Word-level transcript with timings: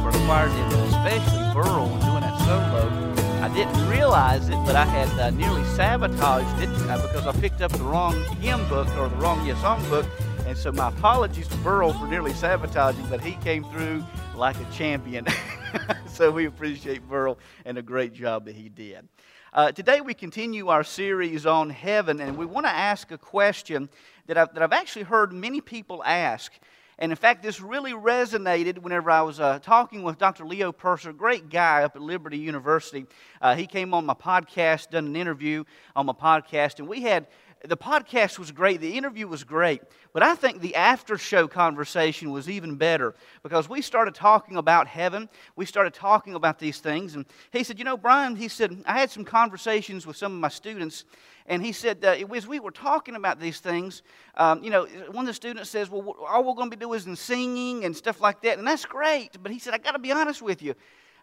Job 0.00 0.14
required 0.14 0.52
did, 0.52 0.78
especially 0.88 1.52
Burl 1.52 1.88
when 1.88 2.00
doing 2.00 2.20
that 2.20 2.38
solo. 2.40 3.14
I 3.42 3.52
didn't 3.54 3.88
realize 3.88 4.48
it, 4.48 4.56
but 4.66 4.76
I 4.76 4.84
had 4.84 5.08
uh, 5.18 5.30
nearly 5.30 5.64
sabotaged 5.76 6.62
it 6.62 6.68
uh, 6.88 7.00
because 7.06 7.26
I 7.26 7.32
picked 7.40 7.60
up 7.60 7.72
the 7.72 7.84
wrong 7.84 8.14
hymn 8.40 8.66
book 8.68 8.88
or 8.96 9.08
the 9.08 9.16
wrong 9.16 9.44
yeah, 9.46 9.60
song 9.60 9.82
book. 9.88 10.06
And 10.46 10.56
so 10.56 10.72
my 10.72 10.88
apologies 10.88 11.48
to 11.48 11.56
Burl 11.58 11.92
for 11.92 12.06
nearly 12.06 12.32
sabotaging, 12.32 13.06
but 13.08 13.20
he 13.20 13.32
came 13.36 13.64
through 13.64 14.04
like 14.36 14.56
a 14.56 14.72
champion. 14.72 15.26
so 16.06 16.30
we 16.30 16.46
appreciate 16.46 17.06
Burl 17.08 17.38
and 17.64 17.78
a 17.78 17.82
great 17.82 18.12
job 18.12 18.46
that 18.46 18.56
he 18.56 18.68
did. 18.68 19.08
Uh, 19.52 19.72
today 19.72 20.00
we 20.00 20.14
continue 20.14 20.68
our 20.68 20.84
series 20.84 21.44
on 21.44 21.70
heaven, 21.70 22.20
and 22.20 22.36
we 22.36 22.46
want 22.46 22.66
to 22.66 22.72
ask 22.72 23.10
a 23.10 23.18
question 23.18 23.88
that 24.26 24.38
I've, 24.38 24.54
that 24.54 24.62
I've 24.62 24.72
actually 24.72 25.02
heard 25.02 25.32
many 25.32 25.60
people 25.60 26.02
ask. 26.04 26.52
And 27.00 27.10
in 27.10 27.16
fact, 27.16 27.42
this 27.42 27.62
really 27.62 27.92
resonated 27.92 28.78
whenever 28.78 29.10
I 29.10 29.22
was 29.22 29.40
uh, 29.40 29.58
talking 29.60 30.02
with 30.02 30.18
Dr. 30.18 30.44
Leo 30.44 30.70
Percer, 30.70 31.16
great 31.16 31.48
guy 31.48 31.82
up 31.82 31.96
at 31.96 32.02
Liberty 32.02 32.36
University. 32.36 33.06
Uh, 33.40 33.56
he 33.56 33.66
came 33.66 33.94
on 33.94 34.04
my 34.04 34.12
podcast, 34.12 34.90
done 34.90 35.06
an 35.06 35.16
interview 35.16 35.64
on 35.96 36.04
my 36.04 36.12
podcast, 36.12 36.78
and 36.78 36.86
we 36.86 37.00
had 37.00 37.26
the 37.68 37.76
podcast 37.76 38.38
was 38.38 38.50
great, 38.52 38.80
the 38.80 38.96
interview 38.96 39.26
was 39.26 39.44
great, 39.44 39.82
but 40.14 40.22
I 40.22 40.34
think 40.34 40.60
the 40.60 40.74
after 40.76 41.18
show 41.18 41.46
conversation 41.46 42.30
was 42.30 42.48
even 42.48 42.76
better 42.76 43.14
because 43.42 43.68
we 43.68 43.82
started 43.82 44.14
talking 44.14 44.56
about 44.56 44.86
heaven. 44.86 45.28
We 45.56 45.66
started 45.66 45.92
talking 45.92 46.34
about 46.34 46.58
these 46.58 46.78
things, 46.78 47.16
and 47.16 47.26
he 47.52 47.62
said, 47.62 47.78
You 47.78 47.84
know, 47.84 47.98
Brian, 47.98 48.34
he 48.34 48.48
said, 48.48 48.82
I 48.86 48.98
had 48.98 49.10
some 49.10 49.26
conversations 49.26 50.06
with 50.06 50.16
some 50.16 50.32
of 50.32 50.40
my 50.40 50.48
students, 50.48 51.04
and 51.46 51.62
he 51.62 51.72
said, 51.72 52.02
uh, 52.02 52.16
as 52.34 52.46
we 52.46 52.60
were 52.60 52.70
talking 52.70 53.14
about 53.14 53.38
these 53.38 53.60
things, 53.60 54.02
um, 54.36 54.64
you 54.64 54.70
know, 54.70 54.86
one 55.10 55.24
of 55.24 55.26
the 55.26 55.34
students 55.34 55.68
says, 55.68 55.90
Well, 55.90 56.16
all 56.26 56.44
we're 56.44 56.54
going 56.54 56.70
to 56.70 56.76
be 56.76 56.80
doing 56.80 56.96
is 56.96 57.06
in 57.06 57.16
singing 57.16 57.84
and 57.84 57.94
stuff 57.94 58.22
like 58.22 58.40
that, 58.42 58.58
and 58.58 58.66
that's 58.66 58.86
great, 58.86 59.36
but 59.42 59.52
he 59.52 59.58
said, 59.58 59.74
I 59.74 59.78
got 59.78 59.92
to 59.92 59.98
be 59.98 60.12
honest 60.12 60.40
with 60.40 60.62
you. 60.62 60.74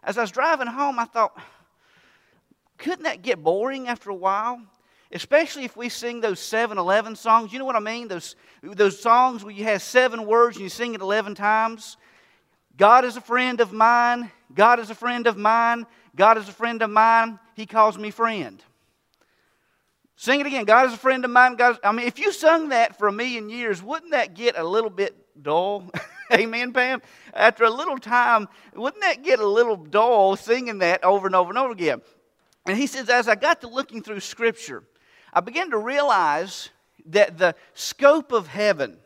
As 0.04 0.16
I 0.16 0.20
was 0.20 0.30
driving 0.30 0.68
home, 0.68 1.00
I 1.00 1.04
thought, 1.04 1.36
couldn't 2.76 3.02
that 3.02 3.22
get 3.22 3.42
boring 3.42 3.88
after 3.88 4.10
a 4.10 4.14
while? 4.14 4.60
Especially 5.10 5.64
if 5.64 5.76
we 5.76 5.88
sing 5.88 6.20
those 6.20 6.38
7 6.38 6.76
11 6.76 7.16
songs. 7.16 7.52
You 7.52 7.58
know 7.58 7.64
what 7.64 7.76
I 7.76 7.80
mean? 7.80 8.08
Those, 8.08 8.36
those 8.62 9.00
songs 9.00 9.42
where 9.42 9.54
you 9.54 9.64
have 9.64 9.80
seven 9.82 10.26
words 10.26 10.56
and 10.56 10.64
you 10.64 10.68
sing 10.68 10.94
it 10.94 11.00
11 11.00 11.34
times. 11.34 11.96
God 12.76 13.04
is 13.04 13.16
a 13.16 13.20
friend 13.20 13.60
of 13.60 13.72
mine. 13.72 14.30
God 14.54 14.78
is 14.80 14.90
a 14.90 14.94
friend 14.94 15.26
of 15.26 15.36
mine. 15.36 15.86
God 16.14 16.36
is 16.36 16.48
a 16.48 16.52
friend 16.52 16.82
of 16.82 16.90
mine. 16.90 17.38
He 17.54 17.66
calls 17.66 17.98
me 17.98 18.10
friend. 18.10 18.62
Sing 20.16 20.40
it 20.40 20.46
again. 20.46 20.64
God 20.64 20.86
is 20.86 20.94
a 20.94 20.98
friend 20.98 21.24
of 21.24 21.30
mine. 21.30 21.54
God 21.54 21.72
is, 21.72 21.78
I 21.82 21.92
mean, 21.92 22.06
if 22.06 22.18
you 22.18 22.32
sung 22.32 22.70
that 22.70 22.98
for 22.98 23.08
a 23.08 23.12
million 23.12 23.48
years, 23.48 23.82
wouldn't 23.82 24.10
that 24.10 24.34
get 24.34 24.58
a 24.58 24.64
little 24.64 24.90
bit 24.90 25.14
dull? 25.40 25.90
Amen, 26.32 26.72
Pam? 26.72 27.00
After 27.32 27.64
a 27.64 27.70
little 27.70 27.98
time, 27.98 28.48
wouldn't 28.74 29.02
that 29.02 29.22
get 29.22 29.38
a 29.38 29.46
little 29.46 29.76
dull 29.76 30.36
singing 30.36 30.78
that 30.78 31.04
over 31.04 31.26
and 31.26 31.36
over 31.36 31.50
and 31.50 31.58
over 31.58 31.72
again? 31.72 32.02
And 32.66 32.76
he 32.76 32.86
says, 32.86 33.08
as 33.08 33.28
I 33.28 33.34
got 33.34 33.60
to 33.62 33.68
looking 33.68 34.02
through 34.02 34.20
Scripture, 34.20 34.82
I 35.32 35.40
began 35.40 35.70
to 35.70 35.78
realize 35.78 36.70
that 37.06 37.38
the 37.38 37.54
scope 37.74 38.32
of 38.32 38.46
heaven 38.46 38.98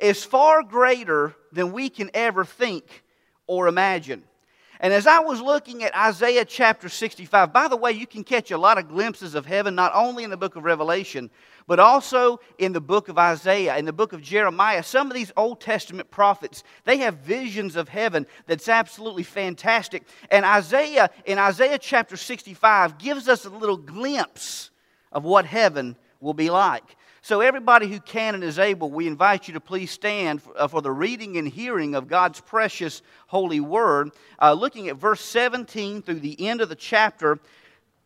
is 0.00 0.24
far 0.24 0.62
greater 0.62 1.34
than 1.52 1.72
we 1.72 1.88
can 1.88 2.10
ever 2.14 2.44
think 2.44 3.04
or 3.46 3.68
imagine. 3.68 4.24
And 4.82 4.92
as 4.92 5.06
I 5.06 5.20
was 5.20 5.40
looking 5.40 5.84
at 5.84 5.96
Isaiah 5.96 6.44
chapter 6.44 6.88
65, 6.88 7.52
by 7.52 7.68
the 7.68 7.76
way, 7.76 7.92
you 7.92 8.04
can 8.04 8.24
catch 8.24 8.50
a 8.50 8.58
lot 8.58 8.78
of 8.78 8.88
glimpses 8.88 9.36
of 9.36 9.46
heaven 9.46 9.76
not 9.76 9.92
only 9.94 10.24
in 10.24 10.30
the 10.30 10.36
book 10.36 10.56
of 10.56 10.64
Revelation, 10.64 11.30
but 11.68 11.78
also 11.78 12.40
in 12.58 12.72
the 12.72 12.80
book 12.80 13.08
of 13.08 13.16
Isaiah, 13.16 13.76
in 13.76 13.84
the 13.84 13.92
book 13.92 14.12
of 14.12 14.20
Jeremiah. 14.20 14.82
Some 14.82 15.06
of 15.06 15.14
these 15.14 15.30
Old 15.36 15.60
Testament 15.60 16.10
prophets, 16.10 16.64
they 16.82 16.96
have 16.96 17.18
visions 17.18 17.76
of 17.76 17.88
heaven 17.88 18.26
that's 18.48 18.68
absolutely 18.68 19.22
fantastic. 19.22 20.02
And 20.32 20.44
Isaiah, 20.44 21.10
in 21.26 21.38
Isaiah 21.38 21.78
chapter 21.78 22.16
65, 22.16 22.98
gives 22.98 23.28
us 23.28 23.44
a 23.44 23.50
little 23.50 23.76
glimpse 23.76 24.71
of 25.12 25.24
what 25.24 25.44
heaven 25.44 25.96
will 26.20 26.34
be 26.34 26.50
like. 26.50 26.96
So, 27.24 27.40
everybody 27.40 27.86
who 27.86 28.00
can 28.00 28.34
and 28.34 28.42
is 28.42 28.58
able, 28.58 28.90
we 28.90 29.06
invite 29.06 29.46
you 29.46 29.54
to 29.54 29.60
please 29.60 29.92
stand 29.92 30.42
for, 30.42 30.58
uh, 30.58 30.80
the 30.80 30.90
reading 30.90 31.36
and 31.36 31.46
hearing 31.46 31.94
of 31.94 32.08
God's 32.08 32.40
precious 32.40 33.00
holy 33.28 33.60
word. 33.60 34.10
Uh, 34.40 34.54
looking 34.54 34.88
at 34.88 34.96
verse 34.96 35.20
17 35.20 36.02
through 36.02 36.18
the 36.18 36.48
end 36.48 36.60
of 36.60 36.68
the 36.68 36.74
chapter, 36.74 37.38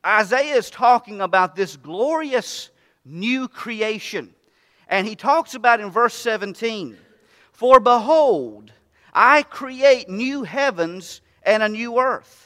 Isaiah 0.04 0.56
is 0.56 0.68
talking 0.68 1.22
about 1.22 1.56
this 1.56 1.76
glorious 1.76 2.68
new 3.06 3.48
creation. 3.48 4.34
And 4.88 5.06
he 5.06 5.16
talks 5.16 5.54
about 5.54 5.80
in 5.80 5.90
verse 5.90 6.14
17 6.14 6.98
For 7.52 7.80
behold, 7.80 8.70
I 9.14 9.44
create 9.44 10.10
new 10.10 10.42
heavens 10.42 11.22
and 11.42 11.62
a 11.62 11.68
new 11.70 11.98
earth. 11.98 12.45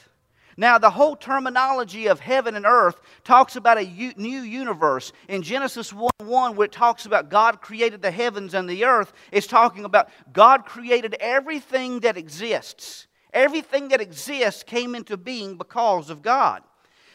Now, 0.57 0.77
the 0.77 0.89
whole 0.89 1.15
terminology 1.15 2.07
of 2.07 2.19
heaven 2.19 2.55
and 2.55 2.65
earth 2.65 2.99
talks 3.23 3.55
about 3.55 3.77
a 3.77 3.85
u- 3.85 4.13
new 4.17 4.41
universe. 4.41 5.13
In 5.27 5.41
Genesis 5.41 5.93
1 5.93 6.09
1, 6.19 6.55
where 6.55 6.65
it 6.65 6.71
talks 6.71 7.05
about 7.05 7.29
God 7.29 7.61
created 7.61 8.01
the 8.01 8.11
heavens 8.11 8.53
and 8.53 8.69
the 8.69 8.85
earth, 8.85 9.13
it's 9.31 9.47
talking 9.47 9.85
about 9.85 10.09
God 10.33 10.65
created 10.65 11.15
everything 11.19 12.01
that 12.01 12.17
exists. 12.17 13.07
Everything 13.33 13.89
that 13.89 14.01
exists 14.01 14.63
came 14.63 14.93
into 14.93 15.15
being 15.15 15.57
because 15.57 16.09
of 16.09 16.21
God. 16.21 16.63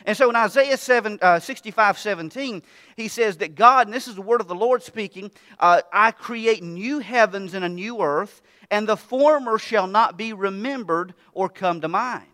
And 0.06 0.16
so 0.16 0.30
in 0.30 0.36
Isaiah 0.36 0.76
7, 0.76 1.18
uh, 1.20 1.41
65 1.41 1.98
17, 1.98 2.62
he 2.97 3.08
says 3.08 3.38
that 3.38 3.54
God, 3.54 3.86
and 3.86 3.94
this 3.94 4.08
is 4.08 4.14
the 4.14 4.22
word 4.22 4.41
of 4.41 4.48
the 4.48 4.54
Lord 4.54 4.82
speaking, 4.82 5.30
uh, 5.58 5.82
I 5.92 6.12
create 6.12 6.62
new 6.62 7.00
heavens 7.00 7.54
and 7.54 7.65
a 7.65 7.68
new 7.68 8.00
earth, 8.00 8.41
and 8.71 8.88
the 8.88 8.97
former 8.97 9.59
shall 9.59 9.86
not 9.86 10.16
be 10.16 10.33
remembered 10.33 11.15
or 11.33 11.48
come 11.48 11.80
to 11.83 11.88
mind 11.88 12.27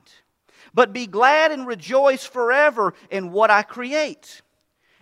but 0.74 0.92
be 0.92 1.06
glad 1.06 1.52
and 1.52 1.66
rejoice 1.66 2.24
forever 2.24 2.94
in 3.10 3.32
what 3.32 3.50
I 3.50 3.62
create. 3.62 4.42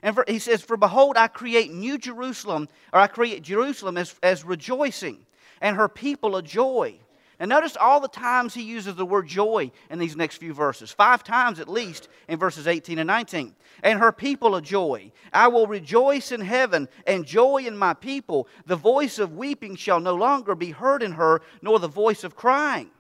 And 0.02 0.14
for, 0.14 0.25
he 0.26 0.38
says, 0.38 0.62
For 0.62 0.76
behold, 0.76 1.17
I 1.17 1.28
create 1.28 1.72
new 1.72 1.99
Jerusalem, 1.99 2.69
or 2.93 3.00
I 3.00 3.06
create 3.06 3.43
Jerusalem 3.43 3.96
as, 3.96 4.14
as 4.22 4.44
rejoicing, 4.44 5.26
and 5.61 5.76
her 5.76 5.88
people 5.88 6.37
a 6.37 6.43
joy. 6.43 6.99
And 7.38 7.49
notice 7.49 7.75
all 7.75 8.00
the 8.00 8.08
times 8.08 8.52
he 8.52 8.62
uses 8.62 8.96
the 8.96 9.06
word 9.06 9.26
joy 9.26 9.70
in 9.88 9.99
these 9.99 10.14
next 10.14 10.37
few 10.37 10.52
verses. 10.52 10.93
Five 10.93 11.25
times 11.25 11.58
at 11.58 11.70
least 11.70 12.08
in 12.28 12.38
verses 12.38 12.66
18 12.66 12.99
and 12.99 13.06
19. 13.06 13.55
And 13.82 13.99
her 13.99 14.12
people 14.12 14.56
a 14.56 14.62
joy. 14.62 15.11
I 15.32 15.49
will 15.49 15.66
rejoice 15.66 16.32
in 16.32 16.43
heaven 16.43 16.87
and 17.06 17.25
joy 17.25 17.64
in 17.66 17.78
my 17.78 17.94
people. 17.94 18.46
The 18.66 18.76
voice 18.76 19.19
of 19.19 19.38
weeping 19.38 19.76
shall 19.76 20.00
no 20.00 20.14
longer 20.14 20.55
be 20.55 20.70
heard 20.70 21.02
in 21.02 21.12
her, 21.12 21.40
nor 21.62 21.78
the 21.78 21.88
voice 21.88 22.25
of 22.25 22.37
crying. 22.37 22.90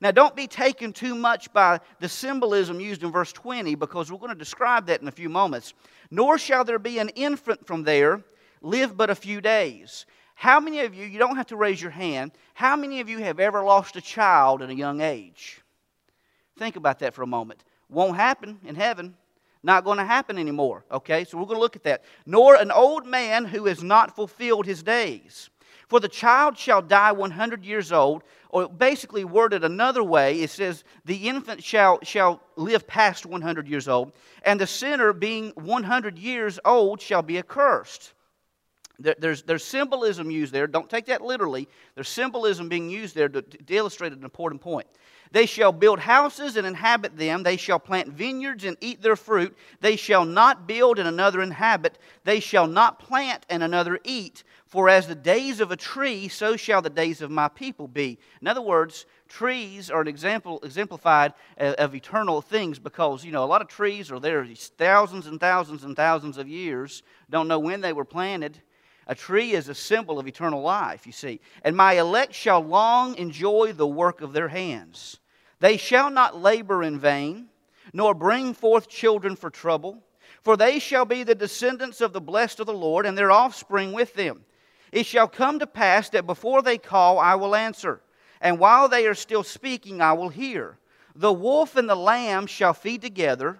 Now, 0.00 0.10
don't 0.10 0.34
be 0.34 0.46
taken 0.46 0.92
too 0.92 1.14
much 1.14 1.52
by 1.52 1.80
the 2.00 2.08
symbolism 2.08 2.80
used 2.80 3.02
in 3.02 3.12
verse 3.12 3.32
20 3.32 3.74
because 3.74 4.10
we're 4.10 4.18
going 4.18 4.32
to 4.32 4.38
describe 4.38 4.86
that 4.86 5.00
in 5.00 5.08
a 5.08 5.12
few 5.12 5.28
moments. 5.28 5.74
Nor 6.10 6.38
shall 6.38 6.64
there 6.64 6.78
be 6.78 6.98
an 6.98 7.10
infant 7.10 7.66
from 7.66 7.84
there 7.84 8.22
live 8.60 8.96
but 8.96 9.10
a 9.10 9.14
few 9.14 9.40
days. 9.40 10.06
How 10.34 10.58
many 10.58 10.80
of 10.80 10.94
you, 10.94 11.06
you 11.06 11.18
don't 11.18 11.36
have 11.36 11.46
to 11.48 11.56
raise 11.56 11.80
your 11.80 11.92
hand, 11.92 12.32
how 12.54 12.76
many 12.76 13.00
of 13.00 13.08
you 13.08 13.18
have 13.18 13.38
ever 13.38 13.62
lost 13.62 13.96
a 13.96 14.00
child 14.00 14.62
at 14.62 14.70
a 14.70 14.74
young 14.74 15.00
age? 15.00 15.60
Think 16.58 16.76
about 16.76 16.98
that 17.00 17.14
for 17.14 17.22
a 17.22 17.26
moment. 17.26 17.62
Won't 17.88 18.16
happen 18.16 18.58
in 18.64 18.74
heaven. 18.74 19.14
Not 19.62 19.84
going 19.84 19.98
to 19.98 20.04
happen 20.04 20.38
anymore. 20.38 20.84
Okay, 20.90 21.24
so 21.24 21.38
we're 21.38 21.46
going 21.46 21.56
to 21.56 21.62
look 21.62 21.76
at 21.76 21.84
that. 21.84 22.04
Nor 22.26 22.56
an 22.56 22.70
old 22.70 23.06
man 23.06 23.44
who 23.44 23.64
has 23.66 23.82
not 23.82 24.14
fulfilled 24.14 24.66
his 24.66 24.82
days. 24.82 25.48
For 25.88 26.00
the 26.00 26.08
child 26.08 26.58
shall 26.58 26.82
die 26.82 27.12
100 27.12 27.64
years 27.64 27.92
old, 27.92 28.22
or 28.54 28.68
basically 28.68 29.24
worded 29.24 29.64
another 29.64 30.04
way, 30.04 30.40
it 30.40 30.48
says, 30.48 30.84
the 31.04 31.28
infant 31.28 31.60
shall, 31.60 31.98
shall 32.04 32.40
live 32.54 32.86
past 32.86 33.26
100 33.26 33.66
years 33.66 33.88
old, 33.88 34.12
and 34.44 34.60
the 34.60 34.66
sinner 34.66 35.12
being 35.12 35.50
100 35.56 36.16
years 36.16 36.60
old 36.64 37.00
shall 37.00 37.20
be 37.20 37.36
accursed. 37.36 38.12
there's, 39.00 39.42
there's 39.42 39.64
symbolism 39.64 40.30
used 40.30 40.52
there. 40.52 40.68
Don't 40.68 40.88
take 40.88 41.06
that 41.06 41.20
literally. 41.20 41.68
There's 41.96 42.08
symbolism 42.08 42.68
being 42.68 42.88
used 42.88 43.16
there 43.16 43.28
to, 43.28 43.42
to 43.42 43.74
illustrate 43.74 44.12
an 44.12 44.22
important 44.22 44.60
point. 44.60 44.86
They 45.32 45.46
shall 45.46 45.72
build 45.72 45.98
houses 45.98 46.56
and 46.56 46.64
inhabit 46.64 47.16
them. 47.16 47.42
They 47.42 47.56
shall 47.56 47.80
plant 47.80 48.10
vineyards 48.10 48.62
and 48.62 48.76
eat 48.80 49.02
their 49.02 49.16
fruit. 49.16 49.56
They 49.80 49.96
shall 49.96 50.24
not 50.24 50.68
build 50.68 51.00
and 51.00 51.08
another 51.08 51.42
inhabit. 51.42 51.98
They 52.22 52.38
shall 52.38 52.68
not 52.68 53.00
plant 53.00 53.44
and 53.50 53.64
another 53.64 53.98
eat. 54.04 54.44
For 54.74 54.88
as 54.88 55.06
the 55.06 55.14
days 55.14 55.60
of 55.60 55.70
a 55.70 55.76
tree, 55.76 56.26
so 56.26 56.56
shall 56.56 56.82
the 56.82 56.90
days 56.90 57.22
of 57.22 57.30
my 57.30 57.46
people 57.46 57.86
be. 57.86 58.18
In 58.40 58.48
other 58.48 58.60
words, 58.60 59.06
trees 59.28 59.88
are 59.88 60.00
an 60.00 60.08
example 60.08 60.58
exemplified 60.64 61.32
of 61.56 61.94
eternal 61.94 62.42
things 62.42 62.80
because 62.80 63.24
you 63.24 63.30
know 63.30 63.44
a 63.44 63.46
lot 63.46 63.62
of 63.62 63.68
trees 63.68 64.10
are 64.10 64.18
there 64.18 64.44
thousands 64.76 65.28
and 65.28 65.38
thousands 65.38 65.84
and 65.84 65.94
thousands 65.94 66.38
of 66.38 66.48
years. 66.48 67.04
Don't 67.30 67.46
know 67.46 67.60
when 67.60 67.82
they 67.82 67.92
were 67.92 68.04
planted 68.04 68.60
a 69.06 69.14
tree 69.14 69.52
is 69.52 69.68
a 69.68 69.76
symbol 69.76 70.18
of 70.18 70.26
eternal 70.26 70.60
life, 70.60 71.06
you 71.06 71.12
see. 71.12 71.40
And 71.62 71.76
my 71.76 71.92
elect 71.92 72.34
shall 72.34 72.60
long 72.60 73.14
enjoy 73.14 73.74
the 73.74 73.86
work 73.86 74.22
of 74.22 74.32
their 74.32 74.48
hands. 74.48 75.20
They 75.60 75.76
shall 75.76 76.10
not 76.10 76.40
labor 76.40 76.82
in 76.82 76.98
vain, 76.98 77.46
nor 77.92 78.12
bring 78.12 78.54
forth 78.54 78.88
children 78.88 79.36
for 79.36 79.50
trouble, 79.50 80.02
for 80.42 80.56
they 80.56 80.80
shall 80.80 81.04
be 81.04 81.22
the 81.22 81.36
descendants 81.36 82.00
of 82.00 82.12
the 82.12 82.20
blessed 82.20 82.58
of 82.58 82.66
the 82.66 82.72
Lord, 82.72 83.06
and 83.06 83.16
their 83.16 83.30
offspring 83.30 83.92
with 83.92 84.14
them. 84.14 84.44
It 84.94 85.06
shall 85.06 85.26
come 85.26 85.58
to 85.58 85.66
pass 85.66 86.08
that 86.10 86.24
before 86.24 86.62
they 86.62 86.78
call, 86.78 87.18
I 87.18 87.34
will 87.34 87.56
answer, 87.56 88.00
and 88.40 88.60
while 88.60 88.88
they 88.88 89.08
are 89.08 89.14
still 89.14 89.42
speaking, 89.42 90.00
I 90.00 90.12
will 90.12 90.28
hear. 90.28 90.78
The 91.16 91.32
wolf 91.32 91.74
and 91.74 91.90
the 91.90 91.96
lamb 91.96 92.46
shall 92.46 92.74
feed 92.74 93.02
together, 93.02 93.58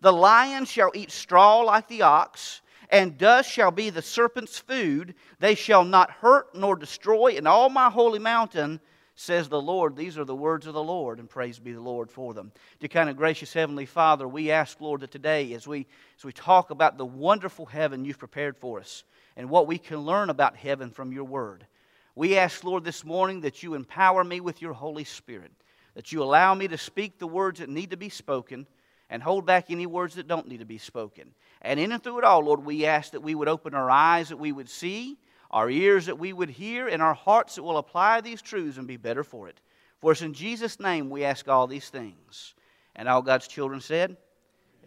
the 0.00 0.12
lion 0.12 0.64
shall 0.64 0.92
eat 0.94 1.10
straw 1.10 1.62
like 1.62 1.88
the 1.88 2.02
ox 2.02 2.60
and 2.88 3.18
dust 3.18 3.50
shall 3.50 3.72
be 3.72 3.90
the 3.90 4.00
serpent's 4.00 4.60
food. 4.60 5.16
They 5.40 5.56
shall 5.56 5.82
not 5.82 6.08
hurt 6.08 6.54
nor 6.54 6.76
destroy 6.76 7.32
in 7.32 7.48
all 7.48 7.68
my 7.68 7.90
holy 7.90 8.20
mountain, 8.20 8.78
says 9.16 9.48
the 9.48 9.60
Lord. 9.60 9.96
These 9.96 10.16
are 10.18 10.24
the 10.24 10.36
words 10.36 10.68
of 10.68 10.74
the 10.74 10.82
Lord, 10.84 11.18
and 11.18 11.28
praise 11.28 11.58
be 11.58 11.72
the 11.72 11.80
Lord 11.80 12.12
for 12.12 12.32
them. 12.32 12.52
Dear 12.78 12.90
kind 12.90 13.10
of 13.10 13.16
gracious 13.16 13.52
Heavenly 13.52 13.86
Father, 13.86 14.28
we 14.28 14.52
ask, 14.52 14.80
Lord, 14.80 15.00
that 15.00 15.10
today, 15.10 15.52
as 15.54 15.66
we, 15.66 15.88
as 16.16 16.24
we 16.24 16.32
talk 16.32 16.70
about 16.70 16.96
the 16.96 17.04
wonderful 17.04 17.66
heaven 17.66 18.04
you've 18.04 18.20
prepared 18.20 18.56
for 18.56 18.78
us 18.78 19.02
and 19.36 19.50
what 19.50 19.66
we 19.66 19.78
can 19.78 19.98
learn 19.98 20.30
about 20.30 20.56
heaven 20.56 20.90
from 20.90 21.12
your 21.12 21.24
word, 21.24 21.66
we 22.14 22.38
ask, 22.38 22.64
Lord, 22.64 22.84
this 22.84 23.04
morning 23.04 23.42
that 23.42 23.62
you 23.62 23.74
empower 23.74 24.24
me 24.24 24.40
with 24.40 24.62
your 24.62 24.72
Holy 24.72 25.04
Spirit, 25.04 25.52
that 25.94 26.12
you 26.12 26.22
allow 26.22 26.54
me 26.54 26.66
to 26.68 26.78
speak 26.78 27.18
the 27.18 27.26
words 27.26 27.60
that 27.60 27.68
need 27.68 27.90
to 27.90 27.96
be 27.96 28.08
spoken 28.08 28.66
and 29.10 29.22
hold 29.22 29.46
back 29.46 29.70
any 29.70 29.86
words 29.86 30.14
that 30.14 30.26
don't 30.26 30.48
need 30.48 30.60
to 30.60 30.64
be 30.64 30.78
spoken. 30.78 31.32
And 31.62 31.78
in 31.78 31.92
and 31.92 32.02
through 32.02 32.18
it 32.18 32.24
all, 32.24 32.40
Lord, 32.44 32.64
we 32.64 32.86
ask 32.86 33.12
that 33.12 33.22
we 33.22 33.34
would 33.34 33.48
open 33.48 33.74
our 33.74 33.90
eyes 33.90 34.30
that 34.30 34.38
we 34.38 34.50
would 34.50 34.68
see, 34.68 35.16
our 35.50 35.70
ears 35.70 36.06
that 36.06 36.18
we 36.18 36.32
would 36.32 36.50
hear, 36.50 36.88
and 36.88 37.02
our 37.02 37.14
hearts 37.14 37.54
that 37.54 37.62
will 37.62 37.78
apply 37.78 38.20
these 38.20 38.42
truths 38.42 38.78
and 38.78 38.86
be 38.86 38.96
better 38.96 39.22
for 39.22 39.48
it. 39.48 39.60
For 40.00 40.12
it's 40.12 40.22
in 40.22 40.34
Jesus' 40.34 40.80
name 40.80 41.08
we 41.08 41.24
ask 41.24 41.48
all 41.48 41.66
these 41.66 41.88
things. 41.88 42.54
And 42.94 43.08
all 43.08 43.22
God's 43.22 43.46
children 43.46 43.80
said, 43.80 44.16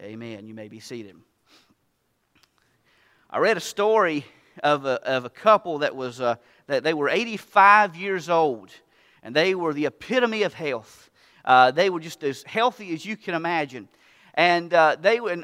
Amen. 0.00 0.46
You 0.46 0.54
may 0.54 0.68
be 0.68 0.80
seated. 0.80 1.16
I 3.28 3.38
read 3.38 3.56
a 3.56 3.60
story 3.60 4.24
of 4.62 4.86
a, 4.86 5.02
of 5.06 5.24
a 5.24 5.30
couple 5.30 5.78
that 5.78 5.94
was 5.94 6.20
uh, 6.20 6.36
that 6.66 6.82
they 6.82 6.94
were 6.94 7.08
85 7.08 7.96
years 7.96 8.28
old, 8.28 8.70
and 9.22 9.34
they 9.34 9.54
were 9.54 9.72
the 9.74 9.86
epitome 9.86 10.42
of 10.42 10.54
health. 10.54 11.10
Uh, 11.44 11.70
they 11.70 11.90
were 11.90 12.00
just 12.00 12.22
as 12.22 12.42
healthy 12.44 12.92
as 12.94 13.04
you 13.04 13.16
can 13.16 13.34
imagine 13.34 13.88
and 14.34 14.72
uh, 14.72 14.96
they, 15.00 15.20
were 15.20 15.36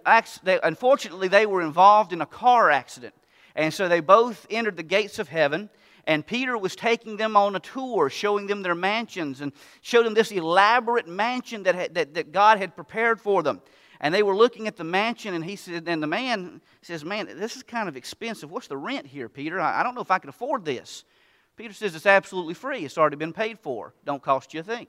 they, 0.42 0.60
unfortunately, 0.62 1.28
they 1.28 1.46
were 1.46 1.62
involved 1.62 2.12
in 2.12 2.20
a 2.20 2.26
car 2.26 2.70
accident. 2.70 3.14
And 3.54 3.72
so 3.72 3.88
they 3.88 4.00
both 4.00 4.46
entered 4.50 4.76
the 4.76 4.82
gates 4.82 5.18
of 5.18 5.28
heaven. 5.28 5.70
And 6.06 6.24
Peter 6.24 6.56
was 6.56 6.76
taking 6.76 7.16
them 7.16 7.36
on 7.36 7.56
a 7.56 7.60
tour, 7.60 8.08
showing 8.08 8.46
them 8.46 8.62
their 8.62 8.76
mansions, 8.76 9.40
and 9.40 9.52
showed 9.82 10.06
them 10.06 10.14
this 10.14 10.30
elaborate 10.30 11.08
mansion 11.08 11.64
that, 11.64 11.74
had, 11.74 11.94
that, 11.94 12.14
that 12.14 12.32
God 12.32 12.58
had 12.58 12.76
prepared 12.76 13.20
for 13.20 13.42
them. 13.42 13.60
And 14.00 14.14
they 14.14 14.22
were 14.22 14.36
looking 14.36 14.66
at 14.68 14.76
the 14.76 14.84
mansion, 14.84 15.34
and 15.34 15.44
he 15.44 15.56
said, 15.56 15.88
and 15.88 16.02
the 16.02 16.06
man 16.06 16.60
says, 16.82 17.04
Man, 17.04 17.28
this 17.36 17.56
is 17.56 17.62
kind 17.62 17.88
of 17.88 17.96
expensive. 17.96 18.50
What's 18.50 18.68
the 18.68 18.76
rent 18.76 19.06
here, 19.06 19.28
Peter? 19.28 19.60
I, 19.60 19.82
don't 19.82 19.94
know 19.94 20.00
if 20.00 20.10
I 20.10 20.18
can 20.18 20.28
afford 20.28 20.64
this. 20.64 21.04
Peter 21.56 21.72
says, 21.72 21.94
It's 21.94 22.06
absolutely 22.06 22.54
free. 22.54 22.84
It's 22.84 22.98
already 22.98 23.16
been 23.16 23.32
paid 23.32 23.58
for. 23.58 23.94
Don't 24.04 24.22
cost 24.22 24.54
you 24.54 24.60
a 24.60 24.62
thing. 24.62 24.86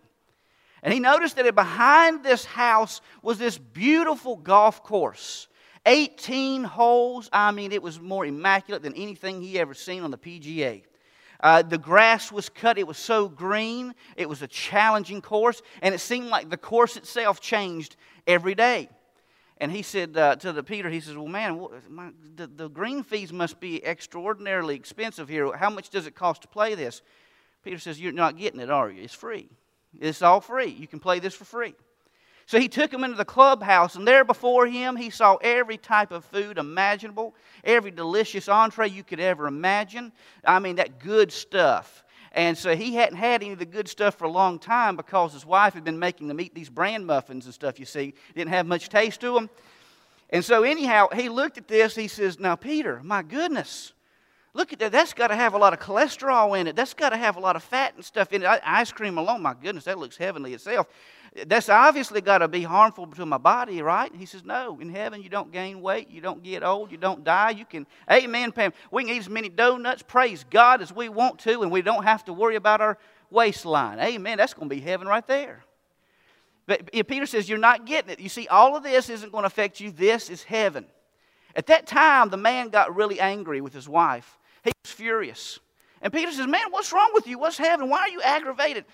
And 0.84 0.94
he 0.94 1.00
noticed 1.00 1.36
that 1.38 1.56
behind 1.56 2.24
this 2.24 2.46
house 2.46 3.02
was 3.22 3.38
this 3.38 3.58
beautiful 3.58 4.36
golf 4.36 4.84
course. 4.84 5.48
18 5.86 6.64
holes. 6.64 7.30
I 7.32 7.52
mean, 7.52 7.72
it 7.72 7.82
was 7.82 8.00
more 8.00 8.26
immaculate 8.26 8.84
than 8.84 8.94
anything 8.94 9.42
he 9.42 9.58
ever 9.58 9.74
seen 9.74 10.04
on 10.04 10.12
the 10.12 10.18
PGA. 10.18 10.84
Uh, 11.40 11.62
the 11.62 11.78
grass 11.78 12.32
was 12.32 12.50
cut, 12.50 12.78
it 12.78 12.88
was 12.88 12.98
so 12.98 13.30
green. 13.30 13.94
It 14.16 14.28
was 14.28 14.42
a 14.42 14.48
challenging 14.48 15.22
course, 15.22 15.62
and 15.82 15.94
it 15.94 16.00
seemed 16.00 16.28
like 16.28 16.50
the 16.50 16.58
course 16.58 16.98
itself 16.98 17.40
changed 17.40 17.96
every 18.26 18.56
day. 18.56 18.90
And 19.60 19.72
he 19.72 19.82
said 19.82 20.16
uh, 20.16 20.36
to 20.38 20.54
the 20.54 20.64
Peter, 20.64 20.90
he 20.90 21.00
says, 21.00 21.16
Well, 21.16 21.28
man, 21.28 21.66
my, 21.90 22.12
the, 22.36 22.48
the 22.48 22.70
green 22.70 23.04
fees 23.04 23.34
must 23.34 23.60
be 23.60 23.84
extraordinarily 23.84 24.76
expensive 24.76 25.28
here. 25.28 25.56
How 25.56 25.70
much 25.70 25.90
does 25.90 26.06
it 26.06 26.16
cost 26.16 26.44
to 26.44 26.48
play 26.48 26.76
this? 26.76 27.02
Peter 27.64 27.80
says, 27.80 28.00
You're 28.00 28.12
not 28.12 28.38
getting 28.38 28.60
it, 28.60 28.70
are 28.70 28.90
you? 28.90 29.02
It's 29.02 29.14
free. 29.14 29.50
It's 30.00 30.22
all 30.22 30.42
free. 30.42 30.68
You 30.70 30.88
can 30.88 31.00
play 31.00 31.20
this 31.20 31.34
for 31.34 31.46
free. 31.46 31.74
So 32.46 32.60
he 32.60 32.70
took 32.70 32.94
him 32.94 33.04
into 33.04 33.18
the 33.18 33.26
clubhouse, 33.26 33.96
and 33.96 34.08
there 34.08 34.24
before 34.24 34.68
him, 34.68 34.96
he 34.96 35.10
saw 35.10 35.36
every 35.42 35.76
type 35.76 36.12
of 36.12 36.24
food 36.24 36.58
imaginable, 36.58 37.36
every 37.64 37.92
delicious 37.92 38.48
entree 38.48 38.88
you 38.88 39.04
could 39.04 39.20
ever 39.20 39.48
imagine. 39.48 40.14
I 40.46 40.60
mean, 40.60 40.78
that 40.78 40.98
good 41.00 41.34
stuff. 41.34 42.06
And 42.38 42.56
so 42.56 42.76
he 42.76 42.94
hadn't 42.94 43.18
had 43.18 43.42
any 43.42 43.52
of 43.52 43.58
the 43.58 43.66
good 43.66 43.88
stuff 43.88 44.14
for 44.16 44.26
a 44.26 44.30
long 44.30 44.60
time 44.60 44.96
because 44.96 45.34
his 45.34 45.44
wife 45.44 45.74
had 45.74 45.84
been 45.84 45.98
making 45.98 46.28
them 46.28 46.40
eat 46.40 46.54
these 46.54 46.70
bran 46.70 47.04
muffins 47.04 47.46
and 47.46 47.54
stuff, 47.54 47.80
you 47.80 47.86
see. 47.86 48.14
Didn't 48.36 48.52
have 48.52 48.68
much 48.68 48.90
taste 48.90 49.22
to 49.22 49.34
them. 49.34 49.50
And 50.30 50.46
so, 50.46 50.62
anyhow, 50.62 51.08
he 51.16 51.30
looked 51.30 51.58
at 51.58 51.68
this. 51.68 51.96
He 51.96 52.08
says, 52.08 52.40
Now, 52.40 52.56
Peter, 52.56 53.02
my 53.04 53.24
goodness, 53.24 53.94
Look 54.58 54.74
at 54.74 54.80
that. 54.80 54.92
That's 54.92 55.14
got 55.14 55.28
to 55.28 55.36
have 55.36 55.54
a 55.54 55.58
lot 55.60 55.74
of 55.74 55.80
cholesterol 55.80 56.60
in 56.60 56.66
it. 56.66 56.76
That's 56.76 56.96
got 56.96 57.12
to 57.12 57.18
have 57.18 57.36
a 57.36 57.40
lot 57.40 57.56
of 57.56 57.62
fat 57.62 57.94
and 57.94 58.04
stuff 58.04 58.34
in 58.34 58.42
it. 58.42 58.48
Ice 58.64 58.92
cream 58.92 59.20
alone, 59.20 59.44
my 59.44 59.54
goodness, 59.54 59.84
that 59.84 60.00
looks 60.00 60.18
heavenly 60.18 60.56
itself. 60.56 60.88
That's 61.46 61.70
obviously 61.70 62.22
got 62.22 62.40
to 62.40 62.48
be 62.48 62.64
harmful 62.64 63.06
to 63.08 63.26
my 63.26 63.38
body, 63.38 63.82
right? 63.82 64.12
He 64.16 64.26
says, 64.26 64.44
No, 64.44 64.80
in 64.80 64.90
heaven 64.90 65.22
you 65.22 65.30
don't 65.30 65.52
gain 65.52 65.82
weight, 65.82 66.10
you 66.10 66.22
don't 66.22 66.42
get 66.42 66.64
old, 66.64 66.92
you 66.92 66.98
don't 66.98 67.24
die. 67.24 67.52
You 67.52 67.66
can, 67.66 67.86
amen, 68.10 68.52
Pam. 68.52 68.74
We 68.90 69.04
can 69.04 69.14
eat 69.14 69.20
as 69.20 69.30
many 69.30 69.50
donuts, 69.50 70.02
praise 70.02 70.46
God, 70.50 70.82
as 70.82 70.92
we 70.92 71.10
want 71.10 71.40
to, 71.40 71.62
and 71.62 71.72
we 71.72 71.82
don't 71.82 72.04
have 72.04 72.26
to 72.26 72.34
worry 72.34 72.56
about 72.56 72.82
our 72.82 72.98
waistline. 73.30 74.00
Amen. 74.00 74.38
That's 74.38 74.54
going 74.54 74.70
to 74.70 74.76
be 74.76 74.82
heaven 74.82 75.08
right 75.08 75.26
there. 75.28 75.64
But 76.66 76.92
Peter 77.08 77.26
says, 77.26 77.48
You're 77.48 77.58
not 77.58 77.86
getting 77.86 78.12
it. 78.12 78.20
You 78.20 78.30
see, 78.30 78.48
all 78.48 78.76
of 78.76 78.84
this 78.84 79.10
isn't 79.10 79.32
going 79.32 79.44
to 79.44 79.48
affect 79.48 79.80
you. 79.80 79.92
This 79.92 80.30
is 80.30 80.44
heaven. 80.44 80.86
At 81.56 81.68
that 81.68 81.88
time, 81.88 82.30
the 82.30 82.38
man 82.38 82.70
got 82.70 82.96
really 82.96 83.20
angry 83.20 83.62
with 83.62 83.74
his 83.74 83.88
wife. 83.88 84.38
He 84.64 84.72
was 84.84 84.92
furious. 84.92 85.60
And 86.02 86.12
Peter 86.14 86.32
says, 86.32 86.48
Man, 86.48 86.72
what's 86.72 86.92
wrong 86.92 87.12
with 87.14 87.28
you? 87.28 87.40
What's 87.40 87.58
happening? 87.58 87.90
Why 87.90 88.02
are 88.02 88.10
you 88.10 88.22
aggravated? 88.22 88.86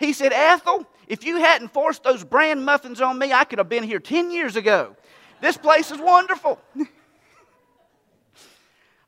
He 0.00 0.14
said, 0.14 0.32
Ethel, 0.32 0.86
if 1.06 1.24
you 1.24 1.36
hadn't 1.36 1.68
forced 1.68 2.02
those 2.02 2.24
bran 2.24 2.64
muffins 2.64 3.02
on 3.02 3.18
me, 3.18 3.34
I 3.34 3.44
could 3.44 3.58
have 3.58 3.68
been 3.68 3.84
here 3.84 4.00
10 4.00 4.30
years 4.30 4.56
ago. 4.56 4.96
This 5.42 5.58
place 5.58 5.90
is 5.90 5.98
wonderful. 5.98 6.58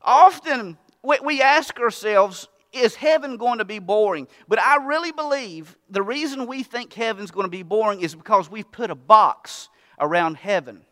Often 0.03 0.77
we 1.01 1.41
ask 1.41 1.79
ourselves, 1.79 2.47
is 2.71 2.93
heaven 2.93 3.37
going 3.37 3.57
to 3.57 3.65
be 3.65 3.79
boring? 3.79 4.27
But 4.47 4.59
I 4.59 4.85
really 4.85 5.11
believe 5.11 5.75
the 5.89 6.03
reason 6.03 6.45
we 6.45 6.61
think 6.61 6.93
heaven's 6.93 7.31
going 7.31 7.45
to 7.45 7.51
be 7.51 7.63
boring 7.63 8.01
is 8.01 8.13
because 8.13 8.49
we've 8.49 8.71
put 8.71 8.91
a 8.91 8.95
box 8.95 9.69
around 9.99 10.37
heaven. 10.37 10.85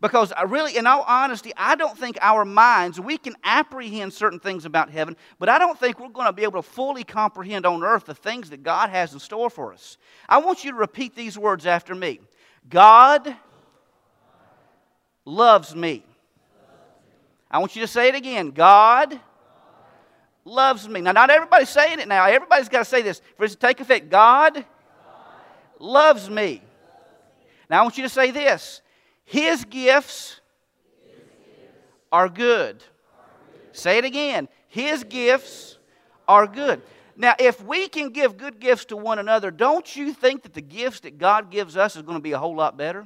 Because 0.00 0.32
I 0.32 0.42
really, 0.42 0.76
in 0.76 0.86
all 0.86 1.04
honesty, 1.06 1.52
I 1.56 1.74
don't 1.74 1.96
think 1.96 2.18
our 2.20 2.44
minds, 2.44 3.00
we 3.00 3.16
can 3.16 3.34
apprehend 3.42 4.12
certain 4.12 4.38
things 4.38 4.64
about 4.64 4.90
heaven, 4.90 5.16
but 5.38 5.48
I 5.48 5.58
don't 5.58 5.78
think 5.78 5.98
we're 5.98 6.08
going 6.08 6.26
to 6.26 6.32
be 6.32 6.42
able 6.42 6.62
to 6.62 6.68
fully 6.68 7.02
comprehend 7.02 7.64
on 7.64 7.82
earth 7.82 8.04
the 8.04 8.14
things 8.14 8.50
that 8.50 8.62
God 8.62 8.90
has 8.90 9.14
in 9.14 9.20
store 9.20 9.48
for 9.48 9.72
us. 9.72 9.96
I 10.28 10.38
want 10.38 10.64
you 10.64 10.72
to 10.72 10.76
repeat 10.76 11.14
these 11.14 11.38
words 11.38 11.66
after 11.66 11.94
me 11.94 12.20
God 12.68 13.34
loves 15.24 15.74
me. 15.74 16.04
I 17.50 17.58
want 17.58 17.74
you 17.74 17.82
to 17.82 17.88
say 17.88 18.08
it 18.08 18.14
again 18.14 18.50
God 18.50 19.18
loves 20.44 20.88
me. 20.88 21.00
Now, 21.00 21.12
not 21.12 21.30
everybody's 21.30 21.70
saying 21.70 22.00
it 22.00 22.08
now. 22.08 22.26
Everybody's 22.26 22.68
got 22.68 22.80
to 22.80 22.84
say 22.84 23.02
this 23.02 23.20
for 23.36 23.44
it 23.44 23.48
to 23.50 23.56
take 23.56 23.80
effect. 23.80 24.10
God 24.10 24.64
loves 25.78 26.30
me. 26.30 26.62
Now, 27.68 27.80
I 27.80 27.82
want 27.82 27.96
you 27.96 28.04
to 28.04 28.08
say 28.08 28.30
this 28.30 28.80
his 29.26 29.64
gifts 29.64 30.40
are 32.10 32.28
good. 32.28 32.82
Say 33.72 33.98
it 33.98 34.04
again. 34.04 34.48
His 34.68 35.04
gifts 35.04 35.76
are 36.26 36.46
good. 36.46 36.80
Now, 37.16 37.34
if 37.38 37.62
we 37.62 37.88
can 37.88 38.10
give 38.10 38.36
good 38.36 38.60
gifts 38.60 38.86
to 38.86 38.96
one 38.96 39.18
another, 39.18 39.50
don't 39.50 39.96
you 39.96 40.12
think 40.14 40.42
that 40.44 40.54
the 40.54 40.62
gifts 40.62 41.00
that 41.00 41.18
God 41.18 41.50
gives 41.50 41.76
us 41.76 41.96
is 41.96 42.02
going 42.02 42.16
to 42.16 42.22
be 42.22 42.32
a 42.32 42.38
whole 42.38 42.54
lot 42.54 42.76
better? 42.76 43.04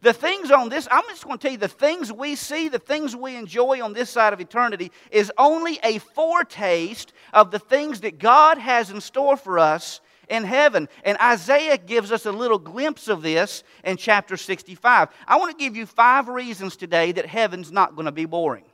The 0.00 0.12
things 0.12 0.50
on 0.50 0.68
this, 0.68 0.88
I'm 0.90 1.04
just 1.08 1.24
going 1.24 1.38
to 1.38 1.42
tell 1.42 1.52
you, 1.52 1.58
the 1.58 1.68
things 1.68 2.12
we 2.12 2.34
see, 2.34 2.68
the 2.68 2.78
things 2.78 3.14
we 3.14 3.36
enjoy 3.36 3.82
on 3.82 3.92
this 3.92 4.10
side 4.10 4.32
of 4.32 4.40
eternity 4.40 4.92
is 5.10 5.32
only 5.38 5.78
a 5.82 5.98
foretaste 5.98 7.12
of 7.32 7.50
the 7.50 7.58
things 7.58 8.00
that 8.00 8.18
God 8.18 8.58
has 8.58 8.90
in 8.90 9.00
store 9.00 9.36
for 9.36 9.58
us 9.58 10.00
in 10.28 10.44
heaven. 10.44 10.88
And 11.04 11.18
Isaiah 11.18 11.78
gives 11.78 12.12
us 12.12 12.26
a 12.26 12.32
little 12.32 12.58
glimpse 12.58 13.08
of 13.08 13.22
this 13.22 13.62
in 13.84 13.96
chapter 13.96 14.36
65. 14.36 15.08
I 15.26 15.36
want 15.36 15.56
to 15.56 15.64
give 15.64 15.76
you 15.76 15.86
five 15.86 16.28
reasons 16.28 16.76
today 16.76 17.12
that 17.12 17.26
heaven's 17.26 17.72
not 17.72 17.94
going 17.94 18.06
to 18.06 18.12
be 18.12 18.24
boring. 18.24 18.64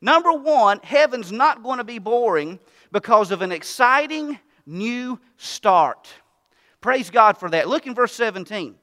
Number 0.00 0.32
one, 0.32 0.80
heaven's 0.82 1.30
not 1.30 1.62
going 1.62 1.78
to 1.78 1.84
be 1.84 1.98
boring 1.98 2.58
because 2.92 3.30
of 3.30 3.42
an 3.42 3.52
exciting 3.52 4.38
new 4.66 5.18
start. 5.36 6.08
Praise 6.80 7.10
God 7.10 7.36
for 7.36 7.50
that. 7.50 7.68
Look 7.68 7.86
in 7.86 7.94
verse 7.94 8.12
17. 8.12 8.76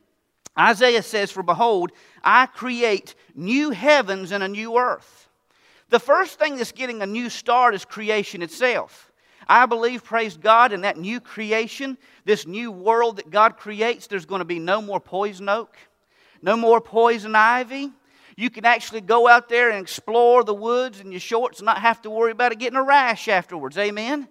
Isaiah 0.58 1.04
says, 1.04 1.32
For 1.32 1.44
behold, 1.44 1.92
I 2.24 2.46
create 2.48 3.16
new 3.36 3.72
heavens 3.72 4.32
and 4.32 4.44
a 4.44 4.48
new 4.48 4.78
earth. 4.78 5.30
The 5.90 6.00
first 6.00 6.38
thing 6.38 6.58
that's 6.58 6.72
getting 6.72 7.02
a 7.02 7.06
new 7.06 7.30
start 7.30 7.74
is 7.74 7.86
creation 7.86 8.42
itself. 8.42 9.07
I 9.48 9.66
believe, 9.66 10.04
praise 10.04 10.36
God, 10.36 10.74
in 10.74 10.82
that 10.82 10.98
new 10.98 11.20
creation, 11.20 11.98
this 12.26 12.46
new 12.46 12.72
world 12.72 13.18
that 13.18 13.30
God 13.30 13.58
creates, 13.58 14.08
there's 14.08 14.26
going 14.26 14.40
to 14.40 14.46
be 14.46 14.60
no 14.60 14.82
more 14.82 15.00
poison 15.00 15.48
oak, 15.48 15.76
no 16.42 16.58
more 16.58 16.82
poison 16.82 17.36
ivy. 17.36 17.92
You 18.36 18.50
can 18.50 18.66
actually 18.66 19.02
go 19.02 19.28
out 19.28 19.50
there 19.50 19.72
and 19.72 19.82
explore 19.82 20.44
the 20.44 20.54
woods 20.54 21.00
in 21.00 21.12
your 21.12 21.20
shorts 21.20 21.60
and 21.60 21.66
not 21.66 21.80
have 21.80 22.02
to 22.04 22.10
worry 22.10 22.32
about 22.32 22.52
it 22.52 22.60
getting 22.60 22.78
a 22.78 22.84
rash 22.84 23.28
afterwards. 23.28 23.78
Amen? 23.78 24.28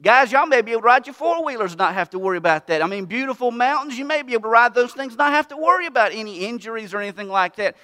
Guys, 0.00 0.30
y'all 0.30 0.46
may 0.46 0.62
be 0.62 0.72
able 0.72 0.82
to 0.82 0.86
ride 0.86 1.06
your 1.06 1.14
four 1.14 1.44
wheelers 1.44 1.72
and 1.72 1.78
not 1.78 1.94
have 1.94 2.10
to 2.10 2.18
worry 2.18 2.36
about 2.36 2.68
that. 2.68 2.82
I 2.82 2.86
mean, 2.86 3.06
beautiful 3.06 3.50
mountains, 3.50 3.98
you 3.98 4.04
may 4.04 4.22
be 4.22 4.34
able 4.34 4.42
to 4.44 4.48
ride 4.48 4.74
those 4.74 4.92
things 4.92 5.14
and 5.14 5.18
not 5.18 5.32
have 5.32 5.48
to 5.48 5.56
worry 5.56 5.86
about 5.86 6.12
any 6.12 6.46
injuries 6.46 6.94
or 6.94 7.00
anything 7.00 7.28
like 7.28 7.56
that. 7.56 7.76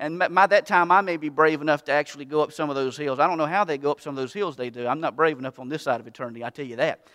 And 0.00 0.18
by 0.18 0.46
that 0.46 0.66
time, 0.66 0.90
I 0.90 1.00
may 1.02 1.16
be 1.16 1.28
brave 1.28 1.60
enough 1.60 1.84
to 1.84 1.92
actually 1.92 2.24
go 2.24 2.40
up 2.40 2.52
some 2.52 2.70
of 2.70 2.74
those 2.74 2.96
hills. 2.96 3.20
I 3.20 3.26
don't 3.28 3.38
know 3.38 3.46
how 3.46 3.64
they 3.64 3.78
go 3.78 3.92
up 3.92 4.00
some 4.00 4.10
of 4.10 4.16
those 4.16 4.32
hills 4.32 4.56
they 4.56 4.70
do. 4.70 4.86
I'm 4.86 5.00
not 5.00 5.14
brave 5.14 5.38
enough 5.38 5.58
on 5.58 5.68
this 5.68 5.82
side 5.82 6.00
of 6.00 6.06
eternity, 6.06 6.44
I 6.44 6.50
tell 6.50 6.64
you 6.64 6.76
that. 6.76 7.06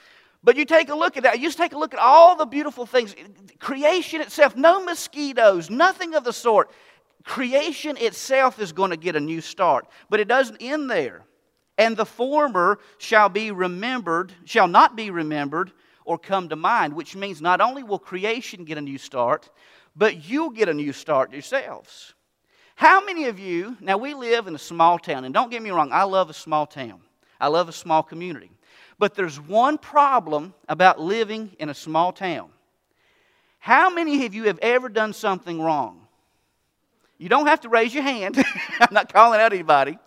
But 0.43 0.55
you 0.55 0.63
take 0.63 0.89
a 0.89 0.95
look 0.95 1.17
at 1.17 1.23
that. 1.23 1.39
You 1.39 1.47
just 1.47 1.57
take 1.57 1.73
a 1.73 1.77
look 1.77 1.93
at 1.93 1.99
all 1.99 2.37
the 2.37 2.45
beautiful 2.45 2.85
things. 2.85 3.15
Creation 3.59 4.21
itself, 4.21 4.55
no 4.55 4.83
mosquitoes, 4.85 5.69
nothing 5.69 6.13
of 6.13 6.23
the 6.23 6.31
sort. 6.31 6.69
Creation 7.23 7.97
itself 7.97 8.59
is 8.59 8.71
going 8.71 8.91
to 8.91 8.97
get 8.97 9.15
a 9.15 9.19
new 9.19 9.41
start. 9.41 9.87
But 10.09 10.19
it 10.19 10.27
doesn't 10.27 10.61
end 10.61 10.89
there 10.89 11.25
and 11.77 11.97
the 11.97 12.05
former 12.05 12.79
shall 12.97 13.29
be 13.29 13.51
remembered, 13.51 14.31
shall 14.45 14.67
not 14.67 14.95
be 14.95 15.09
remembered 15.09 15.71
or 16.05 16.17
come 16.17 16.49
to 16.49 16.55
mind, 16.55 16.93
which 16.93 17.15
means 17.15 17.41
not 17.41 17.61
only 17.61 17.83
will 17.83 17.99
creation 17.99 18.63
get 18.63 18.77
a 18.77 18.81
new 18.81 18.97
start, 18.97 19.49
but 19.95 20.29
you'll 20.29 20.51
get 20.51 20.69
a 20.69 20.73
new 20.73 20.93
start 20.93 21.31
yourselves. 21.33 22.13
How 22.75 23.03
many 23.03 23.25
of 23.25 23.39
you, 23.39 23.77
now 23.79 23.97
we 23.97 24.13
live 24.13 24.47
in 24.47 24.55
a 24.55 24.59
small 24.59 24.99
town, 24.99 25.23
and 25.23 25.33
don't 25.33 25.49
get 25.49 25.61
me 25.61 25.71
wrong, 25.71 25.89
I 25.91 26.03
love 26.03 26.29
a 26.29 26.33
small 26.33 26.65
town, 26.67 27.01
I 27.39 27.47
love 27.47 27.69
a 27.69 27.73
small 27.73 28.03
community. 28.03 28.51
But 28.99 29.15
there's 29.15 29.39
one 29.39 29.77
problem 29.77 30.53
about 30.69 30.99
living 30.99 31.55
in 31.59 31.69
a 31.69 31.73
small 31.73 32.11
town. 32.11 32.49
How 33.59 33.89
many 33.89 34.25
of 34.25 34.33
you 34.33 34.43
have 34.43 34.59
ever 34.59 34.89
done 34.89 35.13
something 35.13 35.61
wrong? 35.61 36.05
You 37.17 37.29
don't 37.29 37.47
have 37.47 37.61
to 37.61 37.69
raise 37.69 37.93
your 37.93 38.03
hand. 38.03 38.37
I'm 38.79 38.93
not 38.93 39.11
calling 39.11 39.39
out 39.39 39.53
anybody. 39.53 39.97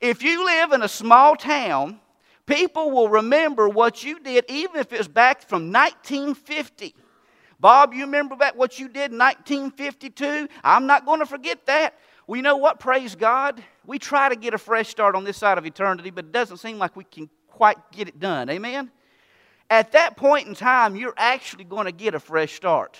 If 0.00 0.22
you 0.22 0.44
live 0.44 0.72
in 0.72 0.82
a 0.82 0.88
small 0.88 1.36
town, 1.36 2.00
people 2.46 2.90
will 2.90 3.08
remember 3.08 3.68
what 3.68 4.04
you 4.04 4.20
did, 4.20 4.44
even 4.48 4.76
if 4.76 4.92
it's 4.92 5.08
back 5.08 5.42
from 5.42 5.72
1950. 5.72 6.94
Bob, 7.60 7.92
you 7.92 8.02
remember 8.02 8.36
back 8.36 8.56
what 8.56 8.78
you 8.78 8.88
did 8.88 9.12
in 9.12 9.18
1952? 9.18 10.48
I'm 10.62 10.86
not 10.86 11.04
going 11.04 11.20
to 11.20 11.26
forget 11.26 11.66
that. 11.66 11.98
Well, 12.26 12.36
you 12.36 12.42
know 12.42 12.56
what? 12.56 12.78
Praise 12.78 13.14
God. 13.14 13.62
We 13.84 13.98
try 13.98 14.28
to 14.28 14.36
get 14.36 14.54
a 14.54 14.58
fresh 14.58 14.88
start 14.88 15.14
on 15.14 15.24
this 15.24 15.36
side 15.36 15.58
of 15.58 15.66
eternity, 15.66 16.10
but 16.10 16.26
it 16.26 16.32
doesn't 16.32 16.58
seem 16.58 16.78
like 16.78 16.94
we 16.94 17.04
can 17.04 17.28
quite 17.48 17.78
get 17.90 18.06
it 18.06 18.20
done. 18.20 18.48
Amen? 18.50 18.90
At 19.70 19.92
that 19.92 20.16
point 20.16 20.46
in 20.46 20.54
time, 20.54 20.94
you're 20.94 21.14
actually 21.16 21.64
going 21.64 21.86
to 21.86 21.92
get 21.92 22.14
a 22.14 22.20
fresh 22.20 22.54
start. 22.54 22.98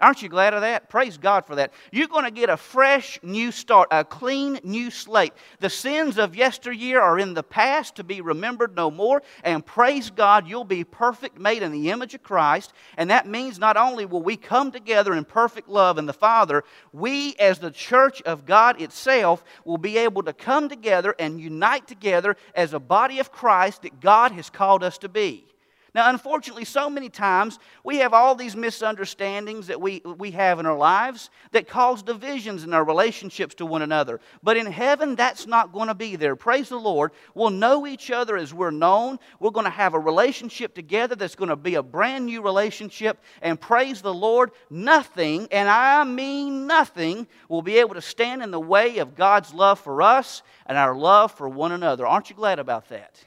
Aren't 0.00 0.22
you 0.22 0.28
glad 0.28 0.54
of 0.54 0.60
that? 0.60 0.88
Praise 0.88 1.18
God 1.18 1.44
for 1.44 1.56
that. 1.56 1.72
You're 1.90 2.06
going 2.06 2.24
to 2.24 2.30
get 2.30 2.48
a 2.48 2.56
fresh 2.56 3.18
new 3.20 3.50
start, 3.50 3.88
a 3.90 4.04
clean 4.04 4.60
new 4.62 4.92
slate. 4.92 5.32
The 5.58 5.68
sins 5.68 6.18
of 6.18 6.36
yesteryear 6.36 7.00
are 7.00 7.18
in 7.18 7.34
the 7.34 7.42
past 7.42 7.96
to 7.96 8.04
be 8.04 8.20
remembered 8.20 8.76
no 8.76 8.92
more. 8.92 9.24
And 9.42 9.66
praise 9.66 10.10
God, 10.10 10.46
you'll 10.46 10.62
be 10.62 10.84
perfect, 10.84 11.36
made 11.36 11.64
in 11.64 11.72
the 11.72 11.90
image 11.90 12.14
of 12.14 12.22
Christ. 12.22 12.72
And 12.96 13.10
that 13.10 13.26
means 13.26 13.58
not 13.58 13.76
only 13.76 14.06
will 14.06 14.22
we 14.22 14.36
come 14.36 14.70
together 14.70 15.14
in 15.14 15.24
perfect 15.24 15.68
love 15.68 15.98
in 15.98 16.06
the 16.06 16.12
Father, 16.12 16.62
we 16.92 17.34
as 17.34 17.58
the 17.58 17.72
church 17.72 18.22
of 18.22 18.46
God 18.46 18.80
itself 18.80 19.42
will 19.64 19.78
be 19.78 19.98
able 19.98 20.22
to 20.22 20.32
come 20.32 20.68
together 20.68 21.12
and 21.18 21.40
unite 21.40 21.88
together 21.88 22.36
as 22.54 22.72
a 22.72 22.78
body 22.78 23.18
of 23.18 23.32
Christ 23.32 23.82
that 23.82 23.98
God 23.98 24.30
has 24.30 24.48
called 24.48 24.84
us 24.84 24.98
to 24.98 25.08
be. 25.08 25.47
Now, 25.94 26.10
unfortunately, 26.10 26.66
so 26.66 26.90
many 26.90 27.08
times 27.08 27.58
we 27.82 27.98
have 27.98 28.12
all 28.12 28.34
these 28.34 28.54
misunderstandings 28.54 29.68
that 29.68 29.80
we, 29.80 30.02
we 30.04 30.30
have 30.32 30.58
in 30.58 30.66
our 30.66 30.76
lives 30.76 31.30
that 31.52 31.66
cause 31.66 32.02
divisions 32.02 32.62
in 32.62 32.74
our 32.74 32.84
relationships 32.84 33.54
to 33.56 33.66
one 33.66 33.80
another. 33.80 34.20
But 34.42 34.58
in 34.58 34.66
heaven, 34.66 35.16
that's 35.16 35.46
not 35.46 35.72
going 35.72 35.88
to 35.88 35.94
be 35.94 36.16
there. 36.16 36.36
Praise 36.36 36.68
the 36.68 36.76
Lord. 36.76 37.12
We'll 37.34 37.50
know 37.50 37.86
each 37.86 38.10
other 38.10 38.36
as 38.36 38.52
we're 38.52 38.70
known. 38.70 39.18
We're 39.40 39.50
going 39.50 39.64
to 39.64 39.70
have 39.70 39.94
a 39.94 39.98
relationship 39.98 40.74
together 40.74 41.16
that's 41.16 41.34
going 41.34 41.48
to 41.48 41.56
be 41.56 41.76
a 41.76 41.82
brand 41.82 42.26
new 42.26 42.42
relationship. 42.42 43.22
And 43.40 43.58
praise 43.58 44.02
the 44.02 44.14
Lord, 44.14 44.50
nothing, 44.68 45.48
and 45.50 45.70
I 45.70 46.04
mean 46.04 46.66
nothing, 46.66 47.26
will 47.48 47.62
be 47.62 47.78
able 47.78 47.94
to 47.94 48.02
stand 48.02 48.42
in 48.42 48.50
the 48.50 48.60
way 48.60 48.98
of 48.98 49.16
God's 49.16 49.54
love 49.54 49.80
for 49.80 50.02
us 50.02 50.42
and 50.66 50.76
our 50.76 50.94
love 50.94 51.32
for 51.32 51.48
one 51.48 51.72
another. 51.72 52.06
Aren't 52.06 52.28
you 52.28 52.36
glad 52.36 52.58
about 52.58 52.90
that? 52.90 53.24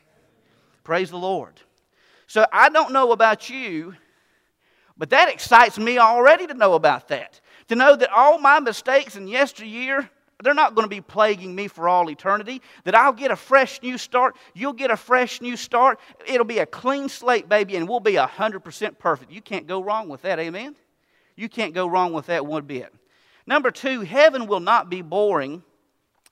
Praise 0.83 1.09
the 1.09 1.17
Lord. 1.17 1.59
So 2.31 2.45
I 2.53 2.69
don't 2.69 2.93
know 2.93 3.11
about 3.11 3.49
you, 3.49 3.93
but 4.97 5.09
that 5.09 5.27
excites 5.27 5.77
me 5.77 5.97
already 5.97 6.47
to 6.47 6.53
know 6.53 6.75
about 6.75 7.09
that. 7.09 7.41
To 7.67 7.75
know 7.75 7.93
that 7.93 8.09
all 8.09 8.37
my 8.39 8.61
mistakes 8.61 9.17
in 9.17 9.27
yesteryear, 9.27 10.09
they're 10.41 10.53
not 10.53 10.73
going 10.73 10.85
to 10.85 10.89
be 10.89 11.01
plaguing 11.01 11.53
me 11.53 11.67
for 11.67 11.89
all 11.89 12.09
eternity. 12.09 12.61
That 12.85 12.95
I'll 12.95 13.11
get 13.11 13.31
a 13.31 13.35
fresh 13.35 13.81
new 13.81 13.97
start. 13.97 14.37
You'll 14.53 14.71
get 14.71 14.91
a 14.91 14.95
fresh 14.95 15.41
new 15.41 15.57
start. 15.57 15.99
It'll 16.25 16.45
be 16.45 16.59
a 16.59 16.65
clean 16.65 17.09
slate, 17.09 17.49
baby, 17.49 17.75
and 17.75 17.85
we'll 17.85 17.99
be 17.99 18.13
100% 18.13 18.97
perfect. 18.97 19.29
You 19.29 19.41
can't 19.41 19.67
go 19.67 19.83
wrong 19.83 20.07
with 20.07 20.21
that, 20.21 20.39
amen? 20.39 20.77
You 21.35 21.49
can't 21.49 21.73
go 21.73 21.85
wrong 21.85 22.13
with 22.13 22.27
that 22.27 22.45
one 22.45 22.63
bit. 22.63 22.93
Number 23.45 23.71
two, 23.71 24.03
heaven 24.03 24.47
will 24.47 24.61
not 24.61 24.89
be 24.89 25.01
boring 25.01 25.63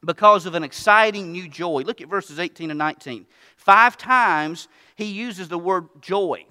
because 0.03 0.45
of 0.45 0.55
an 0.55 0.63
exciting 0.63 1.31
new 1.31 1.47
joy. 1.47 1.81
Look 1.81 2.01
at 2.01 2.07
verses 2.07 2.39
18 2.39 2.71
and 2.71 2.77
19. 2.77 3.25
Five 3.57 3.97
times 3.97 4.67
he 4.95 5.05
uses 5.05 5.49
the 5.49 5.57
word 5.57 5.87
joy. 6.01 6.45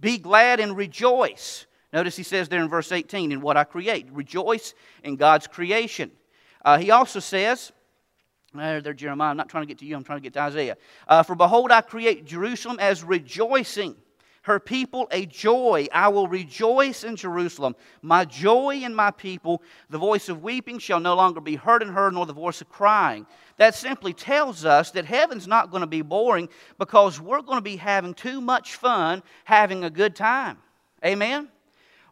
Be 0.00 0.18
glad 0.18 0.60
and 0.60 0.76
rejoice. 0.76 1.66
Notice 1.92 2.16
he 2.16 2.22
says 2.22 2.48
there 2.48 2.62
in 2.62 2.68
verse 2.68 2.90
18, 2.90 3.30
in 3.30 3.40
what 3.40 3.56
I 3.56 3.64
create. 3.64 4.08
Rejoice 4.10 4.74
in 5.02 5.16
God's 5.16 5.46
creation. 5.46 6.10
Uh, 6.64 6.78
he 6.78 6.90
also 6.90 7.20
says, 7.20 7.72
there, 8.54 8.80
there, 8.80 8.94
Jeremiah, 8.94 9.30
I'm 9.30 9.36
not 9.36 9.48
trying 9.48 9.62
to 9.62 9.68
get 9.68 9.78
to 9.78 9.84
you, 9.84 9.96
I'm 9.96 10.04
trying 10.04 10.18
to 10.18 10.22
get 10.22 10.32
to 10.34 10.40
Isaiah. 10.40 10.76
Uh, 11.06 11.22
For 11.22 11.34
behold, 11.34 11.70
I 11.70 11.82
create 11.82 12.24
Jerusalem 12.24 12.78
as 12.80 13.04
rejoicing 13.04 13.96
her 14.44 14.60
people 14.60 15.08
a 15.10 15.24
joy. 15.24 15.88
I 15.90 16.08
will 16.08 16.28
rejoice 16.28 17.02
in 17.02 17.16
Jerusalem. 17.16 17.74
My 18.02 18.26
joy 18.26 18.82
in 18.82 18.94
my 18.94 19.10
people. 19.10 19.62
The 19.88 19.96
voice 19.96 20.28
of 20.28 20.42
weeping 20.42 20.78
shall 20.78 21.00
no 21.00 21.14
longer 21.14 21.40
be 21.40 21.56
heard 21.56 21.80
in 21.80 21.88
her, 21.88 22.10
nor 22.10 22.26
the 22.26 22.34
voice 22.34 22.60
of 22.60 22.68
crying. 22.68 23.26
That 23.56 23.74
simply 23.74 24.12
tells 24.12 24.66
us 24.66 24.90
that 24.90 25.06
heaven's 25.06 25.46
not 25.46 25.70
going 25.70 25.80
to 25.80 25.86
be 25.86 26.02
boring 26.02 26.50
because 26.78 27.18
we're 27.18 27.40
going 27.40 27.56
to 27.56 27.62
be 27.62 27.76
having 27.76 28.12
too 28.12 28.42
much 28.42 28.74
fun 28.74 29.22
having 29.44 29.82
a 29.82 29.88
good 29.90 30.14
time. 30.14 30.58
Amen? 31.02 31.48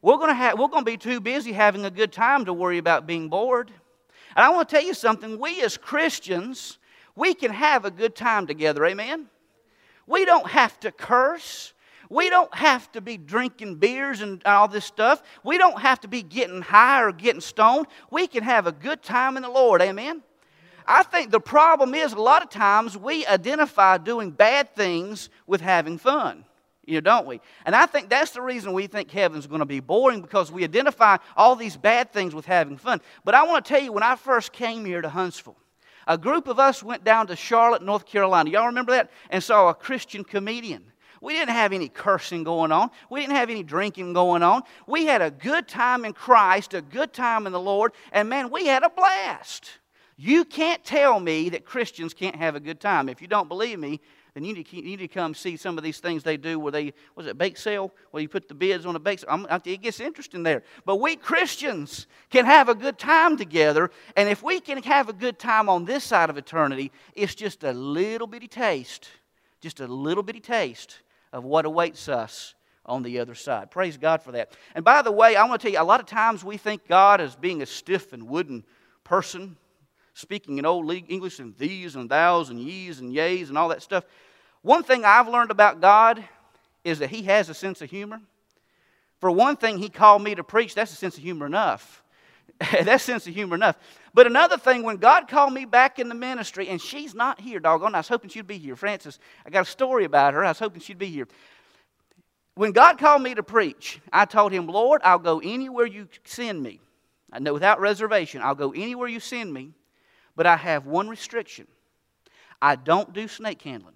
We're 0.00 0.16
going 0.16 0.30
to, 0.30 0.34
have, 0.34 0.58
we're 0.58 0.68
going 0.68 0.86
to 0.86 0.90
be 0.90 0.96
too 0.96 1.20
busy 1.20 1.52
having 1.52 1.84
a 1.84 1.90
good 1.90 2.12
time 2.12 2.46
to 2.46 2.54
worry 2.54 2.78
about 2.78 3.06
being 3.06 3.28
bored. 3.28 3.70
And 4.34 4.42
I 4.42 4.48
want 4.48 4.70
to 4.70 4.74
tell 4.74 4.84
you 4.84 4.94
something. 4.94 5.38
We 5.38 5.60
as 5.60 5.76
Christians, 5.76 6.78
we 7.14 7.34
can 7.34 7.52
have 7.52 7.84
a 7.84 7.90
good 7.90 8.16
time 8.16 8.46
together. 8.46 8.86
Amen? 8.86 9.26
We 10.06 10.24
don't 10.24 10.48
have 10.48 10.80
to 10.80 10.90
curse. 10.90 11.74
We 12.12 12.28
don't 12.28 12.54
have 12.54 12.92
to 12.92 13.00
be 13.00 13.16
drinking 13.16 13.76
beers 13.76 14.20
and 14.20 14.42
all 14.44 14.68
this 14.68 14.84
stuff. 14.84 15.22
We 15.42 15.56
don't 15.56 15.80
have 15.80 15.98
to 16.02 16.08
be 16.08 16.20
getting 16.22 16.60
high 16.60 17.02
or 17.02 17.10
getting 17.10 17.40
stoned. 17.40 17.86
We 18.10 18.26
can 18.26 18.42
have 18.42 18.66
a 18.66 18.72
good 18.72 19.02
time 19.02 19.38
in 19.38 19.42
the 19.42 19.48
Lord. 19.48 19.80
Amen? 19.80 20.22
I 20.86 21.04
think 21.04 21.30
the 21.30 21.40
problem 21.40 21.94
is 21.94 22.12
a 22.12 22.20
lot 22.20 22.42
of 22.42 22.50
times 22.50 22.98
we 22.98 23.24
identify 23.24 23.96
doing 23.96 24.30
bad 24.30 24.74
things 24.76 25.30
with 25.46 25.62
having 25.62 25.96
fun. 25.96 26.44
You 26.84 26.96
know, 26.96 27.00
don't 27.00 27.26
we? 27.26 27.40
And 27.64 27.74
I 27.74 27.86
think 27.86 28.10
that's 28.10 28.32
the 28.32 28.42
reason 28.42 28.74
we 28.74 28.88
think 28.88 29.10
heaven's 29.10 29.46
going 29.46 29.60
to 29.60 29.64
be 29.64 29.80
boring 29.80 30.20
because 30.20 30.52
we 30.52 30.64
identify 30.64 31.16
all 31.34 31.56
these 31.56 31.78
bad 31.78 32.12
things 32.12 32.34
with 32.34 32.44
having 32.44 32.76
fun. 32.76 33.00
But 33.24 33.34
I 33.34 33.44
want 33.44 33.64
to 33.64 33.72
tell 33.72 33.82
you, 33.82 33.90
when 33.90 34.02
I 34.02 34.16
first 34.16 34.52
came 34.52 34.84
here 34.84 35.00
to 35.00 35.08
Huntsville, 35.08 35.56
a 36.06 36.18
group 36.18 36.46
of 36.46 36.58
us 36.58 36.82
went 36.82 37.04
down 37.04 37.28
to 37.28 37.36
Charlotte, 37.36 37.82
North 37.82 38.04
Carolina. 38.04 38.50
Y'all 38.50 38.66
remember 38.66 38.92
that? 38.92 39.10
And 39.30 39.42
saw 39.42 39.70
a 39.70 39.74
Christian 39.74 40.24
comedian. 40.24 40.91
We 41.22 41.34
didn't 41.34 41.54
have 41.54 41.72
any 41.72 41.88
cursing 41.88 42.42
going 42.42 42.72
on. 42.72 42.90
We 43.08 43.20
didn't 43.20 43.36
have 43.36 43.48
any 43.48 43.62
drinking 43.62 44.12
going 44.12 44.42
on. 44.42 44.62
We 44.88 45.06
had 45.06 45.22
a 45.22 45.30
good 45.30 45.68
time 45.68 46.04
in 46.04 46.14
Christ, 46.14 46.74
a 46.74 46.82
good 46.82 47.12
time 47.12 47.46
in 47.46 47.52
the 47.52 47.60
Lord, 47.60 47.92
and 48.10 48.28
man, 48.28 48.50
we 48.50 48.66
had 48.66 48.82
a 48.82 48.90
blast. 48.90 49.70
You 50.16 50.44
can't 50.44 50.84
tell 50.84 51.20
me 51.20 51.48
that 51.50 51.64
Christians 51.64 52.12
can't 52.12 52.34
have 52.34 52.56
a 52.56 52.60
good 52.60 52.80
time. 52.80 53.08
If 53.08 53.22
you 53.22 53.28
don't 53.28 53.48
believe 53.48 53.78
me, 53.78 54.00
then 54.34 54.42
you 54.42 54.52
need, 54.52 54.66
to, 54.66 54.76
you 54.76 54.82
need 54.82 54.98
to 54.98 55.06
come 55.06 55.32
see 55.32 55.56
some 55.56 55.78
of 55.78 55.84
these 55.84 56.00
things 56.00 56.24
they 56.24 56.36
do 56.36 56.58
where 56.58 56.72
they, 56.72 56.92
was 57.14 57.28
it 57.28 57.38
bake 57.38 57.56
sale? 57.56 57.92
Where 58.10 58.20
you 58.20 58.28
put 58.28 58.48
the 58.48 58.54
bids 58.54 58.84
on 58.84 58.96
a 58.96 58.98
bake 58.98 59.20
sale. 59.20 59.28
I'm, 59.30 59.46
it 59.64 59.80
gets 59.80 60.00
interesting 60.00 60.42
there. 60.42 60.64
But 60.84 60.96
we 60.96 61.14
Christians 61.14 62.08
can 62.30 62.46
have 62.46 62.68
a 62.68 62.74
good 62.74 62.98
time 62.98 63.36
together. 63.36 63.92
And 64.16 64.28
if 64.28 64.42
we 64.42 64.58
can 64.58 64.82
have 64.82 65.08
a 65.08 65.12
good 65.12 65.38
time 65.38 65.68
on 65.68 65.84
this 65.84 66.02
side 66.02 66.30
of 66.30 66.36
eternity, 66.36 66.90
it's 67.14 67.36
just 67.36 67.62
a 67.62 67.72
little 67.72 68.26
bitty 68.26 68.48
taste, 68.48 69.08
just 69.60 69.78
a 69.78 69.86
little 69.86 70.24
bitty 70.24 70.40
taste 70.40 70.98
of 71.32 71.44
what 71.44 71.64
awaits 71.64 72.08
us 72.08 72.54
on 72.84 73.02
the 73.02 73.20
other 73.20 73.34
side. 73.34 73.70
Praise 73.70 73.96
God 73.96 74.22
for 74.22 74.32
that. 74.32 74.52
And 74.74 74.84
by 74.84 75.02
the 75.02 75.12
way, 75.12 75.36
I 75.36 75.44
want 75.44 75.60
to 75.60 75.66
tell 75.66 75.72
you, 75.72 75.80
a 75.80 75.84
lot 75.84 76.00
of 76.00 76.06
times 76.06 76.44
we 76.44 76.56
think 76.56 76.88
God 76.88 77.20
as 77.20 77.36
being 77.36 77.62
a 77.62 77.66
stiff 77.66 78.12
and 78.12 78.28
wooden 78.28 78.64
person 79.04 79.56
speaking 80.14 80.58
in 80.58 80.66
old 80.66 80.90
English 80.90 81.38
and 81.38 81.56
these 81.56 81.96
and 81.96 82.10
thous 82.10 82.50
and 82.50 82.60
ye's 82.60 83.00
and 83.00 83.12
yays 83.12 83.48
and 83.48 83.56
all 83.56 83.68
that 83.68 83.82
stuff. 83.82 84.04
One 84.62 84.82
thing 84.82 85.04
I've 85.04 85.28
learned 85.28 85.50
about 85.50 85.80
God 85.80 86.22
is 86.84 86.98
that 86.98 87.10
He 87.10 87.22
has 87.22 87.48
a 87.48 87.54
sense 87.54 87.80
of 87.82 87.90
humor. 87.90 88.20
For 89.20 89.30
one 89.30 89.56
thing, 89.56 89.78
He 89.78 89.88
called 89.88 90.22
me 90.22 90.34
to 90.34 90.44
preach. 90.44 90.74
That's 90.74 90.92
a 90.92 90.96
sense 90.96 91.16
of 91.16 91.22
humor 91.22 91.46
enough. 91.46 92.01
that's 92.84 93.04
sense 93.04 93.26
of 93.26 93.34
humor 93.34 93.54
enough. 93.54 93.76
But 94.14 94.26
another 94.26 94.58
thing, 94.58 94.82
when 94.82 94.96
God 94.96 95.28
called 95.28 95.52
me 95.52 95.64
back 95.64 95.98
in 95.98 96.08
the 96.08 96.14
ministry, 96.14 96.68
and 96.68 96.80
she's 96.80 97.14
not 97.14 97.40
here, 97.40 97.60
doggone, 97.60 97.94
I 97.94 97.98
was 97.98 98.08
hoping 98.08 98.30
she'd 98.30 98.46
be 98.46 98.58
here. 98.58 98.76
Francis, 98.76 99.18
I 99.46 99.50
got 99.50 99.62
a 99.62 99.70
story 99.70 100.04
about 100.04 100.34
her. 100.34 100.44
I 100.44 100.48
was 100.48 100.58
hoping 100.58 100.80
she'd 100.80 100.98
be 100.98 101.06
here. 101.06 101.26
When 102.54 102.72
God 102.72 102.98
called 102.98 103.22
me 103.22 103.34
to 103.34 103.42
preach, 103.42 104.00
I 104.12 104.26
told 104.26 104.52
him, 104.52 104.66
Lord, 104.66 105.00
I'll 105.04 105.18
go 105.18 105.40
anywhere 105.40 105.86
you 105.86 106.08
send 106.24 106.62
me. 106.62 106.80
I 107.32 107.38
know 107.38 107.54
without 107.54 107.80
reservation, 107.80 108.42
I'll 108.42 108.54
go 108.54 108.72
anywhere 108.72 109.08
you 109.08 109.20
send 109.20 109.52
me. 109.52 109.72
But 110.36 110.46
I 110.46 110.56
have 110.56 110.86
one 110.86 111.08
restriction 111.08 111.66
I 112.60 112.76
don't 112.76 113.12
do 113.12 113.26
snake 113.26 113.60
handling. 113.62 113.94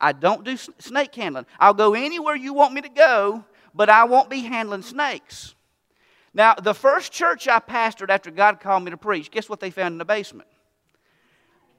I 0.00 0.12
don't 0.12 0.42
do 0.44 0.56
snake 0.56 1.14
handling. 1.14 1.46
I'll 1.58 1.74
go 1.74 1.94
anywhere 1.94 2.34
you 2.34 2.54
want 2.54 2.72
me 2.72 2.80
to 2.80 2.88
go, 2.88 3.44
but 3.74 3.88
I 3.88 4.04
won't 4.04 4.30
be 4.30 4.40
handling 4.40 4.82
snakes. 4.82 5.54
Now, 6.34 6.54
the 6.54 6.74
first 6.74 7.12
church 7.12 7.46
I 7.46 7.60
pastored 7.60 8.10
after 8.10 8.30
God 8.30 8.58
called 8.60 8.82
me 8.82 8.90
to 8.90 8.96
preach, 8.96 9.30
guess 9.30 9.48
what 9.48 9.60
they 9.60 9.70
found 9.70 9.92
in 9.92 9.98
the 9.98 10.04
basement? 10.04 10.48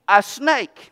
A 0.08 0.24
snake. 0.24 0.92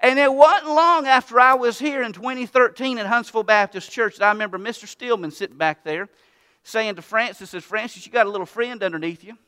And 0.00 0.18
it 0.18 0.32
wasn't 0.32 0.70
long 0.70 1.06
after 1.06 1.38
I 1.38 1.54
was 1.54 1.78
here 1.78 2.02
in 2.02 2.12
2013 2.12 2.98
at 2.98 3.06
Huntsville 3.06 3.44
Baptist 3.44 3.90
Church 3.92 4.16
that 4.16 4.26
I 4.26 4.32
remember 4.32 4.58
Mr. 4.58 4.88
Stillman 4.88 5.30
sitting 5.30 5.56
back 5.56 5.84
there 5.84 6.08
saying 6.64 6.96
to 6.96 7.02
Francis, 7.02 7.50
says, 7.50 7.62
Francis, 7.62 8.04
you 8.04 8.12
got 8.12 8.26
a 8.26 8.30
little 8.30 8.46
friend 8.46 8.82
underneath 8.82 9.22
you. 9.22 9.38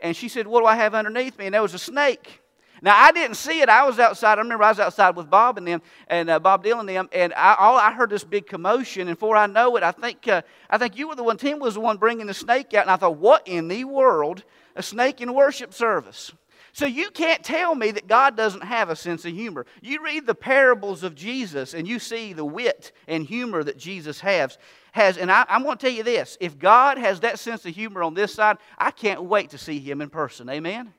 And 0.00 0.14
she 0.14 0.28
said, 0.28 0.46
What 0.46 0.60
do 0.60 0.66
I 0.66 0.76
have 0.76 0.94
underneath 0.94 1.38
me? 1.38 1.46
And 1.46 1.54
there 1.54 1.62
was 1.62 1.74
a 1.74 1.78
snake. 1.78 2.40
Now, 2.82 2.96
I 2.96 3.12
didn't 3.12 3.36
see 3.36 3.60
it. 3.60 3.68
I 3.68 3.84
was 3.84 3.98
outside. 3.98 4.38
I 4.38 4.42
remember 4.42 4.64
I 4.64 4.70
was 4.70 4.80
outside 4.80 5.16
with 5.16 5.30
Bob 5.30 5.58
and 5.58 5.66
them, 5.66 5.82
and 6.06 6.30
uh, 6.30 6.38
Bob 6.38 6.64
Dylan 6.64 6.80
and 6.80 6.88
them, 6.88 7.08
and 7.12 7.32
I, 7.34 7.54
all, 7.58 7.76
I 7.76 7.92
heard 7.92 8.10
this 8.10 8.24
big 8.24 8.46
commotion. 8.46 9.08
And 9.08 9.18
before 9.18 9.36
I 9.36 9.46
know 9.46 9.76
it, 9.76 9.82
I 9.82 9.92
think, 9.92 10.28
uh, 10.28 10.42
I 10.70 10.78
think 10.78 10.96
you 10.96 11.08
were 11.08 11.14
the 11.14 11.22
one, 11.22 11.36
Tim 11.36 11.58
was 11.58 11.74
the 11.74 11.80
one 11.80 11.96
bringing 11.96 12.26
the 12.26 12.34
snake 12.34 12.74
out. 12.74 12.82
And 12.82 12.90
I 12.90 12.96
thought, 12.96 13.16
what 13.16 13.46
in 13.46 13.68
the 13.68 13.84
world? 13.84 14.44
A 14.76 14.82
snake 14.82 15.20
in 15.20 15.34
worship 15.34 15.74
service. 15.74 16.32
So 16.72 16.86
you 16.86 17.10
can't 17.10 17.42
tell 17.42 17.74
me 17.74 17.90
that 17.90 18.06
God 18.06 18.36
doesn't 18.36 18.62
have 18.62 18.90
a 18.90 18.94
sense 18.94 19.24
of 19.24 19.32
humor. 19.32 19.66
You 19.80 20.04
read 20.04 20.26
the 20.26 20.34
parables 20.34 21.02
of 21.02 21.16
Jesus 21.16 21.74
and 21.74 21.88
you 21.88 21.98
see 21.98 22.32
the 22.32 22.44
wit 22.44 22.92
and 23.08 23.24
humor 23.24 23.64
that 23.64 23.78
Jesus 23.78 24.20
has 24.20 24.58
has, 24.92 25.16
and 25.16 25.30
I, 25.30 25.44
I'm 25.48 25.62
going 25.62 25.78
to 25.78 25.86
tell 25.86 25.94
you 25.94 26.02
this 26.02 26.36
if 26.40 26.58
God 26.58 26.98
has 26.98 27.20
that 27.20 27.38
sense 27.38 27.64
of 27.64 27.74
humor 27.74 28.02
on 28.02 28.14
this 28.14 28.34
side, 28.34 28.58
I 28.76 28.90
can't 28.90 29.24
wait 29.24 29.50
to 29.50 29.58
see 29.58 29.78
him 29.78 30.00
in 30.00 30.10
person. 30.10 30.48
Amen? 30.48 30.92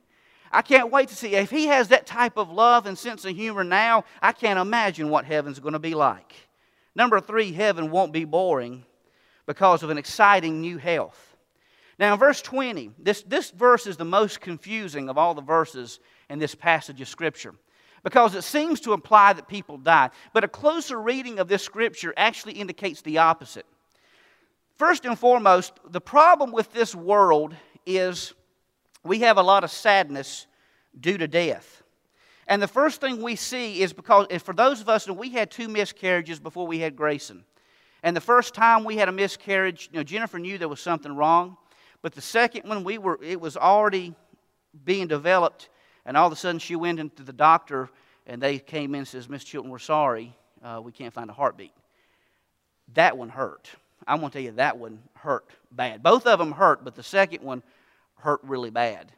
I 0.52 0.62
can't 0.62 0.92
wait 0.92 1.10
to 1.10 1.16
see. 1.16 1.36
If 1.36 1.50
he 1.50 1.68
has 1.68 1.90
that 1.90 2.08
type 2.08 2.38
of 2.38 2.52
love 2.52 2.86
and 2.86 2.98
sense 2.98 3.26
of 3.26 3.36
humor 3.36 3.64
now, 3.64 4.06
I 4.22 4.32
can't 4.32 4.60
imagine 4.60 5.10
what 5.10 5.26
heaven's 5.26 5.60
going 5.60 5.74
to 5.74 5.80
be 5.80 5.96
like. 5.96 6.34
Number 6.96 7.20
three, 7.20 7.52
heaven 7.52 7.92
won't 7.92 8.12
be 8.12 8.26
boring 8.26 8.84
because 9.46 9.84
of 9.84 9.90
an 9.90 9.98
exciting 9.98 10.62
new 10.62 10.78
health. 10.78 11.38
Now, 12.00 12.16
verse 12.16 12.42
20, 12.42 12.92
this, 12.98 13.24
this 13.24 13.52
verse 13.52 13.86
is 13.86 13.98
the 13.98 14.06
most 14.06 14.40
confusing 14.40 15.10
of 15.10 15.18
all 15.18 15.34
the 15.34 15.42
verses 15.42 16.00
in 16.30 16.40
this 16.40 16.56
passage 16.56 17.02
of 17.02 17.08
Scripture 17.08 17.54
because 18.04 18.36
it 18.36 18.44
seems 18.44 18.80
to 18.82 18.94
imply 18.94 19.34
that 19.34 19.48
people 19.48 19.78
die. 19.78 20.10
But 20.34 20.44
a 20.44 20.48
closer 20.48 21.00
reading 21.00 21.40
of 21.40 21.48
this 21.48 21.64
Scripture 21.64 22.14
actually 22.16 22.54
indicates 22.54 23.02
the 23.02 23.18
opposite. 23.18 23.66
First 24.78 25.04
and 25.06 25.20
foremost, 25.20 25.74
the 25.90 26.00
problem 26.00 26.52
with 26.54 26.72
this 26.72 26.96
world 26.96 27.54
is 27.86 28.34
we 29.04 29.20
have 29.20 29.38
a 29.38 29.44
lot 29.44 29.64
of 29.64 29.72
sadness 29.72 30.48
due 31.00 31.18
to 31.18 31.28
death. 31.28 31.84
And 32.48 32.62
the 32.62 32.68
first 32.68 33.00
thing 33.00 33.22
we 33.22 33.36
see 33.36 33.82
is 33.82 33.94
because, 33.94 34.28
for 34.42 34.54
those 34.54 34.82
of 34.82 34.90
us, 34.90 35.08
and 35.08 35.18
we 35.18 35.30
had 35.30 35.52
two 35.52 35.68
miscarriages 35.68 36.40
before 36.40 36.66
we 36.66 36.80
had 36.80 36.96
Grayson. 36.96 37.46
And 38.02 38.16
the 38.16 38.22
first 38.22 38.54
time 38.54 38.84
we 38.84 38.98
had 38.98 39.08
a 39.08 39.12
miscarriage, 39.12 39.90
you 39.92 40.00
know, 40.00 40.04
Jennifer 40.04 40.40
knew 40.40 40.58
there 40.58 40.68
was 40.68 40.80
something 40.80 41.16
wrong. 41.16 41.58
But 42.02 42.14
the 42.14 42.22
second 42.22 42.68
one, 42.68 42.84
we 42.84 42.98
were, 42.98 43.20
it 43.22 43.40
was 43.40 43.58
already 43.58 44.16
being 44.86 45.08
developed. 45.08 45.70
And 46.06 46.16
all 46.18 46.26
of 46.26 46.34
a 46.34 46.36
sudden, 46.36 46.60
she 46.60 46.76
went 46.76 47.00
into 47.00 47.24
the 47.24 47.34
doctor, 47.34 47.90
and 48.26 48.42
they 48.42 48.58
came 48.58 48.96
in 48.96 49.00
and 49.00 49.08
says, 49.08 49.30
Miss 49.30 49.44
Chilton, 49.44 49.70
we're 49.70 49.80
sorry. 49.80 50.36
Uh, 50.64 50.82
we 50.84 50.92
can't 50.92 51.14
find 51.14 51.30
a 51.30 51.34
heartbeat. 51.34 51.74
That 52.94 53.18
one 53.18 53.30
hurt. 53.30 53.70
I'm 54.08 54.20
going 54.20 54.32
to 54.32 54.34
tell 54.34 54.44
you 54.44 54.52
that 54.54 54.78
one 54.78 55.04
hurt 55.14 55.46
bad. 55.72 56.02
Both 56.02 56.26
of 56.26 56.40
them 56.40 56.54
hurt, 56.54 56.84
but 56.84 56.96
the 56.96 57.04
second 57.04 57.44
one 57.44 57.62
hurt 58.20 58.42
really 58.44 58.70
bad. 58.70 59.12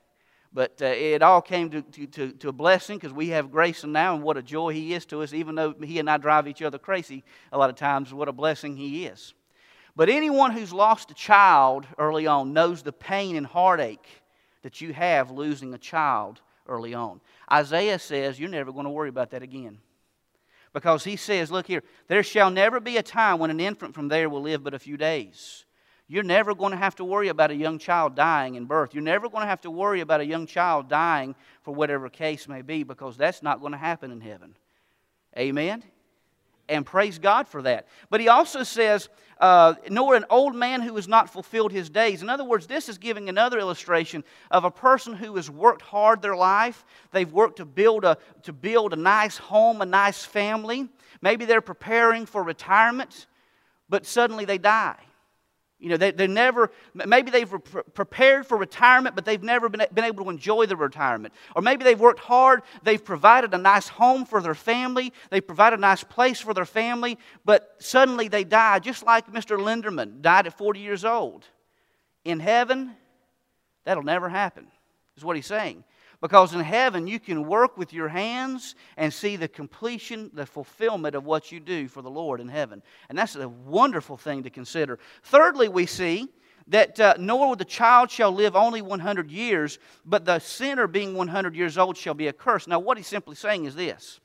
But 0.53 0.81
uh, 0.81 0.85
it 0.85 1.21
all 1.21 1.41
came 1.41 1.69
to, 1.69 1.81
to, 1.81 2.07
to, 2.07 2.31
to 2.33 2.49
a 2.49 2.53
blessing 2.53 2.97
because 2.97 3.13
we 3.13 3.29
have 3.29 3.51
Grayson 3.51 3.91
now, 3.91 4.15
and 4.15 4.23
what 4.23 4.37
a 4.37 4.41
joy 4.41 4.73
he 4.73 4.93
is 4.93 5.05
to 5.07 5.21
us, 5.21 5.33
even 5.33 5.55
though 5.55 5.73
he 5.81 5.99
and 5.99 6.09
I 6.09 6.17
drive 6.17 6.47
each 6.47 6.61
other 6.61 6.77
crazy 6.77 7.23
a 7.51 7.57
lot 7.57 7.69
of 7.69 7.77
times, 7.77 8.13
what 8.13 8.27
a 8.27 8.33
blessing 8.33 8.75
he 8.75 9.05
is. 9.05 9.33
But 9.95 10.09
anyone 10.09 10.51
who's 10.51 10.73
lost 10.73 11.11
a 11.11 11.13
child 11.13 11.85
early 11.97 12.27
on 12.27 12.53
knows 12.53 12.81
the 12.81 12.91
pain 12.91 13.35
and 13.35 13.45
heartache 13.45 14.07
that 14.61 14.81
you 14.81 14.93
have 14.93 15.31
losing 15.31 15.73
a 15.73 15.77
child 15.77 16.41
early 16.67 16.93
on. 16.93 17.21
Isaiah 17.51 17.99
says 17.99 18.39
you're 18.39 18.49
never 18.49 18.71
going 18.71 18.85
to 18.85 18.91
worry 18.91 19.09
about 19.09 19.31
that 19.31 19.43
again. 19.43 19.79
Because 20.73 21.03
he 21.03 21.17
says, 21.17 21.51
Look 21.51 21.67
here, 21.67 21.83
there 22.07 22.23
shall 22.23 22.49
never 22.49 22.79
be 22.79 22.97
a 22.97 23.03
time 23.03 23.39
when 23.39 23.51
an 23.51 23.59
infant 23.59 23.93
from 23.93 24.07
there 24.07 24.29
will 24.29 24.41
live 24.41 24.63
but 24.63 24.73
a 24.73 24.79
few 24.79 24.97
days. 24.97 25.65
You're 26.11 26.23
never 26.23 26.53
going 26.53 26.71
to 26.71 26.77
have 26.77 26.95
to 26.95 27.05
worry 27.05 27.29
about 27.29 27.51
a 27.51 27.55
young 27.55 27.79
child 27.79 28.15
dying 28.15 28.55
in 28.55 28.65
birth. 28.65 28.93
You're 28.93 29.01
never 29.01 29.29
going 29.29 29.43
to 29.43 29.47
have 29.47 29.61
to 29.61 29.71
worry 29.71 30.01
about 30.01 30.19
a 30.19 30.25
young 30.25 30.45
child 30.45 30.89
dying 30.89 31.35
for 31.61 31.73
whatever 31.73 32.09
case 32.09 32.49
may 32.49 32.61
be 32.61 32.83
because 32.83 33.15
that's 33.15 33.41
not 33.41 33.61
going 33.61 33.71
to 33.71 33.77
happen 33.77 34.11
in 34.11 34.19
heaven. 34.19 34.55
Amen? 35.37 35.83
and 36.69 36.85
praise 36.85 37.19
God 37.19 37.47
for 37.47 37.61
that. 37.63 37.87
But 38.09 38.21
he 38.21 38.29
also 38.29 38.63
says, 38.63 39.09
uh, 39.39 39.73
nor 39.89 40.15
an 40.15 40.23
old 40.29 40.55
man 40.55 40.81
who 40.81 40.95
has 40.95 41.07
not 41.07 41.29
fulfilled 41.29 41.73
his 41.73 41.89
days. 41.89 42.21
In 42.21 42.29
other 42.29 42.45
words, 42.45 42.65
this 42.65 42.87
is 42.87 42.97
giving 42.97 43.27
another 43.27 43.59
illustration 43.59 44.23
of 44.51 44.63
a 44.63 44.71
person 44.71 45.13
who 45.13 45.35
has 45.35 45.49
worked 45.49 45.81
hard 45.81 46.21
their 46.21 46.35
life. 46.35 46.85
They've 47.11 47.31
worked 47.31 47.57
to 47.57 47.65
build 47.65 48.05
a, 48.05 48.17
to 48.43 48.53
build 48.53 48.93
a 48.93 48.95
nice 48.95 49.37
home, 49.37 49.81
a 49.81 49.85
nice 49.85 50.23
family. 50.23 50.87
Maybe 51.21 51.43
they're 51.43 51.59
preparing 51.61 52.25
for 52.25 52.41
retirement, 52.41 53.27
but 53.89 54.05
suddenly 54.05 54.45
they 54.45 54.57
die. 54.57 54.97
You 55.81 55.89
know, 55.89 55.97
they, 55.97 56.11
they 56.11 56.27
never, 56.27 56.71
maybe 56.93 57.31
they've 57.31 57.49
pre- 57.49 57.81
prepared 57.95 58.45
for 58.45 58.55
retirement, 58.55 59.15
but 59.15 59.25
they've 59.25 59.41
never 59.41 59.67
been, 59.67 59.83
been 59.91 60.03
able 60.03 60.23
to 60.25 60.29
enjoy 60.29 60.67
the 60.67 60.75
retirement. 60.75 61.33
Or 61.55 61.63
maybe 61.63 61.83
they've 61.83 61.99
worked 61.99 62.19
hard, 62.19 62.61
they've 62.83 63.03
provided 63.03 63.51
a 63.55 63.57
nice 63.57 63.87
home 63.87 64.25
for 64.25 64.41
their 64.41 64.53
family, 64.53 65.11
they've 65.31 65.45
provided 65.45 65.79
a 65.79 65.81
nice 65.81 66.03
place 66.03 66.39
for 66.39 66.53
their 66.53 66.65
family, 66.65 67.17
but 67.45 67.75
suddenly 67.79 68.27
they 68.27 68.43
die, 68.43 68.77
just 68.77 69.03
like 69.03 69.33
Mr. 69.33 69.57
Linderman 69.57 70.21
died 70.21 70.45
at 70.45 70.55
40 70.55 70.79
years 70.79 71.03
old. 71.03 71.47
In 72.23 72.39
heaven, 72.39 72.91
that'll 73.83 74.03
never 74.03 74.29
happen, 74.29 74.67
is 75.17 75.25
what 75.25 75.35
he's 75.35 75.47
saying. 75.47 75.83
Because 76.21 76.53
in 76.53 76.59
heaven, 76.59 77.07
you 77.07 77.19
can 77.19 77.47
work 77.47 77.77
with 77.77 77.93
your 77.93 78.07
hands 78.07 78.75
and 78.95 79.11
see 79.11 79.35
the 79.35 79.47
completion, 79.47 80.29
the 80.33 80.45
fulfillment 80.45 81.15
of 81.15 81.25
what 81.25 81.51
you 81.51 81.59
do 81.59 81.87
for 81.87 82.03
the 82.03 82.11
Lord 82.11 82.39
in 82.39 82.47
heaven. 82.47 82.83
And 83.09 83.17
that's 83.17 83.35
a 83.35 83.49
wonderful 83.49 84.17
thing 84.17 84.43
to 84.43 84.51
consider. 84.51 84.99
Thirdly, 85.23 85.67
we 85.67 85.87
see 85.87 86.29
that 86.67 86.99
uh, 86.99 87.15
nor 87.17 87.55
the 87.55 87.65
child 87.65 88.11
shall 88.11 88.31
live 88.31 88.55
only 88.55 88.83
100 88.83 89.31
years, 89.31 89.79
but 90.05 90.23
the 90.23 90.37
sinner 90.37 90.85
being 90.85 91.15
100 91.15 91.55
years 91.55 91.77
old 91.77 91.97
shall 91.97 92.13
be 92.13 92.27
accursed. 92.27 92.67
Now, 92.67 92.79
what 92.79 92.97
he's 92.97 93.07
simply 93.07 93.35
saying 93.35 93.65
is 93.65 93.73
this. 93.73 94.19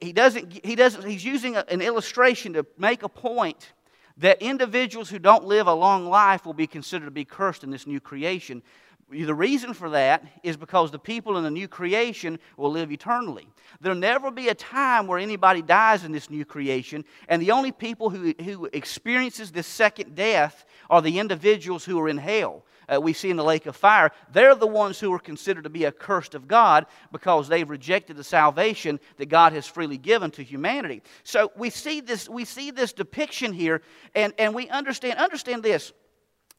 He 0.00 0.12
doesn't, 0.12 0.64
he 0.64 0.74
doesn't, 0.74 1.06
he's 1.06 1.24
using 1.24 1.56
an 1.56 1.82
illustration 1.82 2.54
to 2.54 2.66
make 2.78 3.02
a 3.02 3.08
point 3.08 3.72
that 4.18 4.42
individuals 4.42 5.08
who 5.08 5.18
don't 5.18 5.44
live 5.44 5.66
a 5.66 5.72
long 5.72 6.06
life 6.06 6.44
will 6.44 6.54
be 6.54 6.66
considered 6.66 7.04
to 7.04 7.10
be 7.10 7.24
cursed 7.24 7.62
in 7.62 7.70
this 7.70 7.86
new 7.86 8.00
creation. 8.00 8.62
The 9.10 9.34
reason 9.34 9.72
for 9.72 9.90
that 9.90 10.22
is 10.42 10.58
because 10.58 10.90
the 10.90 10.98
people 10.98 11.38
in 11.38 11.44
the 11.44 11.50
new 11.50 11.66
creation 11.66 12.38
will 12.58 12.70
live 12.70 12.92
eternally. 12.92 13.48
There'll 13.80 13.98
never 13.98 14.30
be 14.30 14.48
a 14.48 14.54
time 14.54 15.06
where 15.06 15.18
anybody 15.18 15.62
dies 15.62 16.04
in 16.04 16.12
this 16.12 16.28
new 16.28 16.44
creation, 16.44 17.06
and 17.26 17.40
the 17.40 17.52
only 17.52 17.72
people 17.72 18.10
who, 18.10 18.34
who 18.42 18.66
experiences 18.66 19.50
this 19.50 19.66
second 19.66 20.14
death 20.14 20.66
are 20.90 21.00
the 21.00 21.18
individuals 21.18 21.86
who 21.86 21.98
are 21.98 22.08
in 22.08 22.18
hell. 22.18 22.64
Uh, 22.86 23.00
we 23.00 23.12
see 23.14 23.30
in 23.30 23.36
the 23.36 23.44
lake 23.44 23.66
of 23.66 23.76
fire, 23.76 24.10
they're 24.32 24.54
the 24.54 24.66
ones 24.66 24.98
who 24.98 25.12
are 25.12 25.18
considered 25.18 25.64
to 25.64 25.70
be 25.70 25.86
accursed 25.86 26.34
of 26.34 26.48
God 26.48 26.86
because 27.12 27.48
they've 27.48 27.68
rejected 27.68 28.16
the 28.16 28.24
salvation 28.24 29.00
that 29.16 29.26
God 29.26 29.52
has 29.52 29.66
freely 29.66 29.98
given 29.98 30.30
to 30.32 30.42
humanity. 30.42 31.02
So 31.22 31.50
we 31.56 31.70
see 31.70 32.00
this, 32.00 32.28
we 32.28 32.44
see 32.44 32.70
this 32.70 32.92
depiction 32.92 33.52
here, 33.52 33.82
and, 34.14 34.34
and 34.38 34.54
we 34.54 34.68
understand, 34.68 35.18
understand 35.18 35.62
this. 35.62 35.92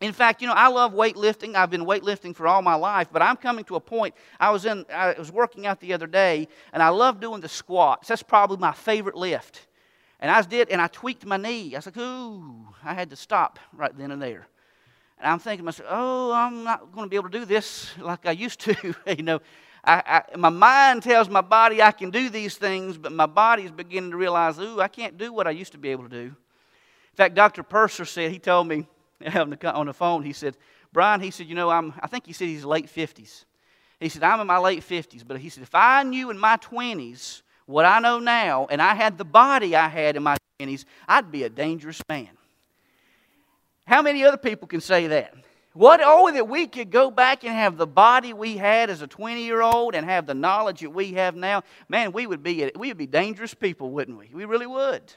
In 0.02 0.14
fact, 0.14 0.42
you 0.42 0.48
know, 0.48 0.54
I 0.54 0.70
love 0.70 0.94
weightlifting. 0.94 1.56
I've 1.56 1.70
been 1.70 1.86
weightlifting 1.86 2.34
for 2.34 2.48
all 2.48 2.62
my 2.62 2.76
life, 2.76 3.10
but 3.12 3.22
I'm 3.22 3.36
coming 3.36 3.66
to 3.66 3.76
a 3.76 3.82
point. 3.82 4.16
I 4.40 4.50
was 4.50 4.66
in 4.66 4.86
I 4.94 5.14
was 5.18 5.32
working 5.32 5.66
out 5.66 5.82
the 5.82 5.94
other 5.94 6.08
day, 6.08 6.48
and 6.72 6.82
I 6.82 6.90
love 6.90 7.20
doing 7.20 7.42
the 7.42 7.50
squats. 7.50 8.08
That's 8.08 8.24
probably 8.24 8.58
my 8.58 8.72
favorite 8.72 9.16
lift. 9.16 9.68
And 10.22 10.32
I 10.32 10.42
did, 10.42 10.70
and 10.70 10.82
I 10.82 10.88
tweaked 10.88 11.26
my 11.26 11.38
knee. 11.38 11.76
I 11.76 11.78
was 11.78 11.86
like, 11.86 11.98
ooh, 11.98 12.68
I 12.84 12.94
had 12.94 13.10
to 13.10 13.16
stop 13.16 13.60
right 13.74 13.96
then 13.98 14.12
and 14.12 14.22
there. 14.22 14.48
And 15.18 15.32
I'm 15.32 15.40
thinking 15.40 15.60
to 15.60 15.64
myself, 15.66 15.90
oh, 15.92 16.32
I'm 16.34 16.64
not 16.64 16.94
going 16.94 17.06
to 17.06 17.10
be 17.10 17.16
able 17.16 17.30
to 17.30 17.40
do 17.40 17.46
this 17.46 17.92
like 18.00 18.26
I 18.26 18.32
used 18.32 18.60
to. 18.62 18.96
you 19.18 19.24
know, 19.24 19.40
I, 19.84 20.24
I, 20.34 20.38
my 20.38 20.50
mind 20.50 21.04
tells 21.04 21.30
my 21.30 21.42
body 21.42 21.82
I 21.82 21.92
can 21.92 22.10
do 22.10 22.30
these 22.30 22.58
things, 22.58 22.98
but 22.98 23.12
my 23.12 23.26
body 23.26 23.64
is 23.64 23.72
beginning 23.72 24.12
to 24.12 24.18
realize, 24.18 24.60
ooh, 24.60 24.82
I 24.82 24.90
can't 24.90 25.18
do 25.18 25.32
what 25.32 25.48
I 25.48 25.52
used 25.52 25.72
to 25.74 25.78
be 25.78 25.90
able 25.90 26.04
to 26.04 26.10
do. 26.10 26.24
In 26.24 27.16
fact, 27.16 27.36
Dr. 27.36 27.64
Percer 27.64 28.08
said, 28.08 28.32
he 28.32 28.40
told 28.40 28.68
me, 28.68 28.88
on 29.36 29.50
the, 29.52 29.74
on 29.74 29.86
the 29.88 29.94
phone, 29.94 30.24
he 30.24 30.34
said, 30.34 30.58
Brian, 30.92 31.22
he 31.22 31.32
said, 31.32 31.48
you 31.48 31.56
know, 31.56 31.70
I'm, 31.70 31.94
I 32.00 32.08
think 32.08 32.26
he 32.26 32.34
said 32.34 32.48
he's 32.48 32.66
late 32.66 32.88
50s. 32.88 33.46
He 34.00 34.10
said, 34.10 34.24
I'm 34.24 34.40
in 34.40 34.48
my 34.48 34.58
late 34.58 34.82
50s, 34.82 35.28
but 35.28 35.40
he 35.40 35.50
said, 35.50 35.64
if 35.64 35.76
I 35.76 36.04
knew 36.04 36.30
in 36.30 36.38
my 36.38 36.58
20s 36.58 37.42
what 37.66 37.86
I 37.86 38.00
know 38.00 38.20
now, 38.20 38.68
and 38.70 38.82
I 38.82 38.96
had 38.96 39.18
the 39.18 39.26
body 39.26 39.76
I 39.76 39.88
had 39.88 40.16
in 40.16 40.24
my 40.24 40.38
20s, 40.60 40.86
I'd 41.08 41.32
be 41.32 41.44
a 41.44 41.50
dangerous 41.50 42.02
man. 42.08 42.30
How 43.86 44.02
many 44.02 44.24
other 44.24 44.38
people 44.38 44.68
can 44.68 44.82
say 44.82 45.08
that? 45.08 45.34
What, 45.74 46.00
oh, 46.04 46.32
that 46.32 46.48
we 46.48 46.68
could 46.68 46.90
go 46.90 47.12
back 47.12 47.44
and 47.44 47.54
have 47.54 47.78
the 47.78 47.88
body 47.88 48.34
we 48.34 48.58
had 48.58 48.90
as 48.90 49.02
a 49.02 49.08
20 49.08 49.44
year 49.44 49.62
old 49.62 49.96
and 49.96 50.06
have 50.06 50.26
the 50.26 50.34
knowledge 50.34 50.80
that 50.82 50.90
we 50.90 51.14
have 51.14 51.36
now. 51.36 51.64
Man, 51.88 52.12
we 52.12 52.26
would 52.26 52.42
be, 52.42 52.72
we 52.76 52.88
would 52.88 52.98
be 52.98 53.06
dangerous 53.06 53.54
people, 53.54 53.92
wouldn't 53.92 54.18
we? 54.18 54.30
We 54.34 54.46
really 54.46 54.66
would. 54.66 55.14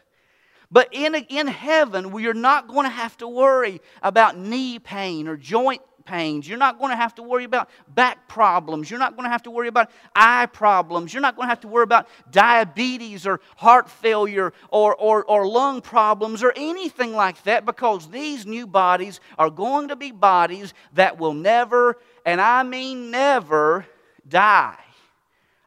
But 0.72 0.88
in, 0.90 1.14
in 1.14 1.46
heaven, 1.46 2.12
we 2.12 2.26
are 2.26 2.34
not 2.34 2.66
going 2.66 2.84
to 2.84 2.90
have 2.90 3.18
to 3.18 3.28
worry 3.28 3.82
about 4.02 4.38
knee 4.38 4.78
pain 4.78 5.28
or 5.28 5.36
joint 5.36 5.82
pains. 6.06 6.48
You're 6.48 6.58
not 6.58 6.78
going 6.78 6.90
to 6.90 6.96
have 6.96 7.14
to 7.16 7.22
worry 7.22 7.44
about 7.44 7.68
back 7.94 8.26
problems. 8.26 8.90
You're 8.90 8.98
not 8.98 9.14
going 9.14 9.24
to 9.24 9.30
have 9.30 9.42
to 9.42 9.50
worry 9.50 9.68
about 9.68 9.90
eye 10.16 10.46
problems. 10.46 11.12
You're 11.12 11.20
not 11.20 11.36
going 11.36 11.44
to 11.44 11.50
have 11.50 11.60
to 11.60 11.68
worry 11.68 11.84
about 11.84 12.08
diabetes 12.30 13.26
or 13.26 13.40
heart 13.56 13.90
failure 13.90 14.54
or, 14.70 14.96
or, 14.96 15.24
or 15.24 15.46
lung 15.46 15.82
problems 15.82 16.42
or 16.42 16.54
anything 16.56 17.12
like 17.12 17.42
that 17.44 17.66
because 17.66 18.08
these 18.08 18.46
new 18.46 18.66
bodies 18.66 19.20
are 19.38 19.50
going 19.50 19.88
to 19.88 19.96
be 19.96 20.10
bodies 20.10 20.72
that 20.94 21.18
will 21.18 21.34
never, 21.34 21.98
and 22.24 22.40
I 22.40 22.62
mean 22.62 23.10
never, 23.10 23.86
die. 24.26 24.78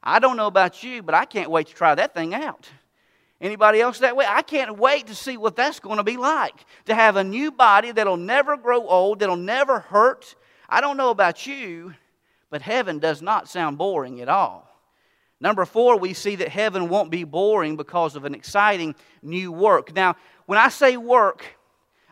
I 0.04 0.18
don't 0.18 0.36
know 0.36 0.48
about 0.48 0.84
you, 0.84 1.04
but 1.04 1.14
I 1.14 1.26
can't 1.26 1.52
wait 1.52 1.68
to 1.68 1.74
try 1.74 1.94
that 1.94 2.16
thing 2.16 2.34
out. 2.34 2.70
Anybody 3.46 3.80
else 3.80 4.00
that 4.00 4.16
way? 4.16 4.26
I 4.28 4.42
can't 4.42 4.80
wait 4.80 5.06
to 5.06 5.14
see 5.14 5.38
what 5.38 5.56
that's 5.56 5.80
going 5.80 5.98
to 5.98 6.04
be 6.04 6.18
like. 6.18 6.66
To 6.86 6.96
have 6.96 7.16
a 7.16 7.24
new 7.24 7.52
body 7.52 7.92
that'll 7.92 8.18
never 8.18 8.58
grow 8.58 8.88
old, 8.88 9.20
that'll 9.20 9.36
never 9.36 9.82
hurt. 9.82 10.34
I 10.68 10.82
don't 10.82 10.98
know 10.98 11.12
about 11.12 11.46
you, 11.46 11.94
but 12.50 12.64
heaven 12.64 12.98
does 12.98 13.22
not 13.22 13.48
sound 13.48 13.78
boring 13.78 14.20
at 14.20 14.30
all. 14.30 14.68
Number 15.40 15.64
four, 15.64 16.00
we 16.00 16.14
see 16.14 16.38
that 16.38 16.50
heaven 16.50 16.90
won't 16.90 17.12
be 17.12 17.24
boring 17.24 17.76
because 17.76 18.16
of 18.16 18.26
an 18.26 18.34
exciting 18.34 18.96
new 19.22 19.52
work. 19.52 19.94
Now, 19.94 20.16
when 20.48 20.58
I 20.58 20.70
say 20.70 20.98
work, 20.98 21.46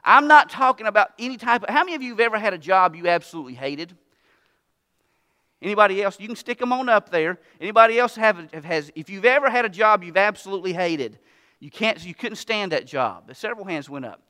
I'm 0.03 0.27
not 0.27 0.51
talking 0.51 0.85
about 0.85 1.13
any 1.17 1.37
type 1.37 1.63
of. 1.63 1.69
How 1.69 1.83
many 1.83 1.95
of 1.95 2.03
you 2.03 2.11
have 2.11 2.19
ever 2.19 2.37
had 2.37 2.53
a 2.53 2.59
job 2.59 2.95
you 2.95 3.07
absolutely 3.07 3.55
hated? 3.55 3.97
Anybody 5.63 6.03
else? 6.03 6.19
You 6.19 6.27
can 6.27 6.35
stick 6.35 6.59
them 6.59 6.73
on 6.73 6.89
up 6.89 7.09
there. 7.09 7.39
Anybody 7.61 7.97
else 7.97 8.15
have, 8.15 8.51
has, 8.65 8.91
if 8.95 9.09
you've 9.09 9.23
ever 9.23 9.49
had 9.49 9.63
a 9.63 9.69
job 9.69 10.03
you've 10.03 10.17
absolutely 10.17 10.73
hated, 10.73 11.17
you, 11.61 11.71
can't, 11.71 12.03
you 12.05 12.13
couldn't 12.13 12.35
stand 12.35 12.73
that 12.73 12.85
job. 12.85 13.33
Several 13.33 13.65
hands 13.65 13.89
went 13.89 14.03
up. 14.03 14.21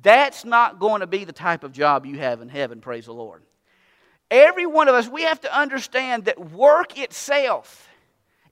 That's 0.00 0.44
not 0.44 0.78
going 0.78 1.00
to 1.00 1.08
be 1.08 1.24
the 1.24 1.32
type 1.32 1.64
of 1.64 1.72
job 1.72 2.06
you 2.06 2.18
have 2.18 2.40
in 2.40 2.48
heaven, 2.48 2.80
praise 2.80 3.06
the 3.06 3.12
Lord. 3.12 3.42
Every 4.30 4.64
one 4.64 4.88
of 4.88 4.94
us, 4.94 5.08
we 5.08 5.22
have 5.22 5.40
to 5.40 5.58
understand 5.58 6.26
that 6.26 6.52
work 6.52 6.96
itself 6.96 7.88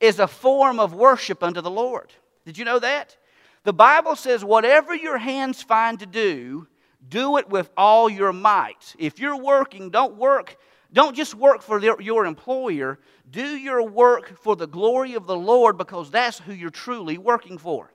is 0.01 0.19
a 0.19 0.27
form 0.27 0.81
of 0.81 0.93
worship 0.93 1.45
unto 1.45 1.61
the 1.61 1.71
Lord. 1.71 2.13
Did 2.45 2.59
you 2.59 2.65
know 2.65 2.81
that? 2.81 3.17
The 3.63 3.73
Bible 3.73 4.17
says, 4.17 4.45
whatever 4.45 4.93
your 4.93 5.19
hands 5.19 5.63
find 5.63 6.01
to 6.01 6.07
do, 6.07 6.67
do 7.09 7.37
it 7.37 7.49
with 7.49 7.71
all 7.77 8.11
your 8.11 8.33
might. 8.33 8.97
If 8.99 9.21
you're 9.21 9.41
working, 9.41 9.91
don't 9.91 10.17
work 10.17 10.57
don't 10.93 11.15
just 11.15 11.35
work 11.35 11.63
for 11.63 11.79
your 12.01 12.27
employer, 12.27 12.99
do 13.31 13.57
your 13.57 13.83
work 13.83 14.39
for 14.41 14.57
the 14.57 14.67
glory 14.67 15.15
of 15.15 15.27
the 15.27 15.37
Lord 15.37 15.77
because 15.77 16.11
that's 16.11 16.39
who 16.39 16.53
you're 16.53 16.71
truly 16.71 17.19
working 17.19 17.59
for. 17.59 17.93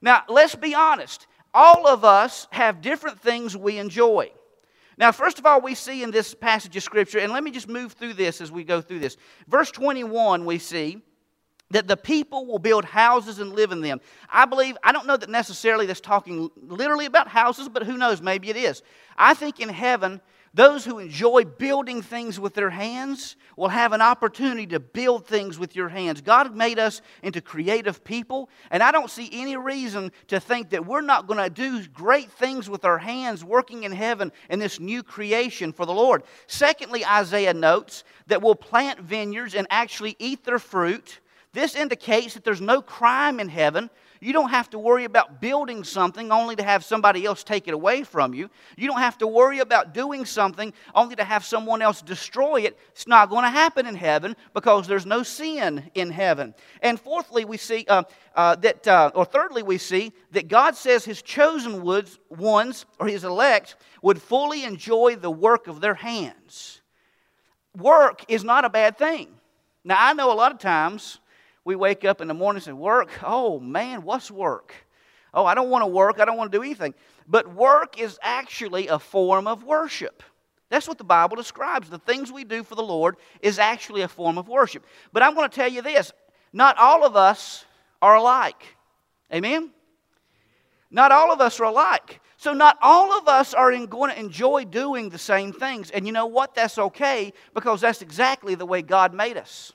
Now, 0.00 0.22
let's 0.28 0.54
be 0.54 0.74
honest. 0.74 1.26
All 1.54 1.86
of 1.86 2.04
us 2.04 2.48
have 2.50 2.80
different 2.80 3.20
things 3.20 3.56
we 3.56 3.78
enjoy. 3.78 4.32
Now, 4.96 5.12
first 5.12 5.38
of 5.38 5.46
all, 5.46 5.60
we 5.60 5.74
see 5.74 6.02
in 6.02 6.10
this 6.10 6.34
passage 6.34 6.76
of 6.76 6.82
Scripture, 6.82 7.18
and 7.18 7.32
let 7.32 7.44
me 7.44 7.50
just 7.50 7.68
move 7.68 7.92
through 7.92 8.14
this 8.14 8.40
as 8.40 8.50
we 8.50 8.64
go 8.64 8.80
through 8.80 9.00
this. 9.00 9.16
Verse 9.48 9.70
21, 9.70 10.44
we 10.44 10.58
see 10.58 11.02
that 11.70 11.88
the 11.88 11.96
people 11.96 12.46
will 12.46 12.58
build 12.58 12.84
houses 12.84 13.38
and 13.38 13.54
live 13.54 13.72
in 13.72 13.80
them. 13.80 14.00
I 14.30 14.44
believe, 14.44 14.76
I 14.82 14.92
don't 14.92 15.06
know 15.06 15.16
that 15.16 15.30
necessarily 15.30 15.86
that's 15.86 16.00
talking 16.00 16.50
literally 16.56 17.06
about 17.06 17.28
houses, 17.28 17.68
but 17.68 17.84
who 17.84 17.96
knows, 17.96 18.20
maybe 18.20 18.50
it 18.50 18.56
is. 18.56 18.82
I 19.16 19.34
think 19.34 19.60
in 19.60 19.70
heaven, 19.70 20.20
those 20.54 20.84
who 20.84 20.98
enjoy 20.98 21.44
building 21.44 22.02
things 22.02 22.38
with 22.38 22.52
their 22.52 22.68
hands 22.68 23.36
will 23.56 23.68
have 23.68 23.92
an 23.92 24.02
opportunity 24.02 24.66
to 24.66 24.80
build 24.80 25.26
things 25.26 25.58
with 25.58 25.74
your 25.74 25.88
hands. 25.88 26.20
God 26.20 26.54
made 26.54 26.78
us 26.78 27.00
into 27.22 27.40
creative 27.40 28.04
people, 28.04 28.50
and 28.70 28.82
I 28.82 28.92
don't 28.92 29.10
see 29.10 29.30
any 29.32 29.56
reason 29.56 30.12
to 30.28 30.40
think 30.40 30.70
that 30.70 30.84
we're 30.84 31.00
not 31.00 31.26
going 31.26 31.42
to 31.42 31.48
do 31.48 31.86
great 31.88 32.30
things 32.30 32.68
with 32.68 32.84
our 32.84 32.98
hands 32.98 33.42
working 33.42 33.84
in 33.84 33.92
heaven 33.92 34.30
in 34.50 34.58
this 34.58 34.78
new 34.78 35.02
creation 35.02 35.72
for 35.72 35.86
the 35.86 35.94
Lord. 35.94 36.22
Secondly, 36.46 37.04
Isaiah 37.04 37.54
notes 37.54 38.04
that 38.26 38.42
we'll 38.42 38.54
plant 38.54 39.00
vineyards 39.00 39.54
and 39.54 39.66
actually 39.70 40.16
eat 40.18 40.44
their 40.44 40.58
fruit. 40.58 41.20
This 41.54 41.74
indicates 41.74 42.34
that 42.34 42.44
there's 42.44 42.60
no 42.60 42.82
crime 42.82 43.40
in 43.40 43.48
heaven. 43.48 43.88
You 44.22 44.32
don't 44.32 44.50
have 44.50 44.70
to 44.70 44.78
worry 44.78 45.02
about 45.02 45.40
building 45.40 45.82
something 45.82 46.30
only 46.30 46.54
to 46.54 46.62
have 46.62 46.84
somebody 46.84 47.24
else 47.24 47.42
take 47.42 47.66
it 47.66 47.74
away 47.74 48.04
from 48.04 48.34
you. 48.34 48.50
You 48.76 48.86
don't 48.86 49.00
have 49.00 49.18
to 49.18 49.26
worry 49.26 49.58
about 49.58 49.94
doing 49.94 50.24
something 50.26 50.72
only 50.94 51.16
to 51.16 51.24
have 51.24 51.44
someone 51.44 51.82
else 51.82 52.02
destroy 52.02 52.60
it. 52.60 52.78
It's 52.90 53.08
not 53.08 53.30
going 53.30 53.42
to 53.42 53.50
happen 53.50 53.84
in 53.84 53.96
heaven 53.96 54.36
because 54.54 54.86
there's 54.86 55.06
no 55.06 55.24
sin 55.24 55.90
in 55.94 56.12
heaven. 56.12 56.54
And 56.82 57.00
fourthly, 57.00 57.44
we 57.44 57.56
see 57.56 57.84
uh, 57.88 58.04
uh, 58.36 58.54
that, 58.56 58.86
uh, 58.86 59.10
or 59.12 59.24
thirdly, 59.24 59.64
we 59.64 59.76
see 59.76 60.12
that 60.30 60.46
God 60.46 60.76
says 60.76 61.04
His 61.04 61.20
chosen 61.20 61.82
ones 61.82 62.86
or 63.00 63.08
His 63.08 63.24
elect 63.24 63.74
would 64.02 64.22
fully 64.22 64.62
enjoy 64.62 65.16
the 65.16 65.32
work 65.32 65.66
of 65.66 65.80
their 65.80 65.94
hands. 65.94 66.80
Work 67.76 68.24
is 68.28 68.44
not 68.44 68.64
a 68.64 68.70
bad 68.70 68.96
thing. 68.96 69.34
Now, 69.82 69.96
I 69.98 70.12
know 70.12 70.32
a 70.32 70.34
lot 70.34 70.52
of 70.52 70.60
times 70.60 71.18
we 71.64 71.76
wake 71.76 72.04
up 72.04 72.20
in 72.20 72.28
the 72.28 72.34
morning 72.34 72.58
and 72.58 72.64
say, 72.64 72.72
Work? 72.72 73.10
Oh 73.22 73.60
man, 73.60 74.02
what's 74.02 74.30
work? 74.30 74.74
Oh, 75.34 75.46
I 75.46 75.54
don't 75.54 75.70
want 75.70 75.82
to 75.82 75.86
work. 75.86 76.20
I 76.20 76.24
don't 76.24 76.36
want 76.36 76.52
to 76.52 76.58
do 76.58 76.62
anything. 76.62 76.94
But 77.26 77.54
work 77.54 77.98
is 77.98 78.18
actually 78.22 78.88
a 78.88 78.98
form 78.98 79.46
of 79.46 79.64
worship. 79.64 80.22
That's 80.68 80.88
what 80.88 80.98
the 80.98 81.04
Bible 81.04 81.36
describes. 81.36 81.88
The 81.88 81.98
things 81.98 82.32
we 82.32 82.44
do 82.44 82.62
for 82.64 82.74
the 82.74 82.82
Lord 82.82 83.16
is 83.40 83.58
actually 83.58 84.02
a 84.02 84.08
form 84.08 84.38
of 84.38 84.48
worship. 84.48 84.84
But 85.12 85.22
I'm 85.22 85.34
going 85.34 85.48
to 85.48 85.54
tell 85.54 85.68
you 85.68 85.82
this 85.82 86.12
not 86.52 86.76
all 86.78 87.04
of 87.04 87.16
us 87.16 87.64
are 88.00 88.16
alike. 88.16 88.76
Amen? 89.32 89.70
Not 90.90 91.12
all 91.12 91.32
of 91.32 91.40
us 91.40 91.58
are 91.60 91.64
alike. 91.64 92.20
So, 92.36 92.52
not 92.52 92.76
all 92.82 93.16
of 93.16 93.28
us 93.28 93.54
are 93.54 93.70
going 93.86 94.10
to 94.10 94.18
enjoy 94.18 94.64
doing 94.64 95.08
the 95.08 95.18
same 95.18 95.52
things. 95.52 95.90
And 95.90 96.06
you 96.06 96.12
know 96.12 96.26
what? 96.26 96.54
That's 96.54 96.76
okay 96.76 97.32
because 97.54 97.80
that's 97.80 98.02
exactly 98.02 98.54
the 98.56 98.66
way 98.66 98.82
God 98.82 99.14
made 99.14 99.36
us. 99.36 99.72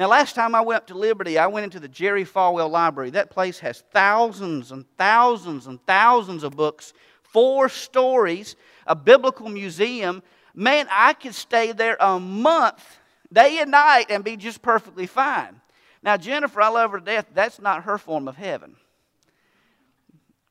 Now, 0.00 0.08
last 0.08 0.34
time 0.34 0.54
I 0.54 0.62
went 0.62 0.78
up 0.78 0.86
to 0.86 0.94
Liberty, 0.94 1.36
I 1.36 1.46
went 1.48 1.64
into 1.64 1.78
the 1.78 1.86
Jerry 1.86 2.24
Falwell 2.24 2.70
Library. 2.70 3.10
That 3.10 3.28
place 3.28 3.58
has 3.58 3.84
thousands 3.92 4.72
and 4.72 4.86
thousands 4.96 5.66
and 5.66 5.78
thousands 5.84 6.42
of 6.42 6.56
books, 6.56 6.94
four 7.22 7.68
stories, 7.68 8.56
a 8.86 8.96
biblical 8.96 9.50
museum. 9.50 10.22
Man, 10.54 10.86
I 10.90 11.12
could 11.12 11.34
stay 11.34 11.72
there 11.72 11.98
a 12.00 12.18
month, 12.18 12.82
day 13.30 13.58
and 13.58 13.72
night, 13.72 14.06
and 14.08 14.24
be 14.24 14.38
just 14.38 14.62
perfectly 14.62 15.06
fine. 15.06 15.60
Now, 16.02 16.16
Jennifer, 16.16 16.62
I 16.62 16.68
love 16.68 16.92
her 16.92 16.98
to 16.98 17.04
death. 17.04 17.26
That's 17.34 17.60
not 17.60 17.82
her 17.82 17.98
form 17.98 18.26
of 18.26 18.38
heaven. 18.38 18.76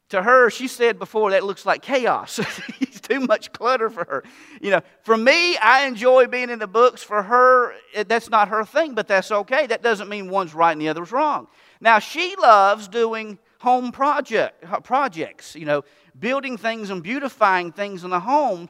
To 0.10 0.22
her, 0.22 0.52
she 0.52 0.68
said 0.68 1.00
before, 1.00 1.32
that 1.32 1.44
looks 1.44 1.66
like 1.66 1.82
chaos. 1.82 2.40
too 3.10 3.20
much 3.22 3.52
clutter 3.52 3.90
for 3.90 4.06
her. 4.06 4.24
You 4.62 4.72
know, 4.72 4.82
for 5.02 5.18
me, 5.18 5.58
I 5.58 5.86
enjoy 5.86 6.28
being 6.28 6.50
in 6.50 6.60
the 6.60 6.68
books. 6.68 7.02
For 7.04 7.24
her, 7.24 7.74
eh, 7.94 8.04
that's 8.08 8.30
not 8.30 8.50
her 8.50 8.64
thing, 8.64 8.94
but 8.94 9.08
that's 9.08 9.32
okay. 9.32 9.68
That 9.68 9.82
doesn't 9.82 10.10
mean 10.10 10.30
one's 10.30 10.54
right 10.54 10.72
and 10.72 10.82
the 10.82 10.90
other's 10.90 11.12
wrong. 11.12 11.48
Now, 11.82 12.00
she 12.00 12.36
loves 12.36 12.88
doing 12.88 13.40
home 13.60 13.92
project, 13.92 14.64
uh, 14.66 14.80
projects, 14.80 15.56
you 15.56 15.66
know, 15.66 15.84
building 16.18 16.58
things 16.58 16.90
and 16.90 17.04
beautifying 17.04 17.72
things 17.72 18.04
in 18.04 18.10
the 18.10 18.20
home, 18.20 18.70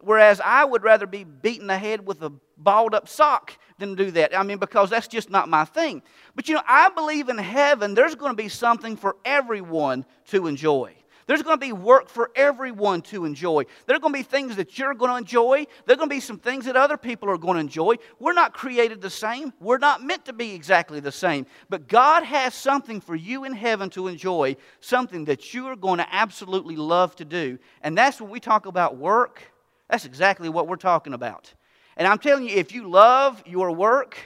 whereas 0.00 0.40
I 0.44 0.64
would 0.64 0.82
rather 0.82 1.06
be 1.06 1.24
beating 1.24 1.66
the 1.66 1.78
head 1.78 2.06
with 2.06 2.22
a 2.22 2.32
balled 2.56 2.94
up 2.94 3.08
sock 3.08 3.52
than 3.78 3.94
do 3.94 4.10
that. 4.12 4.36
I 4.36 4.42
mean, 4.42 4.58
because 4.58 4.90
that's 4.90 5.08
just 5.08 5.30
not 5.30 5.48
my 5.48 5.64
thing. 5.64 6.02
But 6.34 6.48
you 6.48 6.54
know, 6.54 6.62
I 6.66 6.88
believe 6.90 7.28
in 7.28 7.38
heaven 7.38 7.94
there's 7.94 8.14
going 8.14 8.32
to 8.32 8.42
be 8.42 8.48
something 8.48 8.96
for 8.96 9.16
everyone 9.24 10.04
to 10.26 10.46
enjoy. 10.46 10.94
There's 11.28 11.42
going 11.42 11.60
to 11.60 11.66
be 11.66 11.72
work 11.72 12.08
for 12.08 12.30
everyone 12.34 13.02
to 13.02 13.26
enjoy. 13.26 13.64
There 13.84 13.94
are 13.94 14.00
going 14.00 14.14
to 14.14 14.18
be 14.18 14.22
things 14.22 14.56
that 14.56 14.78
you're 14.78 14.94
going 14.94 15.10
to 15.10 15.18
enjoy. 15.18 15.66
There 15.84 15.92
are 15.92 15.98
going 15.98 16.08
to 16.08 16.14
be 16.16 16.20
some 16.20 16.38
things 16.38 16.64
that 16.64 16.74
other 16.74 16.96
people 16.96 17.28
are 17.28 17.36
going 17.36 17.56
to 17.56 17.60
enjoy. 17.60 17.96
We're 18.18 18.32
not 18.32 18.54
created 18.54 19.02
the 19.02 19.10
same. 19.10 19.52
We're 19.60 19.76
not 19.76 20.02
meant 20.02 20.24
to 20.24 20.32
be 20.32 20.54
exactly 20.54 21.00
the 21.00 21.12
same. 21.12 21.44
But 21.68 21.86
God 21.86 22.22
has 22.24 22.54
something 22.54 22.98
for 22.98 23.14
you 23.14 23.44
in 23.44 23.52
heaven 23.52 23.90
to 23.90 24.08
enjoy, 24.08 24.56
something 24.80 25.26
that 25.26 25.52
you 25.52 25.66
are 25.66 25.76
going 25.76 25.98
to 25.98 26.06
absolutely 26.10 26.76
love 26.76 27.14
to 27.16 27.26
do. 27.26 27.58
And 27.82 27.96
that's 27.96 28.22
when 28.22 28.30
we 28.30 28.40
talk 28.40 28.64
about 28.64 28.96
work. 28.96 29.42
That's 29.90 30.06
exactly 30.06 30.48
what 30.48 30.66
we're 30.66 30.76
talking 30.76 31.12
about. 31.12 31.52
And 31.98 32.08
I'm 32.08 32.18
telling 32.18 32.48
you, 32.48 32.56
if 32.56 32.72
you 32.72 32.88
love 32.88 33.42
your 33.44 33.70
work, 33.70 34.16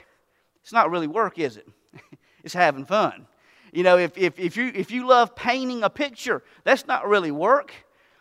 it's 0.63 0.73
not 0.73 0.89
really 0.89 1.09
work, 1.09 1.41
is 1.41 1.57
it? 1.57 1.67
it's 2.45 2.55
having 2.55 2.85
fun. 2.85 3.27
You 3.73 3.83
know, 3.83 3.97
if, 3.97 4.17
if, 4.19 4.39
if, 4.39 4.57
you, 4.57 4.71
if 4.75 4.91
you 4.91 5.09
love 5.09 5.35
painting 5.35 5.83
a 5.83 5.91
picture, 5.91 6.43
that's 6.63 6.87
not 6.87 7.09
really 7.09 7.31
work, 7.31 7.73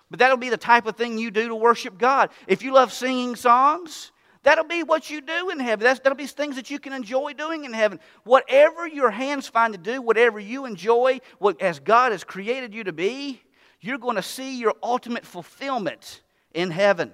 but 0.10 0.20
that'll 0.20 0.38
be 0.38 0.50
the 0.50 0.58
type 0.58 0.88
of 0.88 0.96
thing 0.96 1.18
you 1.18 1.30
do 1.30 1.50
to 1.50 1.56
worship 1.56 1.98
God. 1.98 2.30
If 2.48 2.64
you 2.64 2.74
love 2.74 2.94
singing 2.94 3.36
songs, 3.36 4.12
that'll 4.44 4.66
be 4.66 4.84
what 4.84 5.10
you 5.10 5.20
do 5.20 5.50
in 5.50 5.60
heaven. 5.60 5.84
That's, 5.84 6.00
that'll 6.00 6.18
be 6.18 6.26
things 6.26 6.56
that 6.56 6.70
you 6.70 6.80
can 6.80 6.94
enjoy 6.94 7.34
doing 7.34 7.66
in 7.66 7.74
heaven. 7.74 8.00
Whatever 8.24 8.88
your 8.88 9.12
hands 9.12 9.48
find 9.48 9.74
to 9.74 9.80
do, 9.80 10.02
whatever 10.02 10.40
you 10.40 10.66
enjoy, 10.66 11.20
what, 11.40 11.62
as 11.62 11.80
God 11.80 12.14
has 12.14 12.24
created 12.24 12.74
you 12.74 12.86
to 12.86 12.94
be, 12.94 13.42
you're 13.82 13.98
going 13.98 14.16
to 14.16 14.24
see 14.24 14.58
your 14.58 14.76
ultimate 14.82 15.26
fulfillment 15.26 16.22
in 16.54 16.72
heaven. 16.72 17.12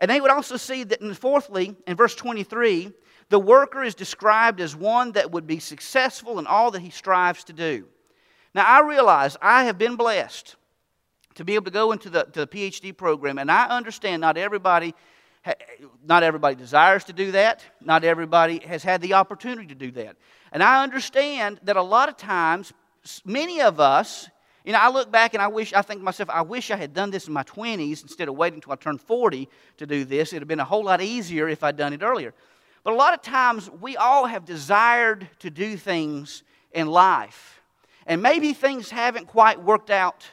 And 0.00 0.10
they 0.10 0.20
would 0.20 0.32
also 0.32 0.56
see 0.56 0.82
that, 0.82 1.00
and 1.00 1.16
fourthly, 1.16 1.76
in 1.86 1.96
verse 1.96 2.16
23, 2.16 2.92
the 3.32 3.38
worker 3.38 3.82
is 3.82 3.94
described 3.94 4.60
as 4.60 4.76
one 4.76 5.12
that 5.12 5.30
would 5.30 5.46
be 5.46 5.58
successful 5.58 6.38
in 6.38 6.46
all 6.46 6.70
that 6.70 6.82
he 6.82 6.90
strives 6.90 7.44
to 7.44 7.54
do. 7.54 7.86
Now, 8.54 8.66
I 8.66 8.86
realize 8.86 9.38
I 9.40 9.64
have 9.64 9.78
been 9.78 9.96
blessed 9.96 10.54
to 11.36 11.44
be 11.44 11.54
able 11.54 11.64
to 11.64 11.70
go 11.70 11.92
into 11.92 12.10
the, 12.10 12.24
to 12.24 12.40
the 12.40 12.46
PhD 12.46 12.94
program, 12.94 13.38
and 13.38 13.50
I 13.50 13.68
understand 13.68 14.20
not 14.20 14.36
everybody, 14.36 14.94
not 16.04 16.22
everybody 16.22 16.56
desires 16.56 17.04
to 17.04 17.14
do 17.14 17.32
that. 17.32 17.64
Not 17.80 18.04
everybody 18.04 18.58
has 18.66 18.82
had 18.82 19.00
the 19.00 19.14
opportunity 19.14 19.68
to 19.68 19.74
do 19.74 19.90
that. 19.92 20.16
And 20.52 20.62
I 20.62 20.82
understand 20.82 21.58
that 21.62 21.78
a 21.78 21.82
lot 21.82 22.10
of 22.10 22.18
times, 22.18 22.74
many 23.24 23.62
of 23.62 23.80
us, 23.80 24.28
you 24.62 24.74
know, 24.74 24.78
I 24.78 24.90
look 24.90 25.10
back 25.10 25.32
and 25.32 25.42
I 25.42 25.48
wish, 25.48 25.72
I 25.72 25.80
think 25.80 26.00
to 26.00 26.04
myself, 26.04 26.28
I 26.28 26.42
wish 26.42 26.70
I 26.70 26.76
had 26.76 26.92
done 26.92 27.10
this 27.10 27.28
in 27.28 27.32
my 27.32 27.44
20s 27.44 28.02
instead 28.02 28.28
of 28.28 28.36
waiting 28.36 28.58
until 28.58 28.74
I 28.74 28.76
turned 28.76 29.00
40 29.00 29.48
to 29.78 29.86
do 29.86 30.04
this. 30.04 30.34
It 30.34 30.36
would 30.36 30.42
have 30.42 30.48
been 30.48 30.60
a 30.60 30.64
whole 30.66 30.84
lot 30.84 31.00
easier 31.00 31.48
if 31.48 31.64
I'd 31.64 31.78
done 31.78 31.94
it 31.94 32.02
earlier. 32.02 32.34
But 32.84 32.94
a 32.94 32.96
lot 32.96 33.14
of 33.14 33.22
times 33.22 33.70
we 33.70 33.96
all 33.96 34.26
have 34.26 34.44
desired 34.44 35.28
to 35.40 35.50
do 35.50 35.76
things 35.76 36.42
in 36.72 36.88
life. 36.88 37.60
And 38.06 38.22
maybe 38.22 38.52
things 38.52 38.90
haven't 38.90 39.26
quite 39.26 39.62
worked 39.62 39.90
out 39.90 40.26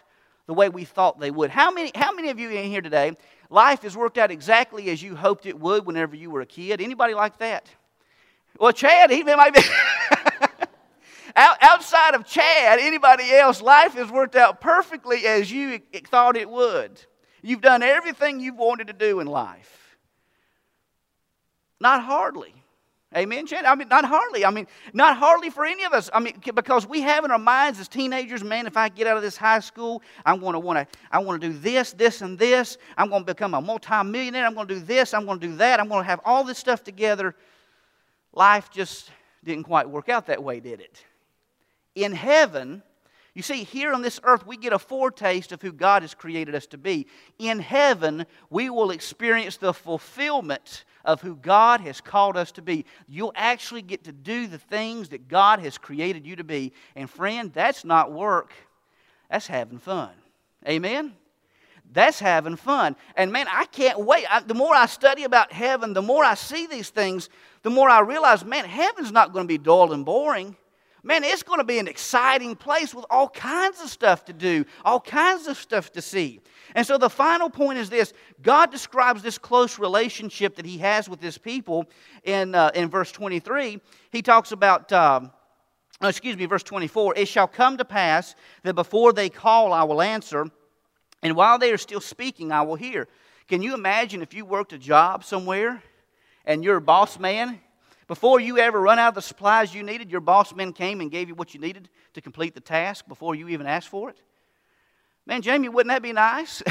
the 0.47 0.53
way 0.53 0.69
we 0.69 0.83
thought 0.83 1.19
they 1.19 1.29
would. 1.29 1.51
How 1.51 1.69
many, 1.69 1.91
how 1.93 2.11
many 2.11 2.29
of 2.29 2.39
you 2.39 2.49
in 2.49 2.71
here 2.71 2.81
today, 2.81 3.15
life 3.51 3.83
has 3.83 3.95
worked 3.95 4.17
out 4.17 4.31
exactly 4.31 4.89
as 4.89 5.03
you 5.03 5.15
hoped 5.15 5.45
it 5.45 5.59
would 5.59 5.85
whenever 5.85 6.15
you 6.15 6.31
were 6.31 6.41
a 6.41 6.45
kid? 6.45 6.81
Anybody 6.81 7.13
like 7.13 7.37
that? 7.37 7.69
Well, 8.59 8.71
Chad, 8.71 9.11
he 9.11 9.23
might 9.23 9.53
be. 9.53 9.61
outside 11.35 12.15
of 12.15 12.25
Chad, 12.25 12.79
anybody 12.79 13.31
else, 13.31 13.61
life 13.61 13.93
has 13.93 14.09
worked 14.09 14.35
out 14.35 14.59
perfectly 14.59 15.27
as 15.27 15.51
you 15.51 15.79
thought 16.07 16.35
it 16.35 16.49
would. 16.49 16.99
You've 17.43 17.61
done 17.61 17.83
everything 17.83 18.39
you've 18.39 18.57
wanted 18.57 18.87
to 18.87 18.93
do 18.93 19.19
in 19.19 19.27
life. 19.27 19.78
Not 21.79 22.03
hardly. 22.03 22.53
Amen, 23.17 23.47
Chad? 23.47 23.65
I 23.65 23.73
mean, 23.73 23.87
not 23.87 24.05
hardly. 24.05 24.45
I 24.45 24.51
mean, 24.51 24.67
not 24.93 25.17
hardly 25.17 25.49
for 25.49 25.65
any 25.65 25.83
of 25.83 25.93
us. 25.93 26.11
I 26.13 26.19
mean, 26.19 26.39
because 26.53 26.85
we 26.85 27.01
have 27.01 27.25
in 27.25 27.31
our 27.31 27.39
minds 27.39 27.79
as 27.79 27.87
teenagers, 27.87 28.43
man, 28.43 28.67
if 28.67 28.77
I 28.77 28.87
get 28.87 29.07
out 29.07 29.17
of 29.17 29.23
this 29.23 29.35
high 29.35 29.61
school, 29.61 30.03
I'm 30.27 30.39
going 30.39 30.53
to 30.53 30.59
want 30.59 30.77
to, 30.77 30.99
I 31.11 31.17
want 31.17 31.41
to 31.41 31.47
do 31.47 31.57
this, 31.57 31.91
this, 31.93 32.21
and 32.21 32.37
this. 32.37 32.77
I'm 32.97 33.09
going 33.09 33.23
to 33.23 33.25
become 33.25 33.55
a 33.55 33.61
multimillionaire. 33.61 34.45
I'm 34.45 34.53
going 34.53 34.67
to 34.67 34.75
do 34.75 34.81
this. 34.81 35.15
I'm 35.15 35.25
going 35.25 35.39
to 35.39 35.47
do 35.47 35.55
that. 35.55 35.79
I'm 35.79 35.87
going 35.87 36.03
to 36.03 36.07
have 36.07 36.21
all 36.23 36.43
this 36.43 36.59
stuff 36.59 36.83
together. 36.83 37.33
Life 38.31 38.69
just 38.69 39.09
didn't 39.43 39.63
quite 39.63 39.89
work 39.89 40.07
out 40.07 40.27
that 40.27 40.43
way, 40.43 40.59
did 40.59 40.79
it? 40.79 41.03
In 41.95 42.11
heaven, 42.11 42.83
you 43.39 43.43
see, 43.43 43.63
here 43.63 43.93
on 43.93 44.01
this 44.01 44.19
earth, 44.25 44.45
we 44.45 44.57
get 44.57 44.73
a 44.73 44.77
foretaste 44.77 45.53
of 45.53 45.61
who 45.61 45.71
God 45.71 46.01
has 46.01 46.13
created 46.13 46.55
us 46.55 46.67
to 46.67 46.77
be. 46.77 47.07
In 47.37 47.59
heaven, 47.59 48.25
we 48.49 48.69
will 48.69 48.91
experience 48.91 49.55
the 49.55 49.73
fulfillment 49.73 50.83
of 51.05 51.21
who 51.21 51.37
God 51.37 51.79
has 51.79 52.01
called 52.01 52.35
us 52.35 52.51
to 52.51 52.61
be. 52.61 52.83
You'll 53.07 53.31
actually 53.37 53.81
get 53.81 54.03
to 54.03 54.11
do 54.11 54.45
the 54.45 54.57
things 54.57 55.07
that 55.09 55.29
God 55.29 55.61
has 55.61 55.77
created 55.77 56.27
you 56.27 56.35
to 56.35 56.43
be. 56.43 56.73
And 56.97 57.09
friend, 57.09 57.53
that's 57.53 57.85
not 57.85 58.11
work, 58.11 58.51
that's 59.31 59.47
having 59.47 59.79
fun. 59.79 60.11
Amen? 60.67 61.13
That's 61.93 62.19
having 62.19 62.57
fun. 62.57 62.97
And 63.15 63.31
man, 63.31 63.47
I 63.49 63.67
can't 63.67 64.01
wait. 64.01 64.25
I, 64.29 64.41
the 64.41 64.53
more 64.53 64.75
I 64.75 64.85
study 64.85 65.23
about 65.23 65.53
heaven, 65.53 65.93
the 65.93 66.01
more 66.01 66.25
I 66.25 66.33
see 66.33 66.67
these 66.67 66.89
things, 66.89 67.29
the 67.63 67.69
more 67.69 67.89
I 67.89 68.01
realize, 68.01 68.43
man, 68.43 68.65
heaven's 68.65 69.13
not 69.13 69.31
going 69.31 69.45
to 69.45 69.47
be 69.47 69.57
dull 69.57 69.93
and 69.93 70.03
boring. 70.03 70.57
Man, 71.03 71.23
it's 71.23 71.43
going 71.43 71.59
to 71.59 71.65
be 71.65 71.79
an 71.79 71.87
exciting 71.87 72.55
place 72.55 72.93
with 72.93 73.05
all 73.09 73.29
kinds 73.29 73.81
of 73.81 73.89
stuff 73.89 74.25
to 74.25 74.33
do, 74.33 74.65
all 74.83 74.99
kinds 74.99 75.47
of 75.47 75.57
stuff 75.57 75.91
to 75.93 76.01
see. 76.01 76.41
And 76.75 76.85
so 76.85 76.97
the 76.97 77.09
final 77.09 77.49
point 77.49 77.79
is 77.79 77.89
this 77.89 78.13
God 78.41 78.71
describes 78.71 79.21
this 79.21 79.37
close 79.37 79.79
relationship 79.79 80.55
that 80.55 80.65
he 80.65 80.77
has 80.79 81.07
with 81.07 81.21
his 81.21 81.37
people 81.37 81.89
in, 82.23 82.53
uh, 82.53 82.71
in 82.75 82.89
verse 82.89 83.11
23. 83.11 83.79
He 84.11 84.21
talks 84.21 84.51
about. 84.51 84.91
Um, 84.91 85.31
excuse 86.01 86.37
me, 86.37 86.45
verse 86.45 86.63
24. 86.63 87.15
It 87.17 87.27
shall 87.27 87.47
come 87.47 87.77
to 87.77 87.85
pass 87.85 88.35
that 88.63 88.73
before 88.73 89.11
they 89.11 89.29
call, 89.29 89.73
I 89.73 89.83
will 89.83 90.01
answer, 90.01 90.49
and 91.21 91.35
while 91.35 91.59
they 91.59 91.71
are 91.71 91.77
still 91.77 91.99
speaking, 91.99 92.51
I 92.51 92.61
will 92.61 92.75
hear. 92.75 93.07
Can 93.47 93.61
you 93.61 93.73
imagine 93.73 94.21
if 94.21 94.33
you 94.33 94.45
worked 94.45 94.73
a 94.73 94.77
job 94.77 95.23
somewhere 95.23 95.83
and 96.45 96.63
your 96.63 96.79
boss 96.79 97.19
man 97.19 97.59
before 98.09 98.39
you 98.39 98.57
ever 98.57 98.81
run 98.81 98.97
out 98.97 99.09
of 99.09 99.13
the 99.13 99.21
supplies 99.21 99.75
you 99.75 99.83
needed, 99.83 100.09
your 100.09 100.19
boss 100.19 100.55
man 100.55 100.73
came 100.73 100.99
and 100.99 101.11
gave 101.11 101.29
you 101.29 101.35
what 101.35 101.53
you 101.53 101.59
needed 101.59 101.89
to 102.15 102.21
complete 102.21 102.55
the 102.55 102.59
task 102.59 103.07
before 103.07 103.35
you 103.35 103.49
even 103.49 103.67
asked 103.67 103.87
for 103.87 104.09
it. 104.09 104.19
Man, 105.27 105.43
Jamie, 105.43 105.69
wouldn't 105.69 105.93
that 105.93 106.01
be 106.01 106.11
nice? 106.11 106.63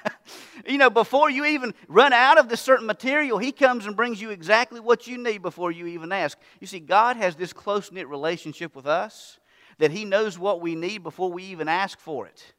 you 0.66 0.78
know, 0.78 0.90
before 0.90 1.30
you 1.30 1.44
even 1.44 1.72
run 1.86 2.12
out 2.12 2.36
of 2.36 2.48
this 2.48 2.60
certain 2.60 2.84
material, 2.84 3.38
he 3.38 3.52
comes 3.52 3.86
and 3.86 3.94
brings 3.94 4.20
you 4.20 4.30
exactly 4.30 4.80
what 4.80 5.06
you 5.06 5.18
need 5.18 5.40
before 5.40 5.70
you 5.70 5.86
even 5.86 6.10
ask. 6.10 6.36
You 6.58 6.66
see, 6.66 6.80
God 6.80 7.16
has 7.16 7.36
this 7.36 7.52
close 7.52 7.92
knit 7.92 8.08
relationship 8.08 8.74
with 8.74 8.88
us 8.88 9.38
that 9.78 9.92
he 9.92 10.04
knows 10.04 10.36
what 10.36 10.60
we 10.60 10.74
need 10.74 11.04
before 11.04 11.30
we 11.30 11.44
even 11.44 11.68
ask 11.68 12.00
for 12.00 12.26
it. 12.26 12.54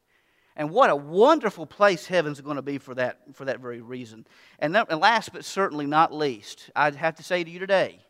And 0.56 0.70
what 0.70 0.88
a 0.88 0.96
wonderful 0.96 1.66
place 1.66 2.06
heaven's 2.06 2.40
going 2.40 2.56
to 2.56 2.62
be 2.62 2.78
for 2.78 2.94
that, 2.94 3.18
for 3.34 3.44
that 3.44 3.60
very 3.60 3.82
reason. 3.82 4.26
And, 4.58 4.74
and 4.74 4.98
last 4.98 5.30
but 5.34 5.44
certainly 5.44 5.84
not 5.84 6.10
least, 6.10 6.70
I'd 6.74 6.94
have 6.94 7.16
to 7.16 7.22
say 7.22 7.44
to 7.44 7.50
you 7.50 7.58
today 7.58 8.00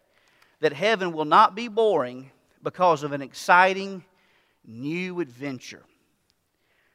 that 0.65 0.73
heaven 0.73 1.13
will 1.13 1.27
not 1.27 1.55
be 1.55 1.69
boring 1.69 2.31
because 2.63 3.03
of 3.03 3.13
an 3.13 3.21
exciting 3.21 4.03
new 4.65 5.21
adventure. 5.21 5.83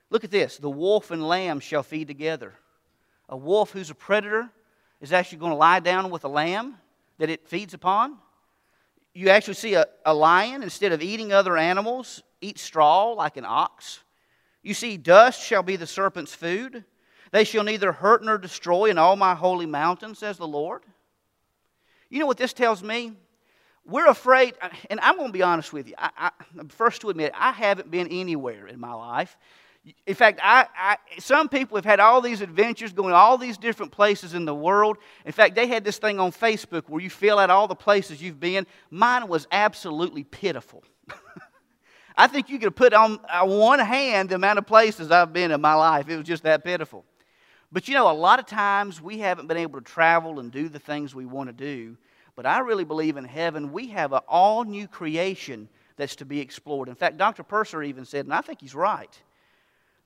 Look 0.10 0.24
at 0.24 0.32
this 0.32 0.58
the 0.58 0.72
wolf 0.72 1.12
and 1.12 1.22
lamb 1.28 1.60
shall 1.60 1.84
feed 1.84 2.08
together. 2.08 2.56
A 3.30 3.38
wolf 3.38 3.70
who's 3.70 3.92
a 3.92 3.94
predator 3.94 4.50
is 5.02 5.14
actually 5.14 5.38
going 5.38 5.52
to 5.52 5.56
lie 5.56 5.82
down 5.82 6.10
with 6.10 6.24
a 6.24 6.28
lamb 6.28 6.78
that 7.20 7.30
it 7.30 7.48
feeds 7.48 7.76
upon. 7.76 8.18
You 9.14 9.30
actually 9.30 9.54
see 9.54 9.76
a, 9.76 9.86
a 10.04 10.16
lion, 10.16 10.64
instead 10.64 10.92
of 10.92 11.04
eating 11.04 11.32
other 11.32 11.56
animals, 11.56 12.24
eat 12.42 12.58
straw 12.58 13.12
like 13.12 13.38
an 13.38 13.46
ox. 13.46 14.00
You 14.64 14.74
see, 14.74 14.98
dust 14.98 15.44
shall 15.44 15.62
be 15.62 15.76
the 15.76 15.86
serpent's 15.86 16.34
food. 16.34 16.86
They 17.32 17.44
shall 17.44 17.64
neither 17.64 17.92
hurt 17.92 18.24
nor 18.24 18.40
destroy 18.40 18.86
in 18.86 18.98
all 18.98 19.16
my 19.16 19.36
holy 19.36 19.68
mountain, 19.68 20.16
says 20.16 20.40
the 20.40 20.48
Lord. 20.48 20.82
You 22.10 22.18
know 22.18 22.26
what 22.26 22.38
this 22.40 22.54
tells 22.54 22.82
me? 22.82 23.14
We're 23.86 24.08
afraid, 24.08 24.54
and 24.90 25.00
I'm 25.00 25.16
going 25.16 25.30
to 25.30 25.34
be 25.34 25.42
honest 25.42 25.74
with 25.74 25.88
you. 25.88 25.96
I, 25.98 26.32
am 26.58 26.70
first 26.70 27.02
to 27.02 27.10
admit, 27.10 27.32
I 27.36 27.52
haven't 27.52 27.90
been 27.90 28.08
anywhere 28.08 28.68
in 28.68 28.80
my 28.80 28.94
life. 28.94 29.38
In 30.06 30.14
fact, 30.14 30.40
I, 30.44 30.68
I, 30.78 30.98
some 31.20 31.50
people 31.50 31.78
have 31.78 31.86
had 31.86 32.00
all 32.00 32.22
these 32.22 32.42
adventures 32.42 32.92
going 32.92 33.14
all 33.14 33.38
these 33.38 33.58
different 33.58 33.92
places 33.92 34.34
in 34.34 34.46
the 34.46 34.54
world. 34.54 34.98
In 35.26 35.32
fact, 35.32 35.56
they 35.56 35.68
had 35.68 35.84
this 35.84 35.98
thing 35.98 36.20
on 36.20 36.32
Facebook 36.32 36.84
where 36.88 37.02
you 37.02 37.10
fill 37.10 37.40
out 37.40 37.50
all 37.50 37.68
the 37.68 37.76
places 37.76 38.22
you've 38.22 38.40
been. 38.40 38.68
Mine 38.92 39.28
was 39.28 39.48
absolutely 39.52 40.24
pitiful. 40.24 40.84
I 42.18 42.28
think 42.28 42.50
you 42.50 42.60
could 42.60 42.76
put 42.76 42.94
on, 42.94 43.20
on 43.32 43.50
one 43.50 43.80
hand 43.80 44.30
the 44.30 44.36
amount 44.36 44.60
of 44.60 44.68
places 44.68 45.10
I've 45.10 45.32
been 45.32 45.52
in 45.52 45.62
my 45.62 45.74
life. 45.74 46.10
It 46.10 46.18
was 46.18 46.28
just 46.28 46.44
that 46.44 46.64
pitiful. 46.64 47.06
But 47.72 47.88
you 47.88 47.94
know, 47.94 48.12
a 48.12 48.14
lot 48.14 48.40
of 48.40 48.46
times 48.46 49.02
we 49.02 49.20
haven't 49.20 49.48
been 49.48 49.58
able 49.58 49.80
to 49.80 49.86
travel 49.86 50.40
and 50.40 50.52
do 50.52 50.70
the 50.70 50.80
things 50.80 51.16
we 51.16 51.26
want 51.26 51.48
to 51.50 51.54
do. 51.54 51.98
But 52.40 52.46
I 52.46 52.60
really 52.60 52.86
believe 52.86 53.18
in 53.18 53.26
heaven, 53.26 53.74
we 53.74 53.88
have 53.88 54.14
an 54.14 54.22
all 54.26 54.64
new 54.64 54.88
creation 54.88 55.68
that's 55.98 56.16
to 56.16 56.26
be 56.26 56.40
explored. 56.40 56.88
In 56.88 56.96
fact, 56.96 57.18
Dr. 57.18 57.44
Percer 57.44 57.86
even 57.86 58.06
said, 58.06 58.24
and 58.24 58.34
I 58.34 58.40
think 58.40 58.62
he's 58.62 58.74
right, 58.74 59.12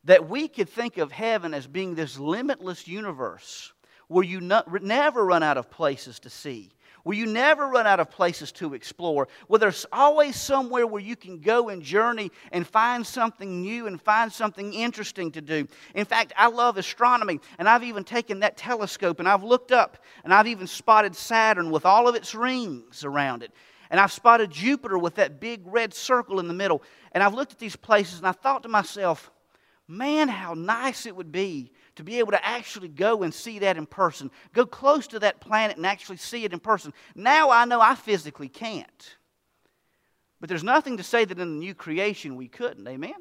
that 0.05 0.27
we 0.27 0.47
could 0.47 0.67
think 0.67 0.97
of 0.97 1.11
heaven 1.11 1.53
as 1.53 1.67
being 1.67 1.93
this 1.93 2.17
limitless 2.17 2.87
universe 2.87 3.71
where 4.07 4.23
you 4.23 4.41
never 4.41 5.23
run 5.23 5.43
out 5.43 5.59
of 5.59 5.69
places 5.69 6.17
to 6.21 6.31
see 6.31 6.71
where 7.03 7.17
you 7.17 7.25
never 7.25 7.67
run 7.67 7.85
out 7.85 7.99
of 7.99 8.09
places 8.09 8.51
to 8.53 8.73
explore, 8.73 9.27
where 9.47 9.59
there's 9.59 9.85
always 9.91 10.35
somewhere 10.35 10.87
where 10.87 11.01
you 11.01 11.15
can 11.15 11.39
go 11.39 11.69
and 11.69 11.83
journey 11.83 12.31
and 12.51 12.65
find 12.65 13.05
something 13.05 13.61
new 13.61 13.87
and 13.87 14.01
find 14.01 14.31
something 14.31 14.73
interesting 14.73 15.31
to 15.31 15.41
do. 15.41 15.67
In 15.95 16.05
fact, 16.05 16.33
I 16.37 16.47
love 16.47 16.77
astronomy, 16.77 17.39
and 17.59 17.67
I've 17.67 17.83
even 17.83 18.03
taken 18.03 18.39
that 18.39 18.57
telescope 18.57 19.19
and 19.19 19.27
I've 19.27 19.43
looked 19.43 19.71
up 19.71 19.97
and 20.23 20.33
I've 20.33 20.47
even 20.47 20.67
spotted 20.67 21.15
Saturn 21.15 21.71
with 21.71 21.85
all 21.85 22.07
of 22.07 22.15
its 22.15 22.33
rings 22.33 23.03
around 23.03 23.43
it. 23.43 23.51
And 23.89 23.99
I've 23.99 24.11
spotted 24.11 24.49
Jupiter 24.49 24.97
with 24.97 25.15
that 25.15 25.39
big 25.39 25.61
red 25.65 25.93
circle 25.93 26.39
in 26.39 26.47
the 26.47 26.53
middle. 26.53 26.81
And 27.11 27.21
I've 27.21 27.35
looked 27.35 27.51
at 27.51 27.59
these 27.59 27.75
places 27.75 28.17
and 28.17 28.27
I 28.27 28.31
thought 28.31 28.63
to 28.63 28.69
myself, 28.69 29.29
man, 29.87 30.29
how 30.29 30.55
nice 30.55 31.05
it 31.05 31.15
would 31.15 31.31
be 31.31 31.71
to 31.95 32.03
be 32.03 32.19
able 32.19 32.31
to 32.31 32.45
actually 32.45 32.87
go 32.87 33.23
and 33.23 33.33
see 33.33 33.59
that 33.59 33.77
in 33.77 33.85
person, 33.85 34.31
go 34.53 34.65
close 34.65 35.07
to 35.07 35.19
that 35.19 35.39
planet 35.39 35.77
and 35.77 35.85
actually 35.85 36.17
see 36.17 36.43
it 36.43 36.53
in 36.53 36.59
person. 36.59 36.93
Now 37.15 37.49
I 37.49 37.65
know 37.65 37.79
I 37.81 37.95
physically 37.95 38.49
can't. 38.49 39.17
But 40.39 40.49
there's 40.49 40.63
nothing 40.63 40.97
to 40.97 41.03
say 41.03 41.23
that 41.23 41.39
in 41.39 41.53
the 41.53 41.65
new 41.65 41.73
creation 41.73 42.35
we 42.35 42.47
couldn't. 42.47 42.87
Amen? 42.87 43.13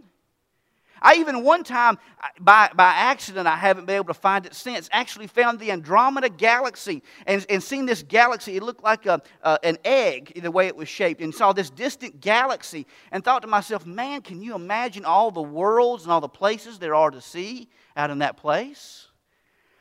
I 1.02 1.16
even 1.16 1.42
one 1.42 1.64
time, 1.64 1.98
by, 2.40 2.70
by 2.74 2.92
accident, 2.92 3.48
I 3.48 3.56
haven't 3.56 3.86
been 3.86 3.96
able 3.96 4.06
to 4.06 4.14
find 4.14 4.46
it 4.46 4.54
since, 4.54 4.88
actually 4.92 5.26
found 5.26 5.58
the 5.58 5.72
Andromeda 5.72 6.28
Galaxy 6.28 7.02
and, 7.26 7.44
and 7.50 7.60
seen 7.60 7.86
this 7.86 8.04
galaxy. 8.04 8.56
It 8.56 8.62
looked 8.62 8.84
like 8.84 9.04
a, 9.06 9.20
uh, 9.42 9.58
an 9.64 9.78
egg, 9.84 10.30
in 10.36 10.44
the 10.44 10.50
way 10.52 10.68
it 10.68 10.76
was 10.76 10.88
shaped, 10.88 11.20
and 11.20 11.34
saw 11.34 11.52
this 11.52 11.70
distant 11.70 12.20
galaxy 12.20 12.86
and 13.10 13.24
thought 13.24 13.42
to 13.42 13.48
myself, 13.48 13.84
man, 13.84 14.22
can 14.22 14.40
you 14.40 14.54
imagine 14.54 15.04
all 15.04 15.32
the 15.32 15.42
worlds 15.42 16.04
and 16.04 16.12
all 16.12 16.20
the 16.20 16.28
places 16.28 16.78
there 16.78 16.94
are 16.94 17.10
to 17.10 17.20
see 17.20 17.68
out 17.96 18.10
in 18.10 18.20
that 18.20 18.36
place? 18.36 19.08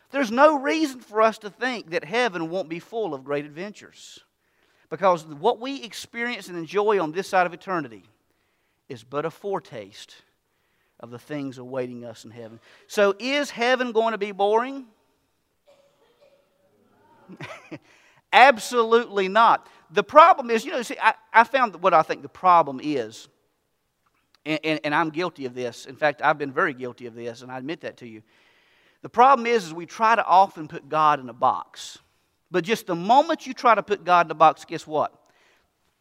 There's 0.09 0.31
no 0.31 0.59
reason 0.59 1.01
for 1.01 1.21
us 1.21 1.37
to 1.39 1.51
think 1.51 1.91
that 1.91 2.03
heaven 2.03 2.49
won't 2.49 2.67
be 2.67 2.79
full 2.79 3.13
of 3.13 3.23
great 3.23 3.45
adventures. 3.45 4.19
Because 4.89 5.23
what 5.25 5.59
we 5.61 5.83
experience 5.83 6.49
and 6.49 6.57
enjoy 6.57 6.99
on 6.99 7.11
this 7.11 7.27
side 7.27 7.45
of 7.45 7.53
eternity 7.53 8.03
is 8.89 9.03
but 9.03 9.23
a 9.23 9.29
foretaste 9.29 10.15
of 11.01 11.09
the 11.09 11.19
things 11.19 11.57
awaiting 11.57 12.05
us 12.05 12.25
in 12.25 12.31
heaven. 12.31 12.59
So, 12.87 13.15
is 13.19 13.49
heaven 13.49 13.91
going 13.91 14.11
to 14.11 14.17
be 14.17 14.31
boring? 14.31 14.85
Absolutely 18.33 19.27
not. 19.27 19.67
The 19.91 20.03
problem 20.03 20.49
is, 20.49 20.63
you 20.65 20.71
know, 20.71 20.81
see, 20.81 20.97
I, 21.01 21.13
I 21.33 21.43
found 21.43 21.81
what 21.81 21.93
I 21.93 22.01
think 22.01 22.21
the 22.21 22.29
problem 22.29 22.79
is, 22.81 23.27
and, 24.45 24.59
and, 24.63 24.79
and, 24.83 24.95
I'm 24.95 25.09
guilty 25.09 25.45
of 25.45 25.53
this. 25.53 25.85
In 25.85 25.95
fact, 25.95 26.21
I've 26.23 26.37
been 26.37 26.51
very 26.51 26.73
guilty 26.73 27.05
of 27.05 27.13
this, 27.13 27.41
and 27.41 27.51
I 27.51 27.57
admit 27.57 27.81
that 27.81 27.97
to 27.97 28.07
you. 28.07 28.23
The 29.01 29.09
problem 29.09 29.45
is, 29.45 29.65
is 29.65 29.73
we 29.73 29.85
try 29.85 30.15
to 30.15 30.25
often 30.25 30.67
put 30.67 30.89
God 30.89 31.19
in 31.19 31.29
a 31.29 31.33
box. 31.33 31.99
But 32.49 32.63
just 32.63 32.87
the 32.87 32.95
moment 32.95 33.45
you 33.45 33.53
try 33.53 33.75
to 33.75 33.83
put 33.83 34.03
God 34.03 34.27
in 34.27 34.31
a 34.31 34.35
box, 34.35 34.65
guess 34.65 34.87
what? 34.87 35.13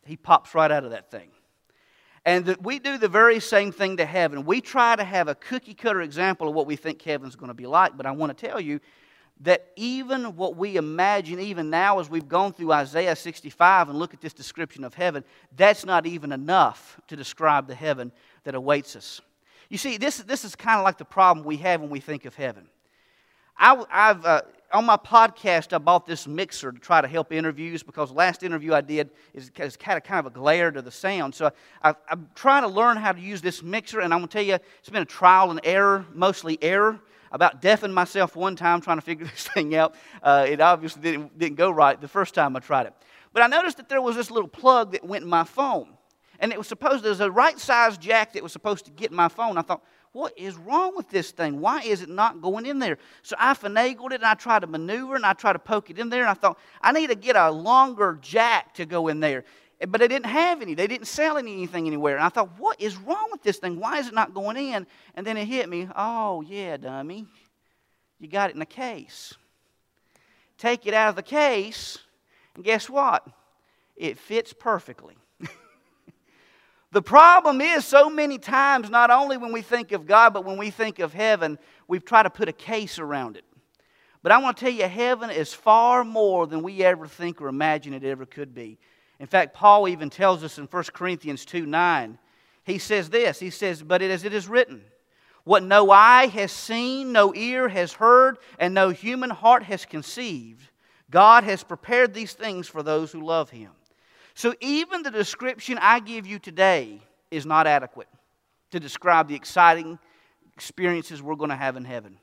He 0.04 0.16
pops 0.16 0.54
right 0.54 0.70
out 0.70 0.84
of 0.84 0.90
that 0.90 1.10
thing. 1.10 1.28
And 2.24 2.44
that 2.46 2.62
we 2.62 2.78
do 2.78 2.98
the 2.98 3.09
very 3.09 3.40
same 3.40 3.72
thing 3.72 3.96
to 3.96 4.04
heaven. 4.04 4.44
We 4.44 4.61
try 4.61 4.94
to 4.94 5.04
have 5.04 5.28
a 5.28 5.35
cookie 5.35 5.74
cutter 5.74 6.02
example 6.02 6.48
of 6.48 6.54
what 6.54 6.66
we 6.66 6.76
think 6.76 7.00
heaven's 7.00 7.35
going 7.35 7.48
to 7.48 7.54
be 7.54 7.66
like, 7.66 7.96
but 7.96 8.04
I 8.04 8.11
want 8.11 8.37
to 8.37 8.46
tell 8.46 8.61
you 8.61 8.80
that 9.42 9.68
even 9.76 10.37
what 10.37 10.54
we 10.56 10.76
imagine, 10.76 11.40
even 11.40 11.70
now 11.70 11.98
as 11.98 12.11
we've 12.11 12.28
gone 12.28 12.52
through 12.52 12.72
Isaiah 12.72 13.16
65 13.16 13.88
and 13.88 13.98
look 13.98 14.12
at 14.12 14.20
this 14.20 14.35
description 14.35 14.85
of 14.85 14.92
heaven, 14.92 15.24
that's 15.56 15.87
not 15.87 16.06
even 16.06 16.30
enough 16.30 17.00
to 17.09 17.16
describe 17.16 17.66
the 17.66 17.74
heaven 17.74 18.12
that 18.44 18.54
awaits 18.54 18.96
us. 18.96 19.22
You 19.70 19.78
see, 19.78 19.96
this, 19.96 20.18
this 20.18 20.44
is 20.44 20.54
kind 20.54 20.78
of 20.78 20.85
like 20.85 20.98
the 20.98 21.06
problem 21.06 21.46
we 21.46 21.56
have 21.59 21.80
when 21.80 21.90
we 21.90 22.00
think 22.00 22.26
of 22.26 22.35
heaven. 22.35 22.68
I, 23.56 23.85
have 23.90 24.26
uh, 24.26 24.42
on 24.72 24.87
my 24.87 24.96
podcast, 24.96 25.72
I 25.72 25.78
bought 25.78 26.06
this 26.06 26.26
mixer 26.26 26.72
to 26.72 26.78
try 26.78 27.00
to 27.00 27.09
help 27.09 27.33
interviews 27.33 27.83
because 27.83 28.11
last 28.12 28.42
interview 28.42 28.72
I 28.72 28.80
did 28.80 29.11
is, 29.35 29.50
is 29.59 29.76
kind, 29.76 29.96
of, 29.96 30.04
kind 30.04 30.20
of 30.20 30.26
a 30.26 30.30
glare 30.30 30.70
to 30.70 30.83
the 30.83 30.90
sound. 30.90 31.35
So 31.35 31.50
I, 31.83 31.94
am 32.09 32.28
trying 32.35 32.62
to 32.62 32.68
learn 32.68 32.96
how 32.96 33.12
to 33.12 33.20
use 33.20 33.42
this 33.42 33.62
mixer, 33.62 34.00
and 34.00 34.12
I'm 34.12 34.20
going 34.20 34.28
to 34.28 34.33
tell 34.33 34.44
you, 34.44 34.59
it's 34.78 34.88
been 34.88 35.02
a 35.02 35.06
trial 35.06 35.50
and 35.50 35.61
error, 35.64 36.06
mostly 36.14 36.59
error. 36.62 37.00
About 37.33 37.62
deafened 37.62 37.94
myself 37.94 38.35
one 38.35 38.56
time 38.56 38.80
trying 38.80 38.98
to 38.98 39.02
figure 39.02 39.24
this 39.30 39.46
thing 39.46 39.74
out. 39.74 39.94
Uh, 40.22 40.46
it 40.48 40.61
obviously 40.61 41.00
didn't, 41.02 41.38
didn't 41.38 41.56
go 41.56 41.70
right 41.70 42.00
the 42.00 42.09
first 42.09 42.35
time 42.35 42.56
I 42.56 42.61
tried 42.61 42.87
it. 42.87 42.94
But 43.33 43.42
I 43.42 43.46
noticed 43.46 43.76
that 43.76 43.88
there 43.88 44.02
was 44.02 44.16
this 44.16 44.30
little 44.30 44.48
plug 44.48 44.92
that 44.92 45.04
went 45.04 45.22
in 45.22 45.30
my 45.30 45.44
phone. 45.44 45.96
And 46.40 46.53
it 46.53 46.59
was 46.59 46.66
supposed, 46.66 47.05
there 47.05 47.11
was 47.11 47.20
a 47.20 47.31
right 47.31 47.59
size 47.59 47.96
jack 47.96 48.33
that 48.33 48.42
was 48.42 48.53
supposed 48.53 48.87
to 48.87 48.90
get 48.90 49.12
my 49.12 49.29
phone. 49.29 49.57
I 49.57 49.62
thought, 49.62 49.85
what 50.12 50.37
is 50.37 50.57
wrong 50.57 50.96
with 50.96 51.09
this 51.09 51.31
thing? 51.31 51.61
Why 51.61 51.83
is 51.83 52.03
it 52.03 52.09
not 52.09 52.40
going 52.40 52.66
in 52.66 52.81
there? 52.81 52.98
So 53.22 53.37
I 53.38 53.55
finagled 53.55 54.11
it 54.11 54.16
and 54.16 54.24
I 54.24 54.35
tried 54.35 54.61
to 54.61 54.66
maneuver 54.66 55.14
and 55.14 55.24
I 55.24 55.35
tried 55.35 55.53
to 55.53 55.59
poke 55.61 55.90
it 55.90 55.98
in 55.98 56.09
there. 56.09 56.22
And 56.22 56.31
I 56.31 56.35
thought, 56.35 56.59
I 56.83 56.90
need 56.90 57.11
to 57.11 57.14
get 57.14 57.37
a 57.37 57.50
longer 57.50 58.18
jack 58.20 58.74
to 58.74 58.87
go 58.87 59.07
in 59.07 59.20
there. 59.20 59.44
But 59.87 60.00
they 60.00 60.09
didn't 60.09 60.26
have 60.26 60.61
any. 60.61 60.74
They 60.74 60.87
didn't 60.87 61.07
sell 61.07 61.38
anything 61.38 61.87
anywhere. 61.87 62.16
And 62.16 62.24
I 62.24 62.29
thought, 62.29 62.59
what 62.59 62.81
is 62.81 62.96
wrong 62.96 63.29
with 63.31 63.42
this 63.42 63.59
thing? 63.59 63.79
Why 63.79 63.98
is 63.98 64.09
it 64.09 64.14
not 64.14 64.35
going 64.35 64.57
in? 64.57 64.87
And 65.14 65.26
then 65.26 65.37
it 65.37 65.46
hit 65.46 65.68
me. 65.68 65.88
Oh, 65.94 66.42
yeah, 66.42 66.76
dummy. 66.76 67.26
You 68.18 68.29
got 68.29 68.50
it 68.50 68.57
in 68.57 68.62
a 68.62 68.66
case. 68.66 69.33
Take 70.59 70.87
it 70.87 70.92
out 70.92 71.09
of 71.09 71.16
the 71.16 71.22
case, 71.22 71.96
and 72.55 72.62
guess 72.62 72.90
what? 72.90 73.26
It 73.96 74.18
fits 74.18 74.53
perfectly. 74.53 75.16
The 76.92 77.03
problem 77.03 77.61
is, 77.61 77.85
so 77.85 78.11
many 78.11 78.38
times, 78.38 78.90
not 78.90 79.11
only 79.11 79.37
when 79.37 79.53
we 79.53 79.62
think 79.62 79.92
of 79.92 80.07
God, 80.07 80.33
but 80.35 80.44
when 80.44 80.57
we 80.57 80.70
think 80.70 80.98
of 80.98 81.12
heaven, 81.12 81.59
we've 81.87 82.05
tried 82.05 82.24
to 82.24 82.31
put 82.31 82.48
a 82.48 82.53
case 82.53 82.98
around 82.98 83.37
it. 83.37 83.44
But 84.22 84.33
I 84.33 84.38
want 84.38 84.57
to 84.57 84.64
tell 84.64 84.72
you, 84.72 84.87
heaven 84.88 85.31
is 85.31 85.55
far 85.55 86.05
more 86.05 86.46
than 86.46 86.62
we 86.62 86.83
ever 86.83 87.07
think 87.07 87.40
or 87.40 87.48
imagine 87.48 87.94
it 87.94 88.05
ever 88.05 88.26
could 88.26 88.55
be. 88.55 88.79
In 89.20 89.26
fact, 89.26 89.55
Paul 89.55 89.88
even 89.88 90.11
tells 90.11 90.42
us 90.42 90.59
in 90.59 90.64
1 90.64 90.85
Corinthians 90.92 91.44
2 91.44 91.64
9, 91.64 92.18
he 92.64 92.79
says 92.79 93.09
this 93.09 93.38
He 93.38 93.50
says, 93.50 93.83
But 93.83 94.03
as 94.03 94.24
it 94.24 94.35
is 94.35 94.48
written, 94.48 94.83
what 95.44 95.62
no 95.62 95.90
eye 95.90 96.26
has 96.26 96.53
seen, 96.53 97.12
no 97.12 97.35
ear 97.35 97.68
has 97.68 97.92
heard, 97.92 98.38
and 98.59 98.74
no 98.74 98.90
human 98.90 99.31
heart 99.31 99.62
has 99.62 99.87
conceived, 99.87 100.70
God 101.09 101.44
has 101.44 101.62
prepared 101.62 102.14
these 102.14 102.33
things 102.33 102.68
for 102.68 102.83
those 102.83 103.12
who 103.12 103.24
love 103.24 103.50
him. 103.50 103.70
So 104.40 104.55
even 104.62 105.03
the 105.03 105.11
description 105.11 105.76
I 105.83 106.00
give 106.00 106.26
you 106.26 106.38
today 106.38 107.03
is 107.31 107.44
not 107.44 107.66
adequate 107.66 108.09
to 108.70 108.81
describe 108.81 109.29
the 109.29 109.35
exciting 109.35 109.98
experiences 110.55 111.20
we're 111.20 111.35
going 111.35 111.50
to 111.50 111.57
have 111.57 111.76
in 111.76 111.85
heaven. 111.85 112.16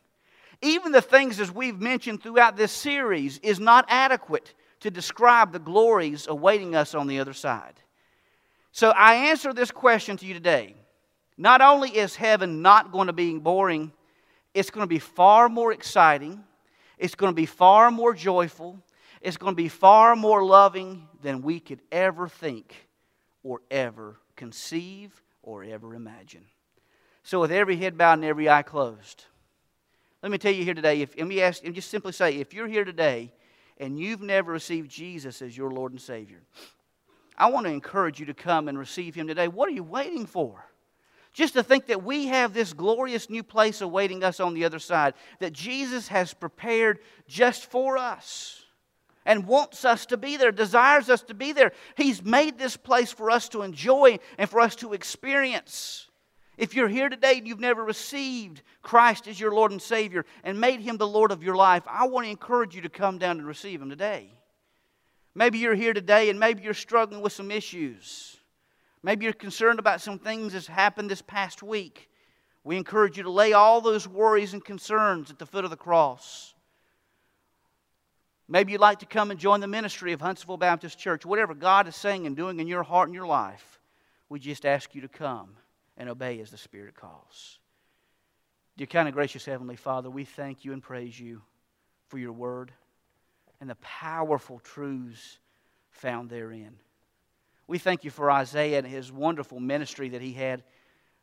Even 0.63 0.91
the 0.91 1.01
things 1.03 1.39
as 1.39 1.51
we've 1.51 1.79
mentioned 1.79 2.23
throughout 2.23 2.57
this 2.57 2.71
series 2.71 3.37
is 3.43 3.59
not 3.59 3.85
adequate 3.87 4.55
to 4.79 4.89
describe 4.89 5.51
the 5.51 5.59
glories 5.59 6.25
awaiting 6.25 6.75
us 6.75 6.95
on 6.95 7.05
the 7.05 7.19
other 7.19 7.33
side. 7.33 7.75
So 8.71 8.89
I 8.89 9.29
answer 9.29 9.53
this 9.53 9.69
question 9.69 10.17
to 10.17 10.25
you 10.25 10.33
today. 10.33 10.73
Not 11.37 11.61
only 11.61 11.95
is 11.95 12.15
heaven 12.15 12.63
not 12.63 12.91
going 12.91 13.05
to 13.05 13.13
be 13.13 13.37
boring, 13.37 13.91
it's 14.55 14.71
going 14.71 14.83
to 14.83 14.89
be 14.89 14.97
far 14.97 15.49
more 15.49 15.71
exciting, 15.71 16.43
it's 16.97 17.13
going 17.13 17.31
to 17.31 17.35
be 17.35 17.45
far 17.45 17.91
more 17.91 18.15
joyful, 18.15 18.79
it's 19.21 19.37
going 19.37 19.53
to 19.53 19.57
be 19.57 19.69
far 19.69 20.15
more 20.15 20.43
loving 20.43 21.07
than 21.21 21.41
we 21.41 21.59
could 21.59 21.81
ever 21.91 22.27
think 22.27 22.87
or 23.43 23.61
ever 23.71 24.17
conceive 24.35 25.21
or 25.41 25.63
ever 25.63 25.95
imagine. 25.95 26.45
So, 27.23 27.39
with 27.39 27.51
every 27.51 27.77
head 27.77 27.97
bowed 27.97 28.13
and 28.13 28.25
every 28.25 28.49
eye 28.49 28.61
closed, 28.61 29.25
let 30.21 30.31
me 30.31 30.37
tell 30.37 30.51
you 30.51 30.63
here 30.63 30.73
today, 30.73 31.01
if, 31.01 31.17
let 31.17 31.27
me 31.27 31.41
ask, 31.41 31.63
and 31.63 31.75
just 31.75 31.89
simply 31.89 32.11
say, 32.11 32.35
if 32.37 32.53
you're 32.53 32.67
here 32.67 32.85
today 32.85 33.31
and 33.77 33.99
you've 33.99 34.21
never 34.21 34.51
received 34.51 34.89
Jesus 34.89 35.41
as 35.41 35.55
your 35.55 35.71
Lord 35.71 35.91
and 35.91 36.01
Savior, 36.01 36.41
I 37.37 37.47
want 37.47 37.67
to 37.67 37.71
encourage 37.71 38.19
you 38.19 38.25
to 38.27 38.33
come 38.33 38.67
and 38.67 38.79
receive 38.79 39.13
Him 39.13 39.27
today. 39.27 39.47
What 39.47 39.69
are 39.69 39.73
you 39.73 39.83
waiting 39.83 40.25
for? 40.25 40.65
Just 41.33 41.53
to 41.53 41.63
think 41.63 41.85
that 41.87 42.03
we 42.03 42.27
have 42.27 42.53
this 42.53 42.73
glorious 42.73 43.29
new 43.29 43.43
place 43.43 43.81
awaiting 43.81 44.23
us 44.23 44.39
on 44.39 44.55
the 44.55 44.65
other 44.65 44.79
side, 44.79 45.13
that 45.39 45.53
Jesus 45.53 46.07
has 46.07 46.33
prepared 46.33 46.99
just 47.27 47.69
for 47.69 47.97
us 47.97 48.63
and 49.27 49.45
wants 49.45 49.85
us 49.85 50.07
to 50.07 50.17
be 50.17 50.37
there, 50.37 50.51
desires 50.51 51.09
us 51.09 51.21
to 51.23 51.35
be 51.35 51.51
there. 51.51 51.73
He's 51.95 52.23
made 52.23 52.57
this 52.57 52.77
place 52.77 53.11
for 53.11 53.29
us 53.29 53.49
to 53.49 53.61
enjoy 53.61 54.17
and 54.37 54.49
for 54.49 54.61
us 54.61 54.75
to 54.77 54.93
experience. 54.93 56.07
If 56.57 56.73
you're 56.73 56.87
here 56.87 57.09
today 57.09 57.37
and 57.37 57.47
you've 57.47 57.59
never 57.59 57.83
received 57.83 58.63
Christ 58.81 59.27
as 59.27 59.39
your 59.39 59.51
Lord 59.51 59.71
and 59.71 59.81
Savior 59.81 60.25
and 60.43 60.59
made 60.59 60.79
Him 60.79 60.97
the 60.97 61.05
Lord 61.05 61.31
of 61.31 61.43
your 61.43 61.55
life, 61.55 61.83
I 61.85 62.07
want 62.07 62.25
to 62.25 62.31
encourage 62.31 62.73
you 62.73 62.81
to 62.83 62.89
come 62.89 63.19
down 63.19 63.37
and 63.37 63.45
receive 63.45 63.81
Him 63.81 63.89
today. 63.89 64.31
Maybe 65.35 65.59
you're 65.59 65.75
here 65.75 65.93
today 65.93 66.29
and 66.29 66.39
maybe 66.39 66.63
you're 66.63 66.73
struggling 66.73 67.21
with 67.21 67.33
some 67.33 67.51
issues. 67.51 68.37
Maybe 69.03 69.25
you're 69.25 69.33
concerned 69.33 69.77
about 69.77 70.01
some 70.01 70.17
things 70.17 70.53
that's 70.53 70.67
happened 70.67 71.11
this 71.11 71.21
past 71.21 71.61
week 71.61 72.09
We 72.63 72.75
encourage 72.75 73.15
you 73.15 73.23
to 73.23 73.31
lay 73.31 73.53
all 73.53 73.79
those 73.79 74.07
worries 74.07 74.53
and 74.53 74.63
concerns 74.63 75.31
at 75.31 75.39
the 75.39 75.45
foot 75.45 75.63
of 75.63 75.69
the 75.69 75.77
cross. 75.77 76.53
Maybe 78.49 78.71
you'd 78.71 78.81
like 78.81 78.99
to 78.99 79.05
come 79.05 79.31
and 79.31 79.39
join 79.39 79.59
the 79.59 79.67
ministry 79.67 80.13
of 80.13 80.21
Huntsville 80.21 80.57
Baptist 80.57 80.97
Church. 80.97 81.25
Whatever 81.25 81.53
God 81.53 81.87
is 81.87 81.95
saying 81.95 82.25
and 82.25 82.35
doing 82.35 82.59
in 82.59 82.67
your 82.67 82.83
heart 82.83 83.09
and 83.09 83.15
your 83.15 83.27
life, 83.27 83.79
we 84.29 84.39
just 84.39 84.65
ask 84.65 84.95
you 84.95 85.01
to 85.01 85.09
come 85.09 85.49
and 85.97 86.09
obey 86.09 86.39
as 86.39 86.49
the 86.49 86.57
Spirit 86.57 86.95
calls. 86.95 87.59
Dear 88.77 88.87
kind 88.87 89.07
and 89.07 89.15
gracious 89.15 89.43
Heavenly 89.43 89.75
Father, 89.75 90.09
we 90.09 90.23
thank 90.23 90.63
you 90.63 90.71
and 90.71 90.81
praise 90.81 91.19
you 91.19 91.41
for 92.07 92.17
your 92.17 92.31
word 92.31 92.71
and 93.59 93.69
the 93.69 93.75
powerful 93.75 94.59
truths 94.59 95.39
found 95.89 96.29
therein. 96.29 96.75
We 97.65 97.79
thank 97.79 98.03
you 98.03 98.11
for 98.11 98.31
Isaiah 98.31 98.77
and 98.77 98.87
his 98.87 99.11
wonderful 99.11 99.59
ministry 99.59 100.09
that 100.09 100.21
he 100.21 100.31
had 100.31 100.63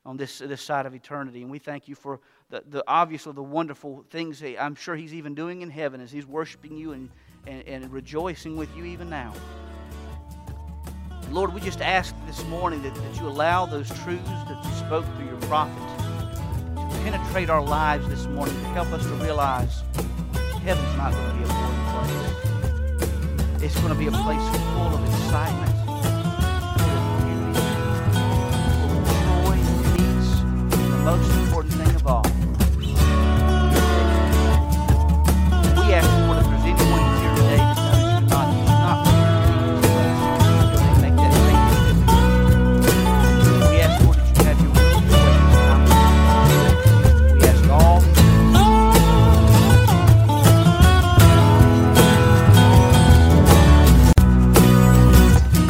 on 0.06 0.16
this, 0.16 0.38
this 0.38 0.62
side 0.62 0.86
of 0.86 0.94
eternity. 0.94 1.42
And 1.42 1.50
we 1.50 1.58
thank 1.58 1.88
you 1.88 1.94
for 1.94 2.20
the, 2.50 2.62
the 2.68 2.84
obviously 2.86 3.32
the 3.32 3.42
wonderful 3.42 4.04
things 4.10 4.40
that 4.40 4.62
I'm 4.62 4.74
sure 4.74 4.96
he's 4.96 5.14
even 5.14 5.34
doing 5.34 5.62
in 5.62 5.70
heaven 5.70 6.00
as 6.00 6.12
he's 6.12 6.26
worshiping 6.26 6.76
you 6.76 6.92
and, 6.92 7.10
and, 7.46 7.66
and 7.66 7.92
rejoicing 7.92 8.56
with 8.56 8.74
you 8.76 8.84
even 8.84 9.08
now. 9.08 9.32
Lord, 11.30 11.54
we 11.54 11.60
just 11.60 11.80
ask 11.80 12.14
this 12.26 12.44
morning 12.44 12.82
that, 12.82 12.94
that 12.94 13.16
you 13.16 13.26
allow 13.26 13.66
those 13.66 13.88
truths 14.02 14.28
that 14.28 14.60
you 14.64 14.70
spoke 14.72 15.04
through 15.16 15.26
your 15.26 15.40
prophet 15.42 15.74
to 16.76 16.98
penetrate 17.02 17.50
our 17.50 17.62
lives 17.62 18.06
this 18.08 18.26
morning 18.26 18.54
to 18.54 18.66
help 18.68 18.88
us 18.92 19.02
to 19.02 19.12
realize 19.14 19.82
heaven's 20.62 20.96
not 20.96 21.12
going 21.12 21.30
to 21.30 21.36
be 21.36 21.44
a 21.44 21.48
boring 21.48 21.84
place. 23.48 23.62
It's 23.64 23.80
going 23.80 23.92
to 23.92 23.98
be 23.98 24.06
a 24.06 24.12
place 24.12 24.42
full 24.74 24.94
of 24.94 25.08
excitement 25.08 25.83
most 31.04 31.30
important 31.36 31.74
thing 31.74 31.94
of 31.96 32.06
all. 32.06 32.33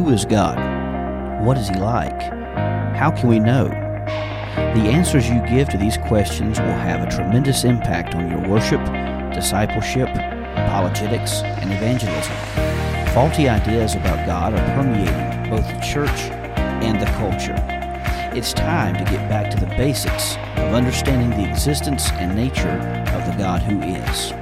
Who 0.00 0.12
is 0.12 0.24
God? 0.24 0.56
What 1.44 1.58
is 1.58 1.68
He 1.68 1.74
like? 1.74 2.22
How 2.96 3.10
can 3.10 3.28
we 3.28 3.38
know? 3.38 3.68
The 3.68 4.88
answers 4.88 5.28
you 5.28 5.46
give 5.46 5.68
to 5.68 5.76
these 5.76 5.98
questions 5.98 6.58
will 6.58 6.68
have 6.68 7.06
a 7.06 7.10
tremendous 7.14 7.64
impact 7.64 8.14
on 8.14 8.30
your 8.30 8.40
worship, 8.48 8.80
discipleship, 9.34 10.08
apologetics, 10.08 11.42
and 11.42 11.70
evangelism. 11.70 12.34
Faulty 13.12 13.46
ideas 13.50 13.94
about 13.94 14.26
God 14.26 14.54
are 14.54 14.74
permeating 14.74 15.50
both 15.50 15.68
the 15.68 15.86
church 15.86 16.30
and 16.80 16.98
the 16.98 17.12
culture. 17.18 17.56
It's 18.34 18.54
time 18.54 18.96
to 18.96 19.04
get 19.04 19.28
back 19.28 19.50
to 19.50 19.60
the 19.60 19.66
basics 19.76 20.36
of 20.56 20.72
understanding 20.72 21.28
the 21.28 21.46
existence 21.46 22.10
and 22.12 22.34
nature 22.34 22.80
of 23.14 23.26
the 23.26 23.36
God 23.36 23.60
who 23.60 23.82
is. 23.82 24.32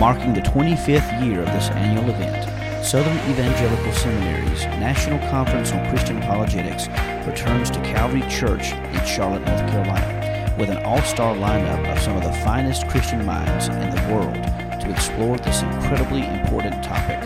Marking 0.00 0.34
the 0.34 0.40
25th 0.40 1.24
year 1.24 1.38
of 1.38 1.46
this 1.46 1.70
annual 1.70 2.10
event, 2.10 2.49
Southern 2.82 3.18
Evangelical 3.30 3.92
Seminary's 3.92 4.64
National 4.80 5.18
Conference 5.30 5.70
on 5.70 5.88
Christian 5.90 6.16
Apologetics 6.16 6.88
returns 7.26 7.70
to 7.70 7.78
Calvary 7.82 8.22
Church 8.22 8.72
in 8.72 9.04
Charlotte, 9.04 9.44
North 9.44 9.70
Carolina, 9.70 10.54
with 10.58 10.70
an 10.70 10.78
all 10.84 11.00
star 11.02 11.34
lineup 11.36 11.86
of 11.92 12.02
some 12.02 12.16
of 12.16 12.24
the 12.24 12.32
finest 12.44 12.88
Christian 12.88 13.24
minds 13.24 13.68
in 13.68 13.90
the 13.90 14.12
world 14.12 14.34
to 14.80 14.90
explore 14.90 15.36
this 15.36 15.62
incredibly 15.62 16.26
important 16.26 16.82
topic. 16.82 17.20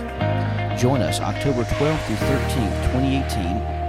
Join 0.77 1.01
us 1.01 1.21
October 1.21 1.63
12th 1.63 2.05
through 2.07 2.17
13th, 2.17 2.93
2018, 2.93 3.47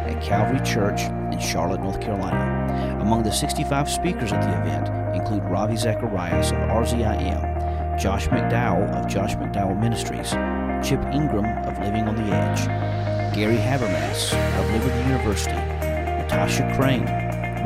at 0.07 0.21
Calvary 0.23 0.61
Church 0.63 1.01
in 1.33 1.39
Charlotte, 1.39 1.81
North 1.81 1.99
Carolina. 1.99 2.99
Among 3.01 3.23
the 3.23 3.31
65 3.31 3.89
speakers 3.89 4.31
at 4.31 4.41
the 4.41 4.61
event 4.61 5.15
include 5.15 5.43
Ravi 5.43 5.75
Zacharias 5.75 6.51
of 6.51 6.57
RZIM, 6.57 7.97
Josh 7.97 8.27
McDowell 8.27 8.89
of 8.91 9.07
Josh 9.07 9.35
McDowell 9.35 9.79
Ministries, 9.79 10.33
Chip 10.85 11.01
Ingram 11.11 11.45
of 11.67 11.79
Living 11.79 12.07
on 12.07 12.15
the 12.15 12.31
Edge, 12.31 12.67
Gary 13.35 13.57
Habermas 13.57 14.31
of 14.59 14.71
Liberty 14.71 15.09
University, 15.09 15.55
Natasha 15.55 16.61
Crain, 16.77 17.01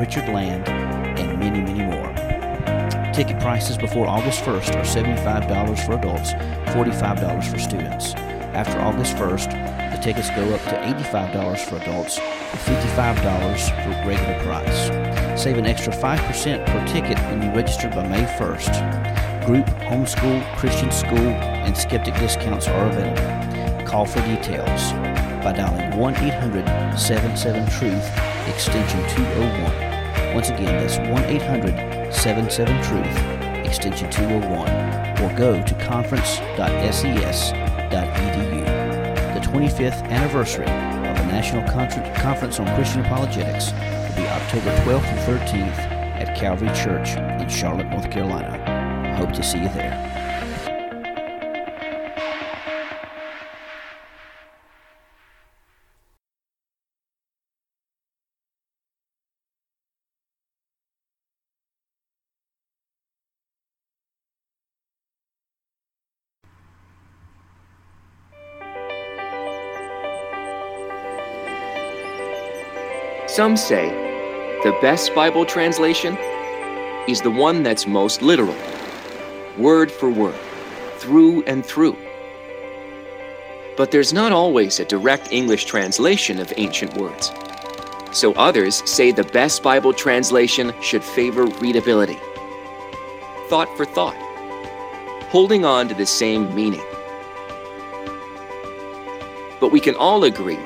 Richard 0.00 0.26
Land, 0.30 0.66
and 0.66 1.38
many, 1.38 1.60
many 1.60 1.82
more. 1.84 3.12
Ticket 3.12 3.38
prices 3.38 3.76
before 3.76 4.06
August 4.06 4.40
1st 4.40 4.74
are 4.74 5.02
$75 5.02 5.84
for 5.84 5.98
adults, 5.98 6.32
$45 6.72 7.44
for 7.44 7.58
students. 7.58 8.14
After 8.54 8.80
August 8.80 9.14
1st, 9.16 9.94
the 9.94 10.02
tickets 10.02 10.30
go 10.30 10.54
up 10.54 10.62
to 10.62 10.76
$85 11.10 11.58
for 11.58 11.76
adults 11.76 12.18
and 12.18 12.60
$55 12.60 13.84
for 13.84 14.08
regular 14.08 14.42
price. 14.44 15.38
Save 15.38 15.58
an 15.58 15.66
extra 15.66 15.92
5% 15.92 16.64
per 16.64 16.86
ticket 16.86 17.18
when 17.18 17.42
you 17.42 17.50
register 17.50 17.90
by 17.90 18.08
May 18.08 18.24
1st. 18.38 19.44
Group, 19.44 19.66
homeschool, 19.66 20.56
Christian 20.56 20.90
school, 20.90 21.49
and 21.60 21.76
skeptic 21.76 22.14
discounts 22.14 22.66
are 22.68 22.86
available. 22.86 23.86
Call 23.86 24.06
for 24.06 24.20
details 24.22 24.92
by 25.42 25.52
dialing 25.52 25.98
1 25.98 26.16
800 26.16 26.98
77 26.98 27.68
Truth, 27.70 28.10
extension 28.48 29.00
201. 29.16 30.34
Once 30.34 30.50
again, 30.50 30.76
that's 30.78 30.98
1 30.98 31.24
800 31.24 32.12
77 32.12 32.82
Truth, 32.82 33.16
extension 33.66 34.10
201, 34.10 34.68
or 35.22 35.32
go 35.36 35.62
to 35.64 35.74
conference.ses.edu. 35.86 38.64
The 39.34 39.40
25th 39.40 40.02
anniversary 40.10 40.66
of 40.66 41.16
the 41.16 41.26
National 41.26 41.62
Conference 41.70 42.60
on 42.60 42.66
Christian 42.74 43.04
Apologetics 43.04 43.72
will 43.72 44.16
be 44.16 44.28
October 44.28 44.70
12th 44.84 45.04
and 45.04 45.40
13th 45.40 45.78
at 46.20 46.36
Calvary 46.36 46.68
Church 46.68 47.16
in 47.40 47.48
Charlotte, 47.48 47.88
North 47.88 48.10
Carolina. 48.10 49.16
Hope 49.16 49.32
to 49.32 49.42
see 49.42 49.58
you 49.58 49.70
there. 49.70 50.09
Some 73.40 73.56
say 73.56 73.88
the 74.64 74.78
best 74.82 75.14
Bible 75.14 75.46
translation 75.46 76.14
is 77.08 77.22
the 77.22 77.30
one 77.30 77.62
that's 77.62 77.86
most 77.86 78.20
literal, 78.20 78.54
word 79.56 79.90
for 79.90 80.10
word, 80.10 80.38
through 80.98 81.42
and 81.44 81.64
through. 81.64 81.96
But 83.78 83.92
there's 83.92 84.12
not 84.12 84.30
always 84.30 84.78
a 84.78 84.84
direct 84.84 85.32
English 85.32 85.64
translation 85.64 86.38
of 86.38 86.52
ancient 86.58 86.92
words. 86.98 87.32
So 88.12 88.34
others 88.34 88.82
say 88.84 89.10
the 89.10 89.24
best 89.24 89.62
Bible 89.62 89.94
translation 89.94 90.74
should 90.82 91.02
favor 91.02 91.46
readability. 91.46 92.18
Thought 93.48 93.74
for 93.74 93.86
thought, 93.86 94.18
holding 95.30 95.64
on 95.64 95.88
to 95.88 95.94
the 95.94 96.04
same 96.04 96.54
meaning. 96.54 96.84
But 99.60 99.72
we 99.72 99.80
can 99.80 99.94
all 99.94 100.24
agree 100.24 100.58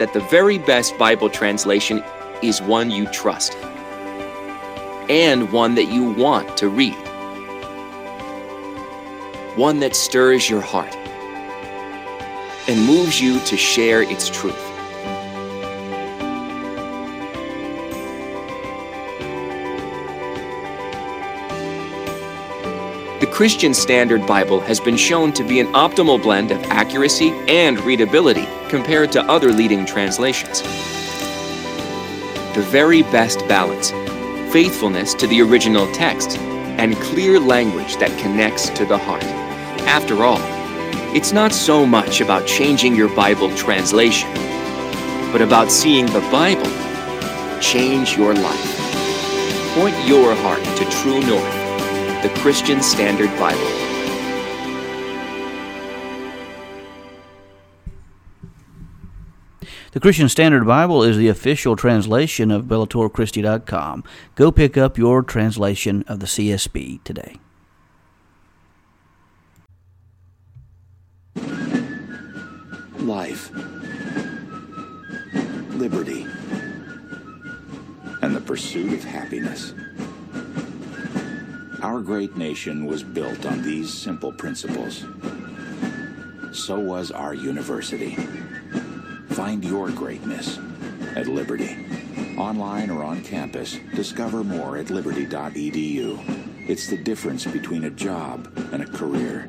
that 0.00 0.14
the 0.14 0.20
very 0.20 0.56
best 0.56 0.96
Bible 0.96 1.28
translation 1.28 2.02
is 2.42 2.62
one 2.62 2.90
you 2.90 3.06
trust 3.08 3.54
and 5.10 5.52
one 5.52 5.74
that 5.74 5.92
you 5.92 6.04
want 6.04 6.56
to 6.56 6.70
read. 6.70 6.94
One 9.56 9.80
that 9.80 9.94
stirs 9.94 10.48
your 10.48 10.62
heart 10.62 10.96
and 12.66 12.86
moves 12.86 13.20
you 13.20 13.40
to 13.40 13.58
share 13.58 14.00
its 14.00 14.30
truth. 14.30 14.56
The 23.20 23.26
Christian 23.30 23.74
Standard 23.74 24.26
Bible 24.26 24.60
has 24.60 24.80
been 24.80 24.96
shown 24.96 25.34
to 25.34 25.44
be 25.44 25.60
an 25.60 25.66
optimal 25.74 26.22
blend 26.22 26.52
of 26.52 26.62
accuracy 26.70 27.32
and 27.48 27.78
readability 27.80 28.46
compared 28.70 29.10
to 29.12 29.22
other 29.24 29.52
leading 29.52 29.84
translations. 29.84 30.62
The 32.54 32.64
very 32.70 33.02
best 33.02 33.40
balance 33.48 33.90
faithfulness 34.52 35.12
to 35.14 35.26
the 35.26 35.42
original 35.42 35.92
text 35.92 36.38
and 36.38 36.96
clear 36.96 37.38
language 37.38 37.96
that 37.96 38.16
connects 38.18 38.70
to 38.70 38.86
the 38.86 38.96
heart. 38.96 39.24
After 39.86 40.24
all, 40.24 40.40
it's 41.14 41.32
not 41.32 41.52
so 41.52 41.84
much 41.84 42.20
about 42.20 42.46
changing 42.46 42.94
your 42.94 43.14
Bible 43.14 43.54
translation, 43.56 44.30
but 45.32 45.42
about 45.42 45.70
seeing 45.70 46.06
the 46.06 46.26
Bible 46.32 46.70
change 47.60 48.16
your 48.16 48.34
life. 48.34 48.76
Point 49.74 49.96
your 50.06 50.34
heart 50.36 50.64
to 50.78 50.84
true 51.02 51.20
north 51.20 51.60
the 52.22 52.30
Christian 52.40 52.82
Standard 52.82 53.30
Bible. 53.38 53.89
The 59.92 59.98
Christian 59.98 60.28
Standard 60.28 60.64
Bible 60.68 61.02
is 61.02 61.16
the 61.16 61.26
official 61.26 61.74
translation 61.74 62.52
of 62.52 62.66
BellatorChristi.com. 62.66 64.04
Go 64.36 64.52
pick 64.52 64.76
up 64.76 64.96
your 64.96 65.24
translation 65.24 66.04
of 66.06 66.20
the 66.20 66.26
CSB 66.26 67.02
today. 67.02 67.40
Life, 73.00 73.50
liberty, 75.70 76.24
and 78.22 78.36
the 78.36 78.40
pursuit 78.40 78.92
of 78.92 79.02
happiness. 79.02 79.74
Our 81.82 82.00
great 82.00 82.36
nation 82.36 82.86
was 82.86 83.02
built 83.02 83.44
on 83.44 83.62
these 83.62 83.92
simple 83.92 84.30
principles. 84.30 85.04
So 86.52 86.78
was 86.78 87.10
our 87.10 87.34
university. 87.34 88.16
Find 89.30 89.64
your 89.64 89.90
greatness 89.90 90.58
at 91.16 91.26
Liberty. 91.26 91.76
Online 92.36 92.90
or 92.90 93.04
on 93.04 93.22
campus, 93.22 93.78
discover 93.94 94.42
more 94.42 94.76
at 94.76 94.90
liberty.edu. 94.90 96.68
It's 96.68 96.88
the 96.88 96.96
difference 96.96 97.46
between 97.46 97.84
a 97.84 97.90
job 97.90 98.50
and 98.72 98.82
a 98.82 98.86
career. 98.86 99.48